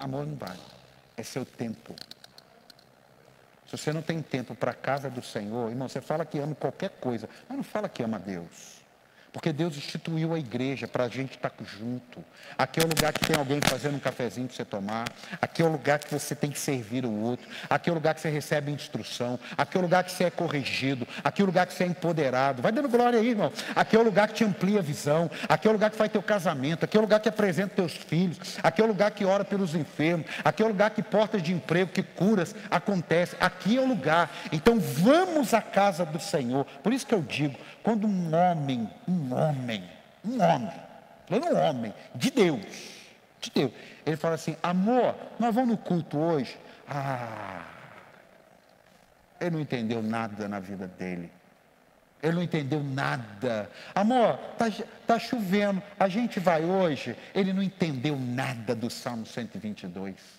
Amor 0.00 0.26
não 0.26 0.36
vale. 0.36 0.60
É 1.16 1.22
seu 1.22 1.44
tempo. 1.44 1.94
Se 3.66 3.76
você 3.76 3.92
não 3.92 4.00
tem 4.00 4.22
tempo 4.22 4.54
para 4.54 4.70
a 4.70 4.74
casa 4.74 5.10
do 5.10 5.22
Senhor, 5.22 5.68
irmão, 5.68 5.88
você 5.88 6.00
fala 6.00 6.24
que 6.24 6.38
ama 6.38 6.54
qualquer 6.54 6.90
coisa, 6.90 7.28
mas 7.48 7.56
não 7.56 7.64
fala 7.64 7.88
que 7.88 8.02
ama 8.02 8.18
Deus. 8.18 8.77
Porque 9.32 9.52
Deus 9.52 9.76
instituiu 9.76 10.34
a 10.34 10.38
igreja 10.38 10.88
para 10.88 11.04
a 11.04 11.08
gente 11.08 11.36
estar 11.36 11.50
tá 11.50 11.64
junto. 11.64 12.24
Aqui 12.56 12.80
é 12.80 12.84
o 12.84 12.88
lugar 12.88 13.12
que 13.12 13.26
tem 13.26 13.36
alguém 13.36 13.60
fazendo 13.60 13.96
um 13.96 13.98
cafezinho 13.98 14.46
para 14.46 14.56
você 14.56 14.64
tomar. 14.64 15.04
Aqui 15.40 15.62
é 15.62 15.64
o 15.64 15.68
lugar 15.68 15.98
que 15.98 16.12
você 16.12 16.34
tem 16.34 16.50
que 16.50 16.58
servir 16.58 17.04
o 17.04 17.12
outro. 17.12 17.46
Aqui 17.68 17.90
é 17.90 17.92
o 17.92 17.94
lugar 17.94 18.14
que 18.14 18.20
você 18.20 18.30
recebe 18.30 18.72
instrução. 18.72 19.38
Aqui 19.56 19.76
é 19.76 19.80
o 19.80 19.82
lugar 19.82 20.04
que 20.04 20.12
você 20.12 20.24
é 20.24 20.30
corrigido. 20.30 21.06
Aqui 21.22 21.42
é 21.42 21.44
o 21.44 21.46
lugar 21.46 21.66
que 21.66 21.74
você 21.74 21.84
é 21.84 21.86
empoderado. 21.86 22.62
Vai 22.62 22.72
dando 22.72 22.88
glória 22.88 23.18
aí, 23.18 23.28
irmão. 23.28 23.52
Aqui 23.76 23.96
é 23.96 23.98
o 23.98 24.02
lugar 24.02 24.28
que 24.28 24.34
te 24.34 24.44
amplia 24.44 24.78
a 24.78 24.82
visão. 24.82 25.30
Aqui 25.48 25.66
é 25.66 25.70
o 25.70 25.72
lugar 25.72 25.90
que 25.90 25.96
faz 25.96 26.10
teu 26.10 26.22
casamento. 26.22 26.84
Aqui 26.84 26.96
é 26.96 27.00
o 27.00 27.02
lugar 27.02 27.20
que 27.20 27.28
apresenta 27.28 27.76
teus 27.76 27.92
filhos. 27.92 28.58
Aqui 28.62 28.80
é 28.80 28.84
o 28.84 28.88
lugar 28.88 29.10
que 29.10 29.24
ora 29.24 29.44
pelos 29.44 29.74
enfermos. 29.74 30.26
Aqui 30.44 30.62
é 30.62 30.64
o 30.64 30.68
lugar 30.68 30.90
que 30.90 31.02
portas 31.02 31.42
de 31.42 31.52
emprego, 31.52 31.90
que 31.90 32.02
curas 32.02 32.54
acontecem. 32.70 33.38
Aqui 33.40 33.76
é 33.76 33.80
o 33.80 33.86
lugar. 33.86 34.30
Então 34.50 34.80
vamos 34.80 35.52
à 35.52 35.60
casa 35.60 36.04
do 36.04 36.18
Senhor. 36.18 36.64
Por 36.82 36.92
isso 36.92 37.06
que 37.06 37.14
eu 37.14 37.22
digo, 37.22 37.56
quando 37.82 38.06
um 38.06 38.34
homem, 38.34 38.88
um 39.06 39.17
homem, 39.32 39.84
um 40.24 40.40
homem, 40.40 40.80
um 41.30 41.56
homem, 41.56 41.94
de 42.14 42.30
Deus, 42.30 42.60
de 43.40 43.50
Deus, 43.50 43.72
ele 44.04 44.16
fala 44.16 44.34
assim: 44.34 44.56
amor, 44.62 45.14
nós 45.38 45.54
vamos 45.54 45.70
no 45.70 45.78
culto 45.78 46.18
hoje. 46.18 46.58
Ah, 46.88 47.64
ele 49.40 49.50
não 49.50 49.60
entendeu 49.60 50.02
nada 50.02 50.48
na 50.48 50.60
vida 50.60 50.86
dele. 50.86 51.30
Ele 52.22 52.32
não 52.32 52.42
entendeu 52.42 52.82
nada. 52.82 53.70
Amor, 53.94 54.38
está 54.52 54.84
tá 55.06 55.18
chovendo, 55.18 55.82
a 55.98 56.08
gente 56.08 56.40
vai 56.40 56.64
hoje. 56.64 57.16
Ele 57.34 57.52
não 57.52 57.62
entendeu 57.62 58.18
nada 58.18 58.74
do 58.74 58.90
Salmo 58.90 59.24
122. 59.24 60.37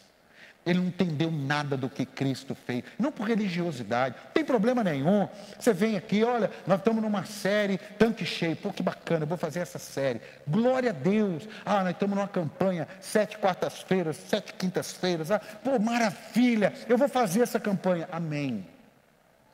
Ele 0.66 0.80
não 0.80 0.88
entendeu 0.88 1.32
nada 1.32 1.78
do 1.78 1.90
que 1.90 2.06
Cristo 2.06 2.54
fez, 2.54 2.84
não 2.98 3.12
por 3.12 3.28
religiosidade, 3.28 4.16
não 4.26 4.32
tem 4.32 4.44
problema 4.44 4.84
nenhum. 4.84 5.28
Você 5.58 5.74
vem 5.74 5.96
aqui, 5.96 6.24
olha, 6.24 6.52
nós 6.68 6.80
estamos 6.80 7.02
numa 7.02 7.26
série 7.26 7.78
tanque 7.98 8.26
cheio, 8.26 8.56
pô, 8.56 8.72
que 8.72 8.84
bacana, 8.84 9.24
eu 9.24 9.28
vou 9.28 9.38
fazer 9.38 9.62
essa 9.62 9.80
série. 9.80 10.22
Glória 10.48 10.90
a 10.90 10.94
Deus. 10.94 11.48
Ah, 11.66 11.84
nós 11.84 11.94
estamos 11.94 12.16
numa 12.16 12.28
campanha, 12.28 12.88
sete 13.00 13.38
quartas-feiras, 13.38 14.18
sete 14.18 14.54
quintas-feiras. 14.54 15.32
Ah, 15.32 15.40
pô, 15.40 15.80
maravilha, 15.80 16.74
eu 16.88 16.98
vou 16.98 17.08
fazer 17.08 17.42
essa 17.42 17.60
campanha. 17.60 18.08
Amém. 18.12 18.68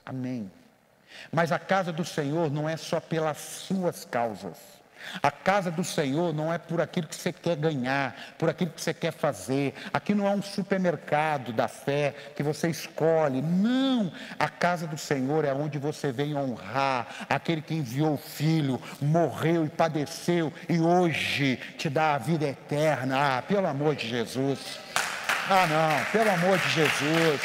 Amém. 0.05 0.51
Mas 1.31 1.51
a 1.51 1.59
casa 1.59 1.93
do 1.93 2.03
Senhor 2.03 2.51
não 2.51 2.67
é 2.67 2.77
só 2.77 2.99
pelas 2.99 3.37
suas 3.37 4.05
causas. 4.05 4.57
A 5.21 5.31
casa 5.31 5.71
do 5.71 5.83
Senhor 5.83 6.33
não 6.33 6.53
é 6.53 6.57
por 6.57 6.81
aquilo 6.81 7.07
que 7.07 7.15
você 7.15 7.31
quer 7.31 7.55
ganhar, 7.55 8.15
por 8.37 8.49
aquilo 8.49 8.71
que 8.71 8.81
você 8.81 8.93
quer 8.93 9.11
fazer. 9.11 9.73
Aqui 9.93 10.13
não 10.13 10.27
é 10.27 10.31
um 10.31 10.41
supermercado 10.41 11.53
da 11.53 11.67
fé 11.67 12.13
que 12.35 12.43
você 12.43 12.69
escolhe. 12.69 13.41
Não. 13.41 14.11
A 14.39 14.49
casa 14.49 14.87
do 14.87 14.97
Senhor 14.97 15.45
é 15.45 15.53
onde 15.53 15.77
você 15.77 16.11
vem 16.11 16.35
honrar 16.35 17.07
aquele 17.29 17.61
que 17.61 17.73
enviou 17.73 18.13
o 18.13 18.17
filho, 18.17 18.81
morreu 19.01 19.65
e 19.65 19.69
padeceu 19.69 20.51
e 20.69 20.79
hoje 20.79 21.57
te 21.77 21.89
dá 21.89 22.15
a 22.15 22.17
vida 22.17 22.45
eterna. 22.45 23.37
Ah, 23.37 23.41
pelo 23.41 23.67
amor 23.67 23.95
de 23.95 24.07
Jesus. 24.07 24.79
Ah, 25.49 25.67
não, 25.67 26.05
pelo 26.11 26.31
amor 26.31 26.57
de 26.57 26.69
Jesus. 26.69 27.41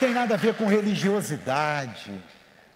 tem 0.00 0.14
nada 0.14 0.34
a 0.34 0.38
ver 0.38 0.54
com 0.54 0.66
religiosidade. 0.66 2.10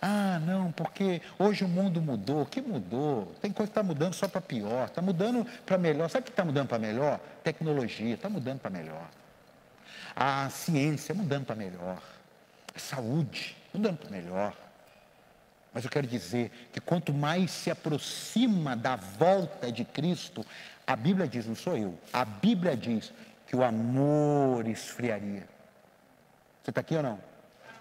Ah, 0.07 0.39
não, 0.39 0.71
porque 0.71 1.23
hoje 1.39 1.65
o 1.65 1.69
mundo 1.69 1.99
mudou. 2.03 2.45
que 2.45 2.61
mudou? 2.61 3.35
Tem 3.41 3.51
coisa 3.51 3.73
que 3.73 3.79
está 3.79 3.83
mudando 3.83 4.13
só 4.13 4.29
para 4.29 4.43
pior. 4.43 4.85
Está 4.85 5.01
mudando 5.01 5.47
para 5.65 5.79
melhor. 5.79 6.11
Sabe 6.11 6.21
o 6.21 6.25
que 6.25 6.31
está 6.31 6.45
mudando 6.45 6.69
para 6.69 6.79
melhor? 6.79 7.19
Tecnologia 7.43 8.13
está 8.13 8.29
mudando 8.29 8.61
para 8.61 8.69
melhor. 8.69 9.09
A 10.15 10.51
ciência 10.51 11.15
mudando 11.15 11.47
para 11.47 11.57
melhor. 11.57 12.03
A 12.75 12.79
saúde 12.79 13.57
mudando 13.73 13.97
para 13.97 14.11
melhor. 14.11 14.55
Mas 15.73 15.85
eu 15.87 15.91
quero 15.91 16.07
dizer 16.07 16.51
que 16.71 16.83
quanto 16.83 17.15
mais 17.15 17.51
se 17.51 17.71
aproxima 17.71 18.77
da 18.77 18.97
volta 18.97 19.73
de 19.73 19.87
Cristo, 19.87 20.45
a 20.87 20.95
Bíblia 20.95 21.27
diz, 21.27 21.47
não 21.47 21.55
sou 21.55 21.79
eu, 21.79 21.99
a 22.13 22.27
Bíblia 22.27 22.77
diz 22.77 23.11
que 23.47 23.57
o 23.57 23.65
amor 23.65 24.69
esfriaria. 24.69 25.49
Você 26.63 26.71
está 26.71 26.83
aqui 26.83 26.95
ou 26.95 27.03
não? 27.03 27.34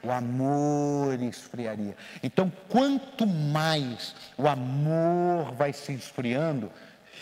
O 0.03 0.11
amor 0.11 1.21
esfriaria. 1.21 1.95
Então, 2.21 2.51
quanto 2.67 3.25
mais 3.25 4.13
o 4.37 4.47
amor 4.47 5.53
vai 5.53 5.71
se 5.71 5.93
esfriando, 5.93 6.71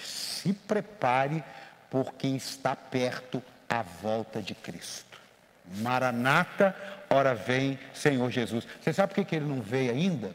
se 0.04 0.52
prepare, 0.52 1.44
porque 1.90 2.28
está 2.28 2.76
perto 2.76 3.42
a 3.70 3.84
volta 3.84 4.42
de 4.42 4.56
Cristo. 4.56 5.20
Maranata, 5.78 6.76
ora 7.10 7.36
vem 7.36 7.80
Senhor 7.94 8.30
Jesus. 8.32 8.68
Você 8.82 8.92
sabe 8.92 9.14
por 9.14 9.24
que 9.24 9.36
ele 9.36 9.46
não 9.46 9.62
veio 9.62 9.92
ainda? 9.92 10.32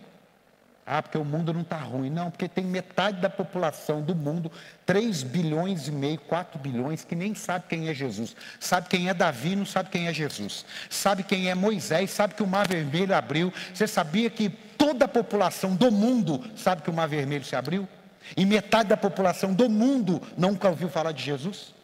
Ah, 0.89 1.03
porque 1.03 1.19
o 1.19 1.25
mundo 1.25 1.53
não 1.53 1.63
está 1.63 1.79
ruim. 1.79 2.09
Não, 2.09 2.31
porque 2.31 2.49
tem 2.49 2.65
metade 2.65 3.21
da 3.21 3.29
população 3.29 4.01
do 4.01 4.15
mundo, 4.15 4.53
3 4.85 5.25
bilhões 5.25 5.89
e 5.89 5.91
meio, 5.91 6.17
4 6.21 6.61
bilhões, 6.61 7.05
que 7.05 7.17
nem 7.17 7.35
sabe 7.35 7.65
quem 7.69 7.89
é 7.89 7.95
Jesus. 7.95 8.37
Sabe 8.61 8.89
quem 8.89 9.09
é 9.09 9.15
Davi, 9.15 9.57
não 9.57 9.67
sabe 9.67 9.91
quem 9.91 10.07
é 10.07 10.15
Jesus. 10.15 10.65
Sabe 10.89 11.25
quem 11.25 11.51
é 11.51 11.57
Moisés, 11.57 12.13
sabe 12.13 12.35
que 12.35 12.43
o 12.43 12.47
Mar 12.47 12.69
Vermelho 12.69 13.17
abriu. 13.17 13.53
Você 13.75 13.89
sabia 13.89 14.31
que 14.31 14.49
toda 14.49 15.07
a 15.07 15.09
população 15.09 15.75
do 15.75 15.91
mundo 15.91 16.45
sabe 16.55 16.83
que 16.83 16.91
o 16.91 16.93
Mar 16.93 17.09
Vermelho 17.09 17.45
se 17.45 17.57
abriu? 17.57 17.89
E 18.37 18.47
metade 18.47 18.89
da 18.89 18.97
população 18.97 19.53
do 19.53 19.69
mundo 19.69 20.23
nunca 20.39 20.69
ouviu 20.69 20.89
falar 20.89 21.11
de 21.11 21.23
Jesus? 21.23 21.75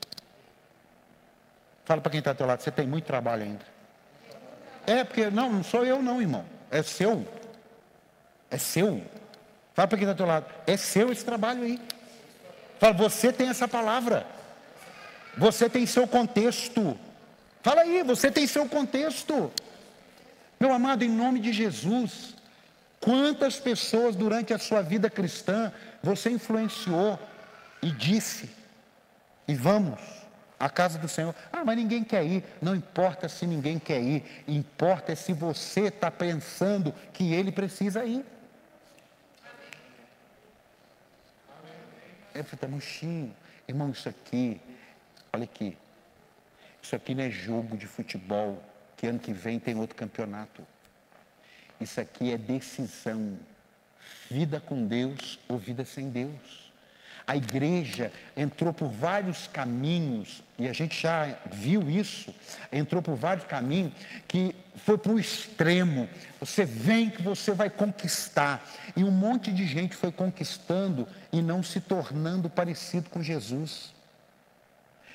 Fala 1.84 2.00
para 2.00 2.11
quem 2.11 2.18
está 2.20 2.30
ao 2.30 2.36
teu 2.36 2.46
lado, 2.46 2.62
você 2.62 2.70
tem 2.70 2.86
muito 2.86 3.05
trabalho 3.05 3.42
ainda. 3.42 3.64
É, 4.86 5.03
porque 5.03 5.28
não, 5.28 5.53
não 5.53 5.64
sou 5.64 5.84
eu 5.84 6.00
não, 6.00 6.20
irmão. 6.20 6.44
É 6.70 6.84
seu. 6.84 7.26
É 8.53 8.59
seu. 8.59 9.03
Fala 9.74 9.88
para 9.88 9.98
quem 9.98 10.07
está 10.07 10.12
do 10.12 10.16
teu 10.18 10.26
lado. 10.26 10.46
É 10.66 10.76
seu 10.76 11.11
esse 11.11 11.24
trabalho 11.24 11.64
aí. 11.64 11.80
Fala, 12.78 12.92
você 12.92 13.32
tem 13.32 13.48
essa 13.48 13.66
palavra. 13.66 14.26
Você 15.36 15.70
tem 15.70 15.86
seu 15.86 16.07
contexto. 16.07 16.98
Fala 17.62 17.80
aí, 17.80 18.03
você 18.03 18.30
tem 18.30 18.46
seu 18.46 18.68
contexto. 18.68 19.50
Meu 20.61 20.72
amado, 20.72 21.03
em 21.03 21.09
nome 21.09 21.40
de 21.40 21.53
Jesus, 21.53 22.34
quantas 23.00 23.59
pessoas 23.59 24.14
durante 24.14 24.53
a 24.53 24.59
sua 24.59 24.82
vida 24.82 25.09
cristã 25.09 25.72
você 26.03 26.30
influenciou 26.30 27.18
e 27.80 27.90
disse, 27.90 28.50
e 29.48 29.55
vamos 29.55 29.98
à 30.59 30.68
casa 30.68 30.98
do 30.98 31.09
Senhor. 31.09 31.34
Ah, 31.53 31.64
mas 31.64 31.76
ninguém 31.76 32.05
quer 32.05 32.24
ir. 32.24 32.44
Não 32.61 32.76
importa 32.76 33.28
se 33.28 33.46
ninguém 33.46 33.78
quer 33.78 34.00
ir, 34.00 34.44
importa 34.46 35.12
é 35.12 35.14
se 35.14 35.32
você 35.32 35.86
está 35.86 36.11
pensando 36.11 36.94
que 37.12 37.32
ele 37.32 37.50
precisa 37.50 38.05
ir. 38.05 38.24
É, 42.35 42.41
está 42.41 42.66
murchinho. 42.66 43.35
Irmão, 43.68 43.91
isso 43.91 44.09
aqui, 44.09 44.61
olha 45.33 45.45
aqui. 45.45 45.76
Isso 46.83 46.97
aqui 46.97 47.14
não 47.14 47.24
é 47.24 47.30
jogo 47.30 47.76
de 47.76 47.87
futebol, 47.87 48.62
que 48.97 49.07
ano 49.07 49.18
que 49.18 49.33
vem 49.33 49.59
tem 49.59 49.76
outro 49.76 49.97
campeonato. 49.97 50.66
Isso 51.80 52.01
aqui 52.01 52.33
é 52.33 52.39
decisão. 52.39 53.39
Vida 54.30 54.61
com 54.61 54.87
Deus 54.87 55.39
ou 55.49 55.59
vida 55.59 55.85
sem 55.85 56.11
Deus. 56.11 56.61
A 57.26 57.36
igreja 57.36 58.12
entrou 58.36 58.72
por 58.72 58.88
vários 58.88 59.46
caminhos, 59.46 60.42
e 60.58 60.68
a 60.68 60.72
gente 60.72 61.00
já 61.00 61.36
viu 61.50 61.88
isso, 61.88 62.34
entrou 62.72 63.00
por 63.00 63.14
vários 63.14 63.46
caminhos 63.46 63.92
que 64.26 64.54
foi 64.84 64.98
para 64.98 65.12
o 65.12 65.18
extremo. 65.18 66.08
Você 66.40 66.64
vem 66.64 67.10
que 67.10 67.22
você 67.22 67.52
vai 67.52 67.70
conquistar. 67.70 68.64
E 68.96 69.04
um 69.04 69.10
monte 69.10 69.52
de 69.52 69.66
gente 69.66 69.94
foi 69.94 70.10
conquistando 70.10 71.06
e 71.32 71.40
não 71.40 71.62
se 71.62 71.80
tornando 71.80 72.50
parecido 72.50 73.08
com 73.08 73.22
Jesus. 73.22 73.92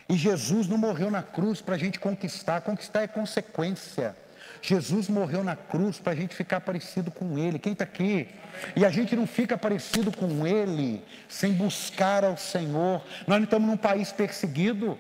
E 0.10 0.16
Jesus 0.16 0.68
não 0.68 0.78
morreu 0.78 1.12
na 1.12 1.22
cruz 1.22 1.62
para 1.62 1.76
a 1.76 1.78
gente 1.78 2.00
conquistar, 2.00 2.62
conquistar 2.62 3.02
é 3.02 3.08
consequência. 3.08 4.16
Jesus 4.62 5.08
morreu 5.08 5.44
na 5.44 5.56
cruz 5.56 6.00
para 6.00 6.14
a 6.14 6.16
gente 6.16 6.36
ficar 6.36 6.62
parecido 6.62 7.12
com 7.12 7.38
Ele. 7.38 7.60
Quem 7.60 7.74
está 7.74 7.84
aqui? 7.84 8.28
E 8.76 8.86
a 8.86 8.90
gente 8.90 9.16
não 9.16 9.28
fica 9.28 9.58
parecido 9.58 10.12
com 10.12 10.46
Ele 10.46 11.04
sem 11.30 11.54
buscar 11.54 12.24
ao 12.24 12.38
Senhor. 12.38 13.02
Nós 13.26 13.38
não 13.38 13.44
estamos 13.44 13.68
num 13.68 13.78
país 13.78 14.12
perseguido. 14.12 14.98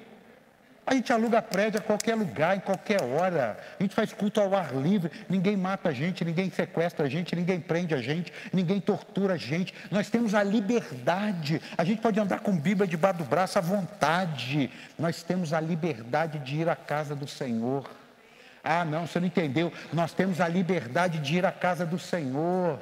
A 0.87 0.93
gente 0.93 1.11
aluga 1.11 1.41
prédio 1.41 1.81
a 1.81 1.83
qualquer 1.83 2.15
lugar, 2.15 2.55
em 2.55 2.61
qualquer 2.61 3.03
hora. 3.03 3.59
A 3.77 3.83
gente 3.83 3.93
faz 3.93 4.13
culto 4.13 4.39
ao 4.39 4.55
ar 4.55 4.73
livre. 4.73 5.11
Ninguém 5.27 5.57
mata 5.57 5.89
a 5.89 5.91
gente, 5.91 6.23
ninguém 6.23 6.49
sequestra 6.49 7.05
a 7.05 7.09
gente, 7.09 7.35
ninguém 7.35 7.59
prende 7.59 7.93
a 7.93 8.01
gente, 8.01 8.31
ninguém 8.53 8.79
tortura 8.79 9.33
a 9.33 9.37
gente. 9.37 9.73
Nós 9.91 10.09
temos 10.09 10.33
a 10.33 10.41
liberdade. 10.41 11.61
A 11.77 11.83
gente 11.83 12.01
pode 12.01 12.17
andar 12.17 12.39
com 12.39 12.57
Bíblia 12.57 12.87
debaixo 12.87 13.17
do 13.17 13.25
braço 13.25 13.57
à 13.57 13.61
vontade. 13.61 14.71
Nós 14.97 15.21
temos 15.21 15.51
a 15.51 15.59
liberdade 15.59 16.39
de 16.39 16.55
ir 16.55 16.69
à 16.69 16.75
casa 16.75 17.13
do 17.13 17.27
Senhor. 17.27 17.85
Ah, 18.67 18.83
não, 18.83 19.07
você 19.07 19.19
não 19.19 19.27
entendeu. 19.27 19.71
Nós 19.93 20.13
temos 20.13 20.41
a 20.41 20.47
liberdade 20.47 21.19
de 21.19 21.37
ir 21.37 21.45
à 21.45 21.51
casa 21.51 21.85
do 21.85 21.97
Senhor. 21.97 22.79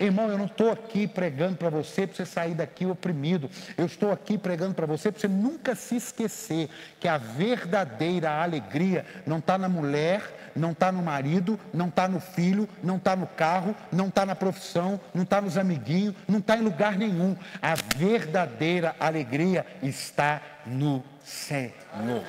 Irmão, 0.00 0.28
eu 0.28 0.38
não 0.38 0.46
estou 0.46 0.70
aqui 0.70 1.06
pregando 1.06 1.56
para 1.56 1.70
você 1.70 2.06
para 2.06 2.16
você 2.16 2.26
sair 2.26 2.54
daqui 2.54 2.86
oprimido. 2.86 3.50
Eu 3.76 3.86
estou 3.86 4.12
aqui 4.12 4.38
pregando 4.38 4.74
para 4.74 4.86
você 4.86 5.10
para 5.10 5.20
você 5.20 5.28
nunca 5.28 5.74
se 5.74 5.96
esquecer 5.96 6.68
que 7.00 7.08
a 7.08 7.18
verdadeira 7.18 8.30
alegria 8.30 9.04
não 9.26 9.38
está 9.38 9.58
na 9.58 9.68
mulher, 9.68 10.52
não 10.54 10.72
está 10.72 10.92
no 10.92 11.02
marido, 11.02 11.58
não 11.72 11.88
está 11.88 12.06
no 12.06 12.20
filho, 12.20 12.68
não 12.82 12.96
está 12.96 13.16
no 13.16 13.26
carro, 13.26 13.74
não 13.90 14.08
está 14.08 14.24
na 14.24 14.36
profissão, 14.36 15.00
não 15.12 15.24
está 15.24 15.40
nos 15.40 15.56
amiguinhos, 15.56 16.14
não 16.28 16.38
está 16.38 16.56
em 16.56 16.62
lugar 16.62 16.96
nenhum. 16.96 17.36
A 17.60 17.74
verdadeira 17.96 18.94
alegria 19.00 19.66
está 19.82 20.40
no 20.66 21.02
Senhor. 21.24 22.24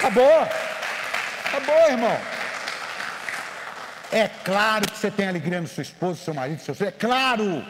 Acabou. 0.00 0.48
Acabou, 1.44 1.90
irmão. 1.90 2.18
É 4.10 4.28
claro 4.28 4.90
que 4.90 4.96
você 4.96 5.10
tem 5.10 5.28
alegria 5.28 5.60
no 5.60 5.68
seu 5.68 5.82
esposo, 5.82 6.24
seu 6.24 6.32
marido, 6.32 6.62
seu 6.62 6.74
filho. 6.74 6.88
É 6.88 6.92
claro. 6.92 7.62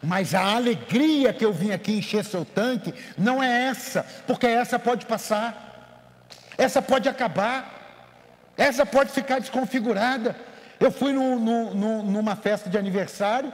Mas 0.00 0.36
a 0.36 0.54
alegria 0.54 1.32
que 1.32 1.44
eu 1.44 1.52
vim 1.52 1.72
aqui 1.72 1.98
encher 1.98 2.24
seu 2.24 2.44
tanque 2.44 2.94
não 3.18 3.42
é 3.42 3.64
essa, 3.64 4.06
porque 4.24 4.46
essa 4.46 4.78
pode 4.78 5.04
passar, 5.04 6.30
essa 6.56 6.80
pode 6.80 7.08
acabar, 7.08 8.52
essa 8.56 8.86
pode 8.86 9.10
ficar 9.10 9.40
desconfigurada. 9.40 10.36
Eu 10.78 10.92
fui 10.92 11.12
no, 11.12 11.40
no, 11.40 11.74
no, 11.74 12.02
numa 12.04 12.36
festa 12.36 12.70
de 12.70 12.78
aniversário 12.78 13.52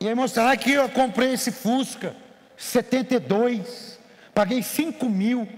e 0.00 0.08
aí 0.08 0.14
mostraram 0.16 0.50
aqui, 0.50 0.72
eu 0.72 0.88
comprei 0.88 1.34
esse 1.34 1.52
Fusca 1.52 2.16
72, 2.56 4.00
paguei 4.34 4.64
5 4.64 5.08
mil. 5.08 5.48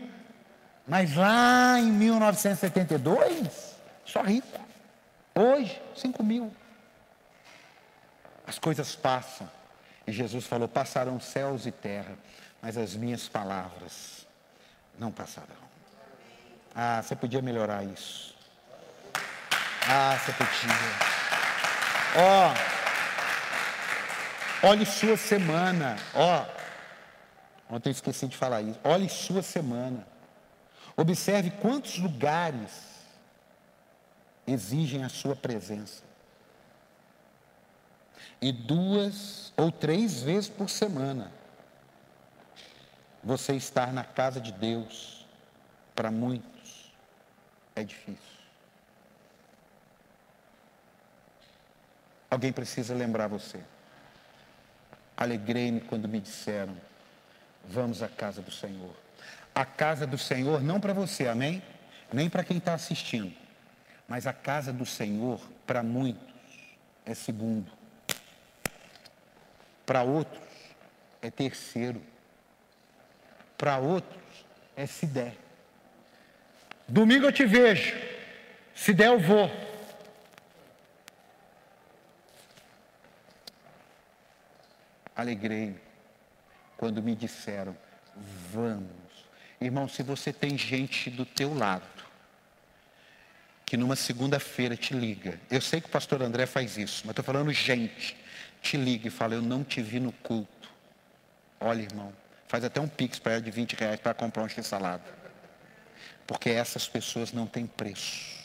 Mas 0.86 1.16
lá 1.16 1.80
em 1.80 1.90
1972, 1.90 3.76
só 4.04 4.22
rico. 4.22 4.60
Hoje, 5.34 5.80
5 5.96 6.22
mil. 6.22 6.54
As 8.46 8.58
coisas 8.58 8.94
passam. 8.94 9.50
E 10.06 10.12
Jesus 10.12 10.46
falou: 10.46 10.68
passarão 10.68 11.18
céus 11.18 11.66
e 11.66 11.72
terra, 11.72 12.16
mas 12.62 12.78
as 12.78 12.94
minhas 12.94 13.28
palavras 13.28 14.26
não 14.98 15.10
passarão. 15.10 15.66
Ah, 16.74 17.02
você 17.02 17.16
podia 17.16 17.42
melhorar 17.42 17.82
isso. 17.84 18.36
Ah, 19.88 20.16
você 20.18 20.32
podia. 20.32 20.74
Ó, 22.18 22.54
oh, 24.62 24.68
olhe 24.68 24.86
sua 24.86 25.16
semana. 25.16 25.96
Ó, 26.14 26.44
oh, 27.70 27.74
ontem 27.74 27.90
esqueci 27.90 28.28
de 28.28 28.36
falar 28.36 28.62
isso. 28.62 28.78
Olhe 28.84 29.08
sua 29.08 29.42
semana. 29.42 30.06
Observe 30.96 31.50
quantos 31.50 31.98
lugares 31.98 32.96
exigem 34.46 35.04
a 35.04 35.10
sua 35.10 35.36
presença. 35.36 36.02
E 38.40 38.50
duas 38.50 39.52
ou 39.56 39.70
três 39.70 40.22
vezes 40.22 40.48
por 40.48 40.70
semana, 40.70 41.30
você 43.22 43.54
estar 43.54 43.92
na 43.92 44.04
casa 44.04 44.40
de 44.40 44.52
Deus, 44.52 45.26
para 45.94 46.10
muitos, 46.10 46.92
é 47.74 47.82
difícil. 47.84 48.36
Alguém 52.30 52.52
precisa 52.52 52.94
lembrar 52.94 53.28
você. 53.28 53.62
Alegrei-me 55.16 55.80
quando 55.80 56.08
me 56.08 56.20
disseram: 56.20 56.76
vamos 57.64 58.02
à 58.02 58.08
casa 58.08 58.42
do 58.42 58.50
Senhor 58.50 59.05
a 59.56 59.64
casa 59.64 60.06
do 60.06 60.18
Senhor, 60.18 60.62
não 60.62 60.78
para 60.78 60.92
você, 60.92 61.26
amém? 61.26 61.62
nem 62.12 62.28
para 62.30 62.44
quem 62.44 62.58
está 62.58 62.74
assistindo. 62.74 63.34
Mas 64.08 64.26
a 64.26 64.32
casa 64.32 64.72
do 64.72 64.86
Senhor, 64.86 65.40
para 65.66 65.82
muitos, 65.82 66.34
é 67.04 67.14
segundo. 67.14 67.70
Para 69.84 70.02
outros, 70.02 70.42
é 71.20 71.30
terceiro. 71.30 72.00
Para 73.58 73.78
outros, 73.78 74.22
é 74.76 74.86
se 74.86 75.06
der. 75.06 75.36
Domingo 76.86 77.26
eu 77.26 77.32
te 77.32 77.44
vejo. 77.44 77.96
Se 78.74 78.92
der, 78.92 79.06
eu 79.06 79.18
vou. 79.18 79.50
Alegrei-me 85.16 85.80
quando 86.76 87.02
me 87.02 87.16
disseram: 87.16 87.76
vamos. 88.52 89.05
Irmão, 89.60 89.88
se 89.88 90.02
você 90.02 90.32
tem 90.32 90.56
gente 90.58 91.10
do 91.10 91.24
teu 91.24 91.54
lado 91.54 91.96
que 93.64 93.76
numa 93.76 93.96
segunda-feira 93.96 94.76
te 94.76 94.94
liga, 94.94 95.40
eu 95.50 95.60
sei 95.60 95.80
que 95.80 95.88
o 95.88 95.90
pastor 95.90 96.22
André 96.22 96.46
faz 96.46 96.76
isso, 96.76 97.02
mas 97.04 97.10
estou 97.10 97.24
falando 97.24 97.52
gente, 97.52 98.16
te 98.62 98.76
liga 98.76 99.08
e 99.08 99.10
fala: 99.10 99.34
eu 99.34 99.42
não 99.42 99.64
te 99.64 99.82
vi 99.82 99.98
no 99.98 100.12
culto. 100.12 100.70
Olha, 101.58 101.82
irmão, 101.82 102.12
faz 102.46 102.64
até 102.64 102.80
um 102.80 102.88
pix 102.88 103.18
para 103.18 103.32
ela 103.32 103.42
de 103.42 103.50
20 103.50 103.74
reais 103.74 103.98
para 103.98 104.14
comprar 104.14 104.42
um 104.42 104.62
salada. 104.62 105.16
Porque 106.26 106.50
essas 106.50 106.86
pessoas 106.88 107.32
não 107.32 107.46
têm 107.46 107.66
preço. 107.66 108.36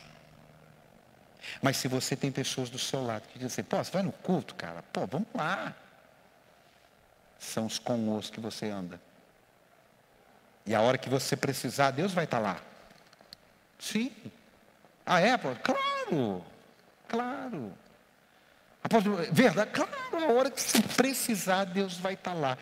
Mas 1.61 1.77
se 1.77 1.87
você 1.87 2.15
tem 2.15 2.31
pessoas 2.31 2.69
do 2.69 2.79
seu 2.79 3.03
lado 3.03 3.27
que 3.27 3.39
dizem 3.39 3.63
pô, 3.63 3.77
você 3.77 3.91
vai 3.91 4.03
no 4.03 4.11
culto, 4.11 4.55
cara? 4.55 4.83
Pô, 4.93 5.05
vamos 5.05 5.27
lá. 5.33 5.75
São 7.39 7.65
os 7.65 7.79
com 7.79 8.15
os 8.15 8.29
que 8.29 8.39
você 8.39 8.69
anda. 8.69 9.01
E 10.65 10.75
a 10.75 10.81
hora 10.81 10.97
que 10.97 11.09
você 11.09 11.35
precisar, 11.35 11.91
Deus 11.91 12.13
vai 12.13 12.25
estar 12.25 12.39
lá. 12.39 12.61
Sim. 13.79 14.11
Ah, 15.05 15.19
é? 15.19 15.37
Claro. 15.37 16.45
Claro. 17.07 17.73
Verdade? 19.31 19.71
Claro, 19.71 20.25
a 20.25 20.31
hora 20.33 20.51
que 20.51 20.61
você 20.61 20.81
precisar, 20.81 21.65
Deus 21.65 21.97
vai 21.97 22.13
estar 22.13 22.33
lá. 22.33 22.57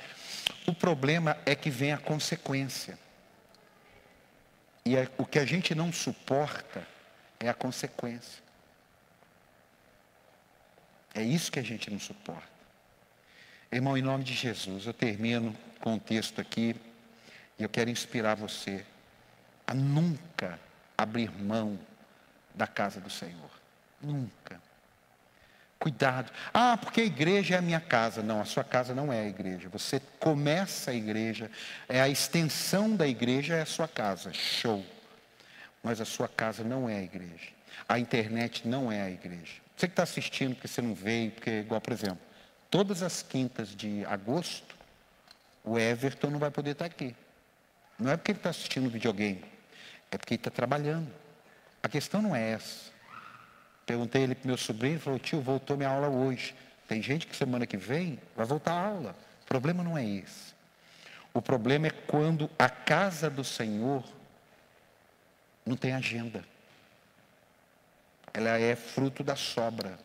O 0.68 0.74
problema 0.74 1.38
é 1.46 1.56
que 1.56 1.70
vem 1.70 1.94
a 1.94 1.98
consequência. 1.98 2.98
E 4.86 4.96
é, 4.96 5.08
o 5.18 5.26
que 5.26 5.40
a 5.40 5.46
gente 5.46 5.76
não 5.76 5.94
suporta 5.94 6.86
é 7.40 7.48
a 7.48 7.54
consequência. 7.54 8.42
É 11.14 11.22
isso 11.22 11.52
que 11.52 11.60
a 11.60 11.64
gente 11.64 11.90
não 11.90 12.00
suporta. 12.00 12.48
Irmão, 13.72 13.98
em 13.98 14.02
nome 14.02 14.24
de 14.24 14.34
Jesus, 14.34 14.86
eu 14.88 14.94
termino 14.94 15.56
com 15.80 15.94
um 15.94 16.00
texto 16.00 16.42
aqui 16.42 16.76
e 17.60 17.64
eu 17.64 17.70
quero 17.70 17.90
inspirar 17.90 18.36
você 18.36 18.86
a 19.68 19.74
nunca 19.74 20.58
abrir 20.98 21.30
mão 21.30 21.78
da 22.56 22.66
casa 22.66 23.02
do 23.02 23.10
Senhor. 23.10 23.52
Nunca. 24.02 24.62
Cuidado. 25.78 26.32
Ah, 26.54 26.78
porque 26.78 27.02
a 27.02 27.06
igreja 27.06 27.56
é 27.56 27.58
a 27.58 27.62
minha 27.62 27.80
casa. 27.80 28.24
Não, 28.24 28.42
a 28.42 28.46
sua 28.46 28.64
casa 28.64 28.96
não 28.96 29.12
é 29.12 29.22
a 29.22 29.28
igreja. 29.28 29.70
Você 29.70 30.02
começa 30.20 30.92
a 30.92 30.94
igreja, 30.94 31.52
é 31.88 32.02
a 32.02 32.10
extensão 32.10 32.96
da 32.96 33.08
igreja 33.08 33.56
é 33.56 33.62
a 33.62 33.66
sua 33.66 33.88
casa. 33.88 34.34
Show. 34.34 34.86
Mas 35.84 36.02
a 36.02 36.06
sua 36.06 36.28
casa 36.28 36.64
não 36.64 36.90
é 36.90 36.98
a 36.98 37.02
igreja. 37.02 37.50
A 37.88 38.00
internet 38.00 38.68
não 38.68 38.92
é 38.92 39.02
a 39.02 39.10
igreja. 39.10 39.62
Você 39.76 39.88
que 39.88 39.94
está 39.94 40.04
assistindo 40.04 40.56
porque 40.56 40.68
você 40.68 40.82
não 40.82 40.94
veio, 40.94 41.32
porque, 41.32 41.62
igual, 41.62 41.80
por 41.80 41.94
exemplo, 41.94 42.20
todas 42.70 43.02
as 43.02 43.22
quintas 43.22 43.70
de 43.74 44.04
agosto, 44.06 44.76
o 45.64 45.80
Everton 45.80 46.30
não 46.30 46.40
vai 46.40 46.52
poder 46.52 46.72
estar 46.72 46.86
aqui. 46.86 47.16
Não 48.00 48.12
é 48.12 48.18
porque 48.18 48.32
ele 48.32 48.40
está 48.40 48.50
assistindo 48.50 48.90
videogame, 48.90 49.44
é 50.10 50.18
porque 50.18 50.36
ele 50.36 50.40
está 50.40 50.50
trabalhando. 50.50 51.12
A 51.84 51.90
questão 51.90 52.22
não 52.22 52.36
é 52.36 52.52
essa. 52.52 52.92
Perguntei 53.86 54.24
ele 54.24 54.36
para 54.36 54.48
meu 54.48 54.58
sobrinho, 54.58 54.94
ele 54.94 55.02
falou, 55.02 55.20
tio, 55.20 55.42
voltou 55.42 55.76
minha 55.76 55.90
aula 55.90 56.08
hoje. 56.08 56.56
Tem 56.88 57.02
gente 57.02 57.28
que 57.28 57.36
semana 57.36 57.68
que 57.68 57.76
vem 57.76 58.20
vai 58.36 58.46
voltar 58.46 58.74
a 58.74 58.88
aula. 58.88 59.16
O 59.44 59.46
problema 59.46 59.84
não 59.84 59.98
é 59.98 60.06
esse. 60.06 60.54
O 61.34 61.42
problema 61.42 61.88
é 61.88 61.90
quando 61.90 62.50
a 62.58 62.70
casa 62.70 63.30
do 63.30 63.44
Senhor 63.44 64.04
não 65.66 65.76
tem 65.76 65.94
agenda. 65.94 66.44
Ela 68.34 68.60
é 68.60 68.76
fruto 68.76 69.24
da 69.24 69.36
sobra. 69.36 70.00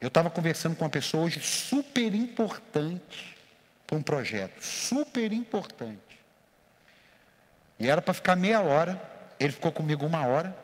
Eu 0.00 0.08
estava 0.08 0.30
conversando 0.30 0.74
com 0.74 0.84
uma 0.84 0.90
pessoa 0.90 1.24
hoje 1.24 1.40
super 1.40 2.14
importante 2.14 3.36
para 3.86 3.96
um 3.96 4.02
projeto, 4.02 4.62
super 4.62 5.32
importante. 5.32 6.09
E 7.80 7.88
era 7.88 8.02
para 8.02 8.12
ficar 8.12 8.36
meia 8.36 8.60
hora, 8.60 9.00
ele 9.40 9.52
ficou 9.52 9.72
comigo 9.72 10.04
uma 10.04 10.26
hora, 10.26 10.54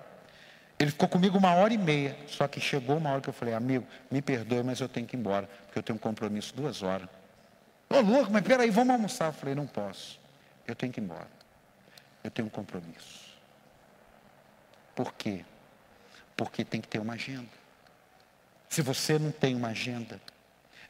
ele 0.78 0.90
ficou 0.90 1.08
comigo 1.08 1.38
uma 1.38 1.54
hora 1.54 1.72
e 1.72 1.78
meia, 1.78 2.14
só 2.26 2.46
que 2.46 2.60
chegou 2.60 2.98
uma 2.98 3.10
hora 3.10 3.22
que 3.22 3.28
eu 3.30 3.32
falei, 3.32 3.54
amigo, 3.54 3.86
me 4.10 4.20
perdoe, 4.20 4.62
mas 4.62 4.80
eu 4.80 4.88
tenho 4.88 5.06
que 5.06 5.16
ir 5.16 5.18
embora, 5.18 5.48
porque 5.64 5.78
eu 5.78 5.82
tenho 5.82 5.96
um 5.96 6.00
compromisso 6.00 6.54
duas 6.54 6.82
horas. 6.82 7.08
Ô 7.88 8.00
louco, 8.00 8.30
mas 8.30 8.42
peraí, 8.42 8.68
vamos 8.70 8.92
almoçar. 8.92 9.28
Eu 9.28 9.32
falei, 9.32 9.54
não 9.54 9.66
posso, 9.66 10.20
eu 10.66 10.74
tenho 10.76 10.92
que 10.92 11.00
ir 11.00 11.04
embora. 11.04 11.28
Eu 12.22 12.30
tenho 12.30 12.48
um 12.48 12.50
compromisso. 12.50 13.26
Por 14.94 15.14
quê? 15.14 15.42
Porque 16.36 16.64
tem 16.64 16.82
que 16.82 16.88
ter 16.88 16.98
uma 16.98 17.14
agenda. 17.14 17.48
Se 18.68 18.82
você 18.82 19.18
não 19.18 19.30
tem 19.30 19.54
uma 19.54 19.68
agenda, 19.68 20.20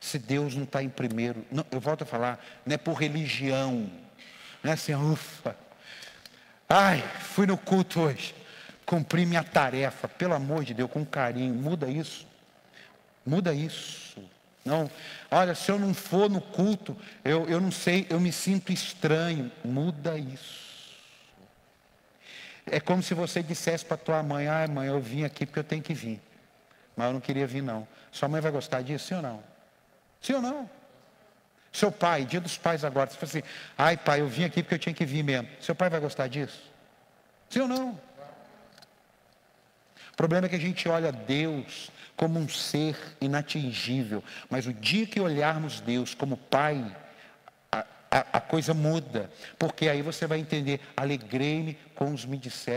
se 0.01 0.19
Deus 0.19 0.57
não 0.57 0.65
está 0.65 0.83
em 0.83 0.89
primeiro, 0.89 1.47
não, 1.53 1.65
eu 1.71 1.79
volto 1.79 2.03
a 2.03 2.07
falar, 2.07 2.45
não 2.65 2.75
é 2.75 2.79
por 2.79 2.95
religião, 2.95 3.89
não 4.63 4.71
é 4.71 4.75
assim, 4.75 4.95
ufa, 4.95 5.57
ai, 6.69 7.03
fui 7.21 7.47
no 7.47 7.57
culto 7.57 8.01
hoje, 8.01 8.35
cumpri 8.85 9.27
minha 9.27 9.45
tarefa, 9.45 10.09
pelo 10.09 10.35
amor 10.35 10.65
de 10.65 10.75
Deus, 10.75 10.91
com 10.91 11.05
carinho, 11.05 11.55
muda 11.55 11.89
isso. 11.89 12.27
Muda 13.25 13.53
isso. 13.53 14.23
Não, 14.65 14.91
olha, 15.31 15.55
se 15.55 15.71
eu 15.71 15.79
não 15.79 15.95
for 15.95 16.29
no 16.29 16.41
culto, 16.41 16.97
eu, 17.25 17.49
eu 17.49 17.61
não 17.61 17.71
sei, 17.71 18.07
eu 18.11 18.21
me 18.21 18.33
sinto 18.33 18.73
estranho. 18.73 19.51
Muda 19.65 20.19
isso. 20.19 20.67
É 22.67 22.81
como 22.81 23.01
se 23.01 23.15
você 23.15 23.43
dissesse 23.43 23.85
para 23.85 23.97
tua 23.97 24.23
mãe, 24.25 24.49
ai 24.49 24.67
mãe, 24.67 24.89
eu 24.89 25.01
vim 25.01 25.23
aqui 25.23 25.47
porque 25.47 25.61
eu 25.61 25.65
tenho 25.65 25.83
que 25.83 25.95
vir. 25.95 26.21
Mas 26.97 27.07
eu 27.07 27.13
não 27.13 27.21
queria 27.21 27.47
vir 27.47 27.63
não. 27.63 27.87
Sua 28.11 28.29
mãe 28.29 28.41
vai 28.41 28.51
gostar 28.51 28.83
disso, 28.83 29.07
sim 29.07 29.15
ou 29.15 29.23
não? 29.23 29.43
Sim 30.21 30.35
ou 30.35 30.43
não? 30.43 30.71
Seu 31.77 31.93
pai, 31.93 32.25
dia 32.25 32.41
dos 32.41 32.57
pais 32.57 32.87
agora, 32.87 33.11
você 33.11 33.17
fala 33.17 33.29
assim, 33.29 33.43
ai 33.77 33.99
pai, 33.99 34.23
eu 34.23 34.29
vim 34.29 34.45
aqui 34.45 34.63
porque 34.63 34.77
eu 34.77 34.79
tinha 34.79 34.95
que 34.95 35.05
vir 35.05 35.23
mesmo. 35.23 35.47
Seu 35.61 35.75
pai 35.75 35.91
vai 35.91 36.01
gostar 36.01 36.27
disso? 36.27 36.59
Sim 37.51 37.61
ou 37.61 37.69
não? 37.69 37.91
O 40.11 40.17
problema 40.17 40.47
é 40.47 40.49
que 40.49 40.57
a 40.57 40.59
gente 40.59 40.89
olha 40.89 41.13
Deus 41.13 41.91
como 42.17 42.39
um 42.39 42.49
ser 42.49 42.97
inatingível, 43.21 44.25
mas 44.49 44.67
o 44.67 44.73
dia 44.73 45.07
que 45.07 45.21
olharmos 45.21 45.79
Deus 45.81 46.15
como 46.15 46.39
Pai, 46.39 46.83
a, 47.71 47.85
a, 48.11 48.21
a 48.33 48.41
coisa 48.41 48.73
muda, 48.73 49.31
porque 49.59 49.87
aí 49.87 50.01
você 50.01 50.27
vai 50.27 50.39
entender, 50.39 50.81
alegrei-me 50.97 51.75
com, 51.95 52.15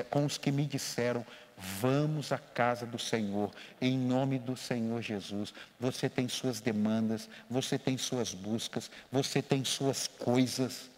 com 0.09 0.25
os 0.25 0.37
que 0.37 0.51
me 0.51 0.65
disseram, 0.65 1.25
Vamos 1.59 2.31
à 2.31 2.37
casa 2.37 2.85
do 2.85 2.97
Senhor, 2.97 3.51
em 3.81 3.97
nome 3.97 4.39
do 4.39 4.55
Senhor 4.55 5.01
Jesus. 5.01 5.53
Você 5.77 6.07
tem 6.07 6.29
suas 6.29 6.61
demandas, 6.61 7.29
você 7.49 7.77
tem 7.77 7.97
suas 7.97 8.33
buscas, 8.33 8.89
você 9.11 9.41
tem 9.41 9.65
suas 9.65 10.07
coisas. 10.07 10.89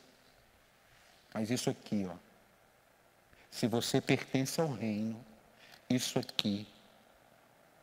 Mas 1.34 1.50
isso 1.50 1.70
aqui, 1.70 2.08
ó. 2.08 2.16
Se 3.50 3.68
você 3.68 4.00
pertence 4.00 4.62
ao 4.62 4.72
reino, 4.72 5.20
isso 5.90 6.20
aqui 6.20 6.68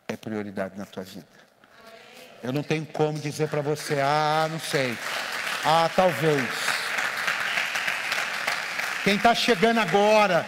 é 0.06 0.16
prioridade 0.16 0.78
na 0.78 0.86
tua 0.86 1.02
vida. 1.02 1.26
Eu 2.42 2.52
não 2.52 2.62
tenho 2.62 2.86
como 2.86 3.18
dizer 3.18 3.48
para 3.48 3.60
você, 3.60 4.00
ah, 4.00 4.46
não 4.48 4.60
sei. 4.60 4.96
Ah, 5.64 5.90
talvez. 5.94 6.48
Quem 9.02 9.16
está 9.16 9.34
chegando 9.34 9.80
agora, 9.80 10.46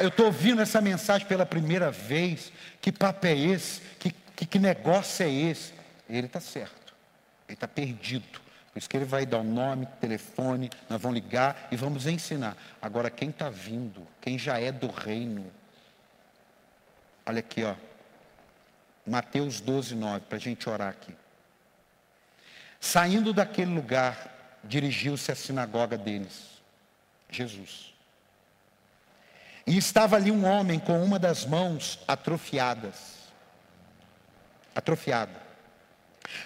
eu 0.00 0.08
estou 0.08 0.26
ouvindo 0.26 0.62
essa 0.62 0.80
mensagem 0.80 1.26
pela 1.26 1.46
primeira 1.46 1.90
vez. 1.90 2.52
Que 2.80 2.92
papo 2.92 3.26
é 3.26 3.36
esse? 3.36 3.80
Que, 3.98 4.10
que, 4.10 4.46
que 4.46 4.58
negócio 4.58 5.24
é 5.24 5.30
esse? 5.30 5.72
Ele 6.08 6.26
está 6.26 6.40
certo. 6.40 6.94
Ele 7.48 7.54
está 7.54 7.68
perdido. 7.68 8.40
Por 8.72 8.78
isso 8.78 8.88
que 8.88 8.96
ele 8.96 9.04
vai 9.04 9.26
dar 9.26 9.38
o 9.38 9.44
nome, 9.44 9.86
telefone, 10.00 10.70
nós 10.88 11.00
vamos 11.00 11.20
ligar 11.20 11.68
e 11.70 11.76
vamos 11.76 12.06
ensinar. 12.06 12.56
Agora, 12.80 13.10
quem 13.10 13.30
está 13.30 13.50
vindo, 13.50 14.06
quem 14.20 14.38
já 14.38 14.60
é 14.60 14.70
do 14.70 14.88
reino, 14.88 15.50
Olha 17.28 17.40
aqui, 17.40 17.62
ó. 17.62 17.74
Mateus 19.06 19.60
12, 19.60 19.94
9, 19.94 20.20
para 20.20 20.36
a 20.36 20.40
gente 20.40 20.66
orar 20.66 20.88
aqui. 20.88 21.14
Saindo 22.80 23.34
daquele 23.34 23.74
lugar, 23.74 24.58
dirigiu-se 24.64 25.30
à 25.30 25.34
sinagoga 25.34 25.98
deles, 25.98 26.62
Jesus. 27.28 27.94
E 29.68 29.76
estava 29.76 30.16
ali 30.16 30.30
um 30.30 30.46
homem 30.46 30.78
com 30.78 31.04
uma 31.04 31.18
das 31.18 31.44
mãos 31.44 31.98
atrofiadas. 32.08 33.28
Atrofiada. 34.74 35.42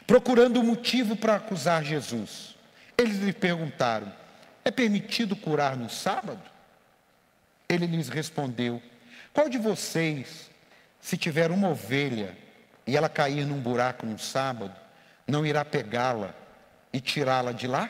Procurando 0.08 0.58
um 0.58 0.64
motivo 0.64 1.14
para 1.14 1.36
acusar 1.36 1.84
Jesus. 1.84 2.56
Eles 2.98 3.18
lhe 3.18 3.32
perguntaram: 3.32 4.12
É 4.64 4.72
permitido 4.72 5.36
curar 5.36 5.76
no 5.76 5.88
sábado? 5.88 6.42
Ele 7.68 7.86
lhes 7.86 8.08
respondeu: 8.08 8.82
Qual 9.32 9.48
de 9.48 9.56
vocês, 9.56 10.50
se 11.00 11.16
tiver 11.16 11.52
uma 11.52 11.68
ovelha 11.68 12.36
e 12.84 12.96
ela 12.96 13.08
cair 13.08 13.46
num 13.46 13.60
buraco 13.60 14.04
no 14.04 14.18
sábado, 14.18 14.74
não 15.28 15.46
irá 15.46 15.64
pegá-la 15.64 16.34
e 16.92 17.00
tirá-la 17.00 17.52
de 17.52 17.68
lá? 17.68 17.88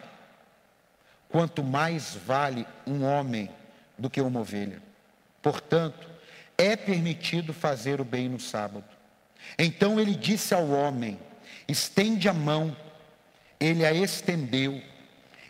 Quanto 1.31 1.65
mais 1.65 2.15
vale 2.15 2.67
um 2.87 3.03
homem 3.03 3.49
do 3.97 4.11
que 4.11 4.21
uma 4.21 4.41
ovelha. 4.41 4.92
Portanto, 5.43 6.09
é 6.57 6.77
permitido 6.77 7.53
fazer 7.53 8.01
o 8.01 8.05
bem 8.05 8.29
no 8.29 8.39
sábado. 8.39 8.85
Então 9.59 9.99
ele 9.99 10.15
disse 10.15 10.55
ao 10.55 10.69
homem: 10.71 11.19
estende 11.69 12.29
a 12.29 12.33
mão. 12.33 12.75
Ele 13.59 13.85
a 13.87 13.93
estendeu 13.93 14.83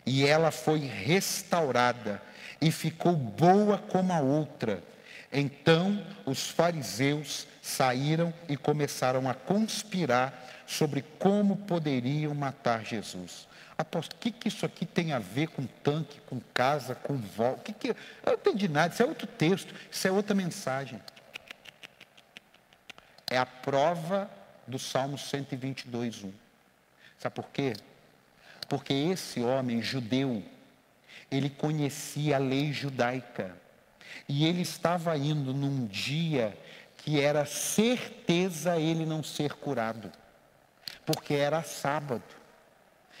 e 0.05 0.25
ela 0.25 0.51
foi 0.51 0.79
restaurada 0.79 2.21
e 2.61 2.71
ficou 2.71 3.15
boa 3.15 3.77
como 3.77 4.13
a 4.13 4.19
outra. 4.19 4.83
Então 5.31 6.05
os 6.25 6.47
fariseus 6.49 7.47
saíram 7.61 8.31
e 8.47 8.55
começaram 8.55 9.27
a 9.27 9.33
conspirar 9.33 10.63
sobre 10.67 11.03
como 11.17 11.57
poderiam 11.57 12.35
matar 12.35 12.85
Jesus. 12.85 13.47
Apóstolo, 13.77 14.19
o 14.19 14.21
que, 14.21 14.31
que 14.31 14.47
isso 14.47 14.65
aqui 14.65 14.85
tem 14.85 15.13
a 15.13 15.19
ver 15.19 15.47
com 15.47 15.65
tanque, 15.65 16.19
com 16.21 16.39
casa, 16.53 16.93
com? 16.93 17.13
O 17.13 17.57
que 17.57 17.73
que... 17.73 17.89
Eu 17.89 17.95
não 18.25 18.33
entendi 18.33 18.67
nada, 18.67 18.93
isso 18.93 19.01
é 19.01 19.05
outro 19.05 19.25
texto, 19.25 19.73
isso 19.91 20.07
é 20.07 20.11
outra 20.11 20.35
mensagem. 20.35 21.01
É 23.29 23.37
a 23.37 23.45
prova 23.45 24.29
do 24.67 24.77
Salmo 24.77 25.17
122, 25.17 26.23
1. 26.23 26.33
Sabe 27.17 27.35
por 27.35 27.49
quê? 27.49 27.73
Porque 28.69 28.93
esse 28.93 29.41
homem 29.41 29.81
judeu, 29.81 30.43
ele 31.31 31.49
conhecia 31.49 32.35
a 32.35 32.39
lei 32.39 32.71
judaica. 32.71 33.57
E 34.29 34.45
ele 34.45 34.61
estava 34.61 35.17
indo 35.17 35.53
num 35.53 35.87
dia 35.87 36.57
que 36.97 37.19
era 37.19 37.45
certeza 37.45 38.77
ele 38.77 39.05
não 39.05 39.23
ser 39.23 39.53
curado. 39.53 40.11
Porque 41.05 41.33
era 41.33 41.63
sábado. 41.63 42.23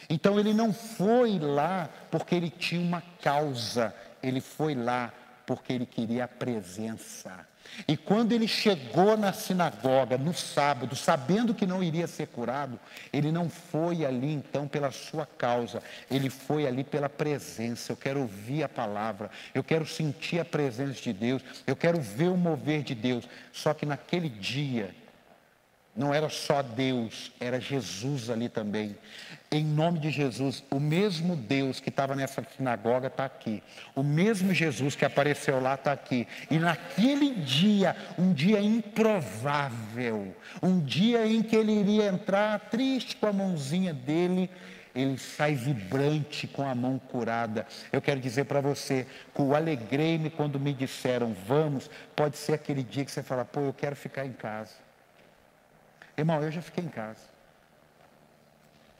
Então 0.09 0.39
ele 0.39 0.53
não 0.53 0.73
foi 0.73 1.39
lá 1.39 1.89
porque 2.11 2.35
ele 2.35 2.49
tinha 2.49 2.81
uma 2.81 3.01
causa, 3.21 3.93
ele 4.21 4.41
foi 4.41 4.75
lá 4.75 5.11
porque 5.45 5.73
ele 5.73 5.85
queria 5.85 6.25
a 6.25 6.27
presença. 6.27 7.47
E 7.87 7.97
quando 7.97 8.33
ele 8.33 8.47
chegou 8.47 9.17
na 9.17 9.33
sinagoga 9.33 10.17
no 10.17 10.33
sábado, 10.33 10.95
sabendo 10.95 11.53
que 11.53 11.65
não 11.65 11.83
iria 11.83 12.07
ser 12.07 12.27
curado, 12.27 12.79
ele 13.11 13.31
não 13.31 13.49
foi 13.49 14.05
ali 14.05 14.31
então 14.31 14.67
pela 14.67 14.91
sua 14.91 15.25
causa, 15.25 15.81
ele 16.11 16.29
foi 16.29 16.67
ali 16.67 16.83
pela 16.83 17.09
presença. 17.09 17.91
Eu 17.91 17.97
quero 17.97 18.21
ouvir 18.21 18.63
a 18.63 18.69
palavra, 18.69 19.31
eu 19.53 19.63
quero 19.63 19.85
sentir 19.87 20.39
a 20.39 20.45
presença 20.45 21.01
de 21.01 21.13
Deus, 21.13 21.41
eu 21.65 21.75
quero 21.75 21.99
ver 21.99 22.29
o 22.29 22.37
mover 22.37 22.83
de 22.83 22.93
Deus. 22.93 23.27
Só 23.51 23.73
que 23.73 23.85
naquele 23.85 24.29
dia, 24.29 24.93
não 25.95 26.11
era 26.11 26.27
só 26.27 26.63
Deus, 26.63 27.31
era 27.39 27.61
Jesus 27.61 28.29
ali 28.31 28.49
também. 28.49 28.97
Em 29.51 29.63
nome 29.63 29.99
de 29.99 30.09
Jesus, 30.09 30.63
o 30.71 30.79
mesmo 30.79 31.35
Deus 31.35 31.79
que 31.79 31.89
estava 31.89 32.15
nessa 32.15 32.43
sinagoga 32.57 33.07
está 33.07 33.25
aqui. 33.25 33.61
O 33.93 34.01
mesmo 34.01 34.51
Jesus 34.51 34.95
que 34.95 35.05
apareceu 35.05 35.59
lá 35.59 35.75
está 35.75 35.91
aqui. 35.91 36.27
E 36.49 36.57
naquele 36.57 37.35
dia, 37.35 37.95
um 38.17 38.33
dia 38.33 38.59
improvável, 38.59 40.35
um 40.63 40.79
dia 40.79 41.27
em 41.27 41.43
que 41.43 41.55
ele 41.55 41.71
iria 41.71 42.07
entrar 42.07 42.59
triste 42.71 43.15
com 43.15 43.27
a 43.27 43.33
mãozinha 43.33 43.93
dele, 43.93 44.49
ele 44.95 45.19
sai 45.19 45.53
vibrante 45.53 46.47
com 46.47 46.67
a 46.67 46.73
mão 46.73 46.97
curada. 46.97 47.67
Eu 47.91 48.01
quero 48.01 48.19
dizer 48.19 48.45
para 48.45 48.61
você 48.61 49.05
que 49.35 49.41
o 49.43 49.55
alegrei-me 49.55 50.31
quando 50.31 50.59
me 50.59 50.73
disseram 50.73 51.35
vamos, 51.47 51.87
pode 52.15 52.37
ser 52.37 52.53
aquele 52.53 52.81
dia 52.81 53.05
que 53.05 53.11
você 53.11 53.21
fala, 53.21 53.45
pô, 53.45 53.59
eu 53.59 53.73
quero 53.73 53.95
ficar 53.95 54.25
em 54.25 54.33
casa. 54.33 54.82
Irmão, 56.17 56.41
eu 56.41 56.51
já 56.51 56.61
fiquei 56.61 56.83
em 56.83 56.89
casa. 56.89 57.33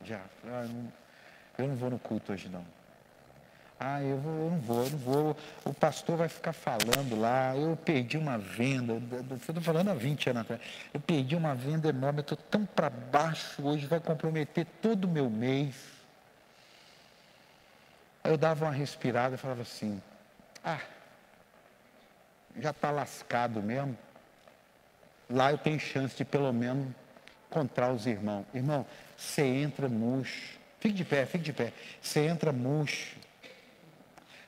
Já. 0.04 0.22
Ah, 0.46 0.66
não, 0.68 0.92
eu 1.58 1.68
não 1.68 1.76
vou 1.76 1.90
no 1.90 2.00
culto 2.00 2.34
hoje 2.34 2.50
não. 2.50 2.66
Ah, 3.80 4.02
eu, 4.02 4.18
vou, 4.18 4.34
eu 4.34 4.52
não 4.52 4.60
vou, 4.60 4.84
eu 4.84 4.90
não 4.92 4.98
vou. 4.98 5.38
O 5.66 5.74
pastor 5.74 6.18
vai 6.18 6.30
ficar 6.30 6.54
falando 6.54 7.20
lá. 7.20 7.56
Eu 7.56 7.76
perdi 7.76 8.18
uma 8.18 8.38
venda. 8.38 8.94
Eu 8.94 9.36
estou 9.36 9.62
falando 9.62 9.90
há 9.90 9.94
20 9.94 10.30
anos 10.30 10.42
atrás. 10.44 10.62
Eu 10.94 11.00
perdi 11.00 11.36
uma 11.36 11.54
venda 11.54 11.90
enorme. 11.90 12.20
Eu 12.20 12.22
estou 12.22 12.38
tão 12.38 12.66
para 12.66 12.90
baixo 12.90 13.62
hoje. 13.62 13.86
Vai 13.86 14.00
comprometer 14.00 14.66
todo 14.82 15.06
o 15.06 15.08
meu 15.08 15.30
mês. 15.30 15.76
Aí 18.24 18.32
eu 18.32 18.38
dava 18.38 18.66
uma 18.66 18.72
respirada 18.72 19.36
e 19.36 19.38
falava 19.38 19.64
assim: 19.64 20.02
Ah, 20.64 20.80
já 22.58 22.70
está 22.70 22.90
lascado 22.90 23.62
mesmo. 23.62 23.98
Lá 25.30 25.52
eu 25.52 25.58
tenho 25.58 25.80
chance 25.80 26.16
de 26.16 26.24
pelo 26.24 26.54
menos 26.54 26.88
encontrar 27.54 27.92
os 27.92 28.08
irmãos. 28.08 28.46
Irmão, 28.54 28.86
você 29.16 29.44
entra 29.44 29.88
murcho. 29.88 30.58
Fique 30.80 30.96
de 30.96 31.06
pé, 31.06 31.26
fique 31.26 31.44
de 31.44 31.54
pé. 31.54 31.72
Você 32.02 32.22
entra 32.22 32.52
murcho. 32.52 33.16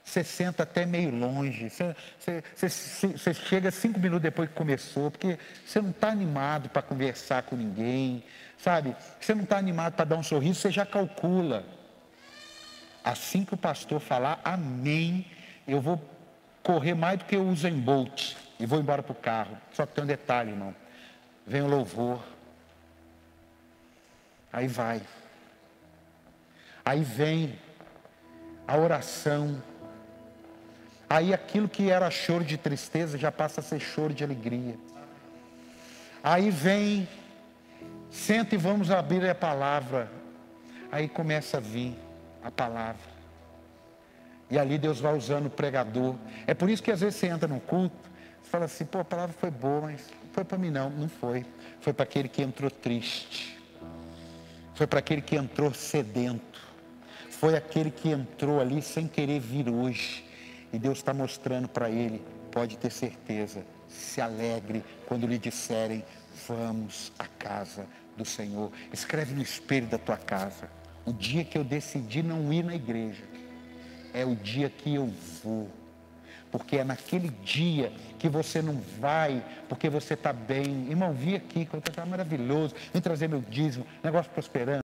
Você 0.04 0.24
senta 0.24 0.64
até 0.64 0.86
meio 0.86 1.12
longe. 1.12 1.70
Você, 1.70 1.96
você, 2.20 2.44
você, 2.56 3.08
você 3.08 3.34
chega 3.34 3.72
cinco 3.72 4.00
minutos 4.00 4.24
depois 4.24 4.50
que 4.50 4.56
começou, 4.56 5.10
porque 5.12 5.38
você 5.66 5.82
não 5.82 5.92
está 5.92 6.10
animado 6.10 6.70
para 6.70 6.82
conversar 6.82 7.44
com 7.44 7.56
ninguém, 7.56 8.24
sabe? 8.58 8.96
Você 9.20 9.34
não 9.34 9.44
está 9.44 9.58
animado 9.58 9.94
para 9.94 10.06
dar 10.06 10.16
um 10.18 10.24
sorriso, 10.24 10.60
você 10.60 10.72
já 10.72 10.86
calcula. 10.86 11.66
Assim 13.04 13.46
que 13.46 13.54
o 13.54 13.58
pastor 13.58 14.00
falar 14.00 14.40
amém, 14.44 15.26
eu 15.68 15.80
vou 15.80 16.04
correr 16.62 16.96
mais 16.96 17.20
do 17.20 17.26
que 17.26 17.38
uso 17.38 17.68
em 17.68 17.80
Bolt 17.80 18.36
e 18.60 18.66
vou 18.66 18.80
embora 18.80 19.02
para 19.02 19.12
o 19.12 19.16
carro. 19.16 19.58
Só 19.72 19.86
que 19.86 19.94
tem 19.94 20.04
um 20.04 20.08
detalhe, 20.08 20.52
irmão. 20.52 20.76
Vem 21.48 21.62
o 21.62 21.68
louvor. 21.68 22.36
Aí 24.56 24.70
vai. 24.70 25.02
Aí 26.86 27.04
vem 27.04 27.60
a 28.66 28.78
oração. 28.78 29.62
Aí 31.10 31.34
aquilo 31.34 31.68
que 31.68 31.92
era 31.92 32.10
choro 32.10 32.46
de 32.46 32.58
tristeza 32.58 33.18
já 33.18 33.30
passa 33.34 33.60
a 33.60 33.64
ser 33.64 33.82
choro 33.82 34.14
de 34.14 34.24
alegria. 34.24 34.78
Aí 36.24 36.50
vem, 36.50 37.06
senta 38.10 38.56
e 38.56 38.58
vamos 38.58 38.92
abrir 38.92 39.30
a 39.30 39.36
palavra. 39.36 40.10
Aí 40.90 41.10
começa 41.10 41.58
a 41.58 41.60
vir 41.60 41.94
a 42.42 42.50
palavra. 42.50 43.14
E 44.50 44.58
ali 44.58 44.78
Deus 44.78 45.02
vai 45.02 45.18
usando 45.18 45.48
o 45.48 45.50
pregador. 45.50 46.16
É 46.48 46.54
por 46.54 46.70
isso 46.70 46.82
que 46.82 46.92
às 46.92 47.02
vezes 47.02 47.20
você 47.20 47.28
entra 47.28 47.46
num 47.46 47.60
culto, 47.60 48.10
você 48.42 48.50
fala 48.50 48.66
assim, 48.66 48.86
pô, 48.86 49.00
a 49.00 49.06
palavra 49.06 49.36
foi 49.38 49.52
boa, 49.52 49.82
mas 49.82 50.10
não 50.24 50.32
foi 50.32 50.46
para 50.46 50.58
mim 50.58 50.70
não, 50.70 50.90
não 50.90 51.10
foi. 51.10 51.46
Foi 51.82 51.92
para 51.92 52.04
aquele 52.04 52.30
que 52.30 52.42
entrou 52.42 52.72
triste 52.72 53.56
foi 54.76 54.86
para 54.86 55.00
aquele 55.00 55.22
que 55.22 55.36
entrou 55.36 55.74
sedento, 55.74 56.62
foi 57.32 57.56
aquele 57.56 57.90
que 57.90 58.10
entrou 58.10 58.60
ali 58.60 58.82
sem 58.82 59.08
querer 59.08 59.40
vir 59.40 59.70
hoje. 59.70 60.24
E 60.72 60.78
Deus 60.78 60.98
está 60.98 61.14
mostrando 61.14 61.68
para 61.68 61.90
ele: 61.90 62.22
pode 62.52 62.78
ter 62.78 62.92
certeza, 62.92 63.66
se 63.88 64.22
alegre 64.22 64.84
quando 65.08 65.26
lhe 65.26 65.38
disserem, 65.38 66.04
vamos 66.48 67.12
à 67.18 67.26
casa 67.26 67.88
do 68.16 68.26
Senhor. 68.26 68.72
Escreve 68.92 69.34
no 69.34 69.42
espelho 69.42 69.88
da 69.88 69.98
tua 69.98 70.18
casa. 70.18 70.70
O 71.06 71.14
dia 71.14 71.44
que 71.44 71.58
eu 71.58 71.64
decidi 71.64 72.22
não 72.22 72.52
ir 72.52 72.64
na 72.64 72.76
igreja, 72.76 73.24
é 74.14 74.26
o 74.26 74.36
dia 74.36 74.70
que 74.70 74.96
eu 74.96 75.08
vou 75.44 75.70
porque 76.58 76.78
é 76.78 76.86
naquele 76.86 77.28
dia 77.44 77.92
que 78.26 78.30
você 78.30 78.60
não 78.60 78.82
vai, 79.00 79.44
porque 79.70 79.88
você 79.88 80.16
está 80.16 80.34
bem. 80.34 80.88
Irmão, 80.90 81.14
vi 81.14 81.36
aqui, 81.36 81.68
está 81.88 82.06
maravilhoso, 82.08 82.74
vem 82.92 83.00
trazer 83.00 83.30
meu 83.30 83.44
dízimo, 83.48 83.86
negócio 84.04 84.32
prosperando. 84.32 84.84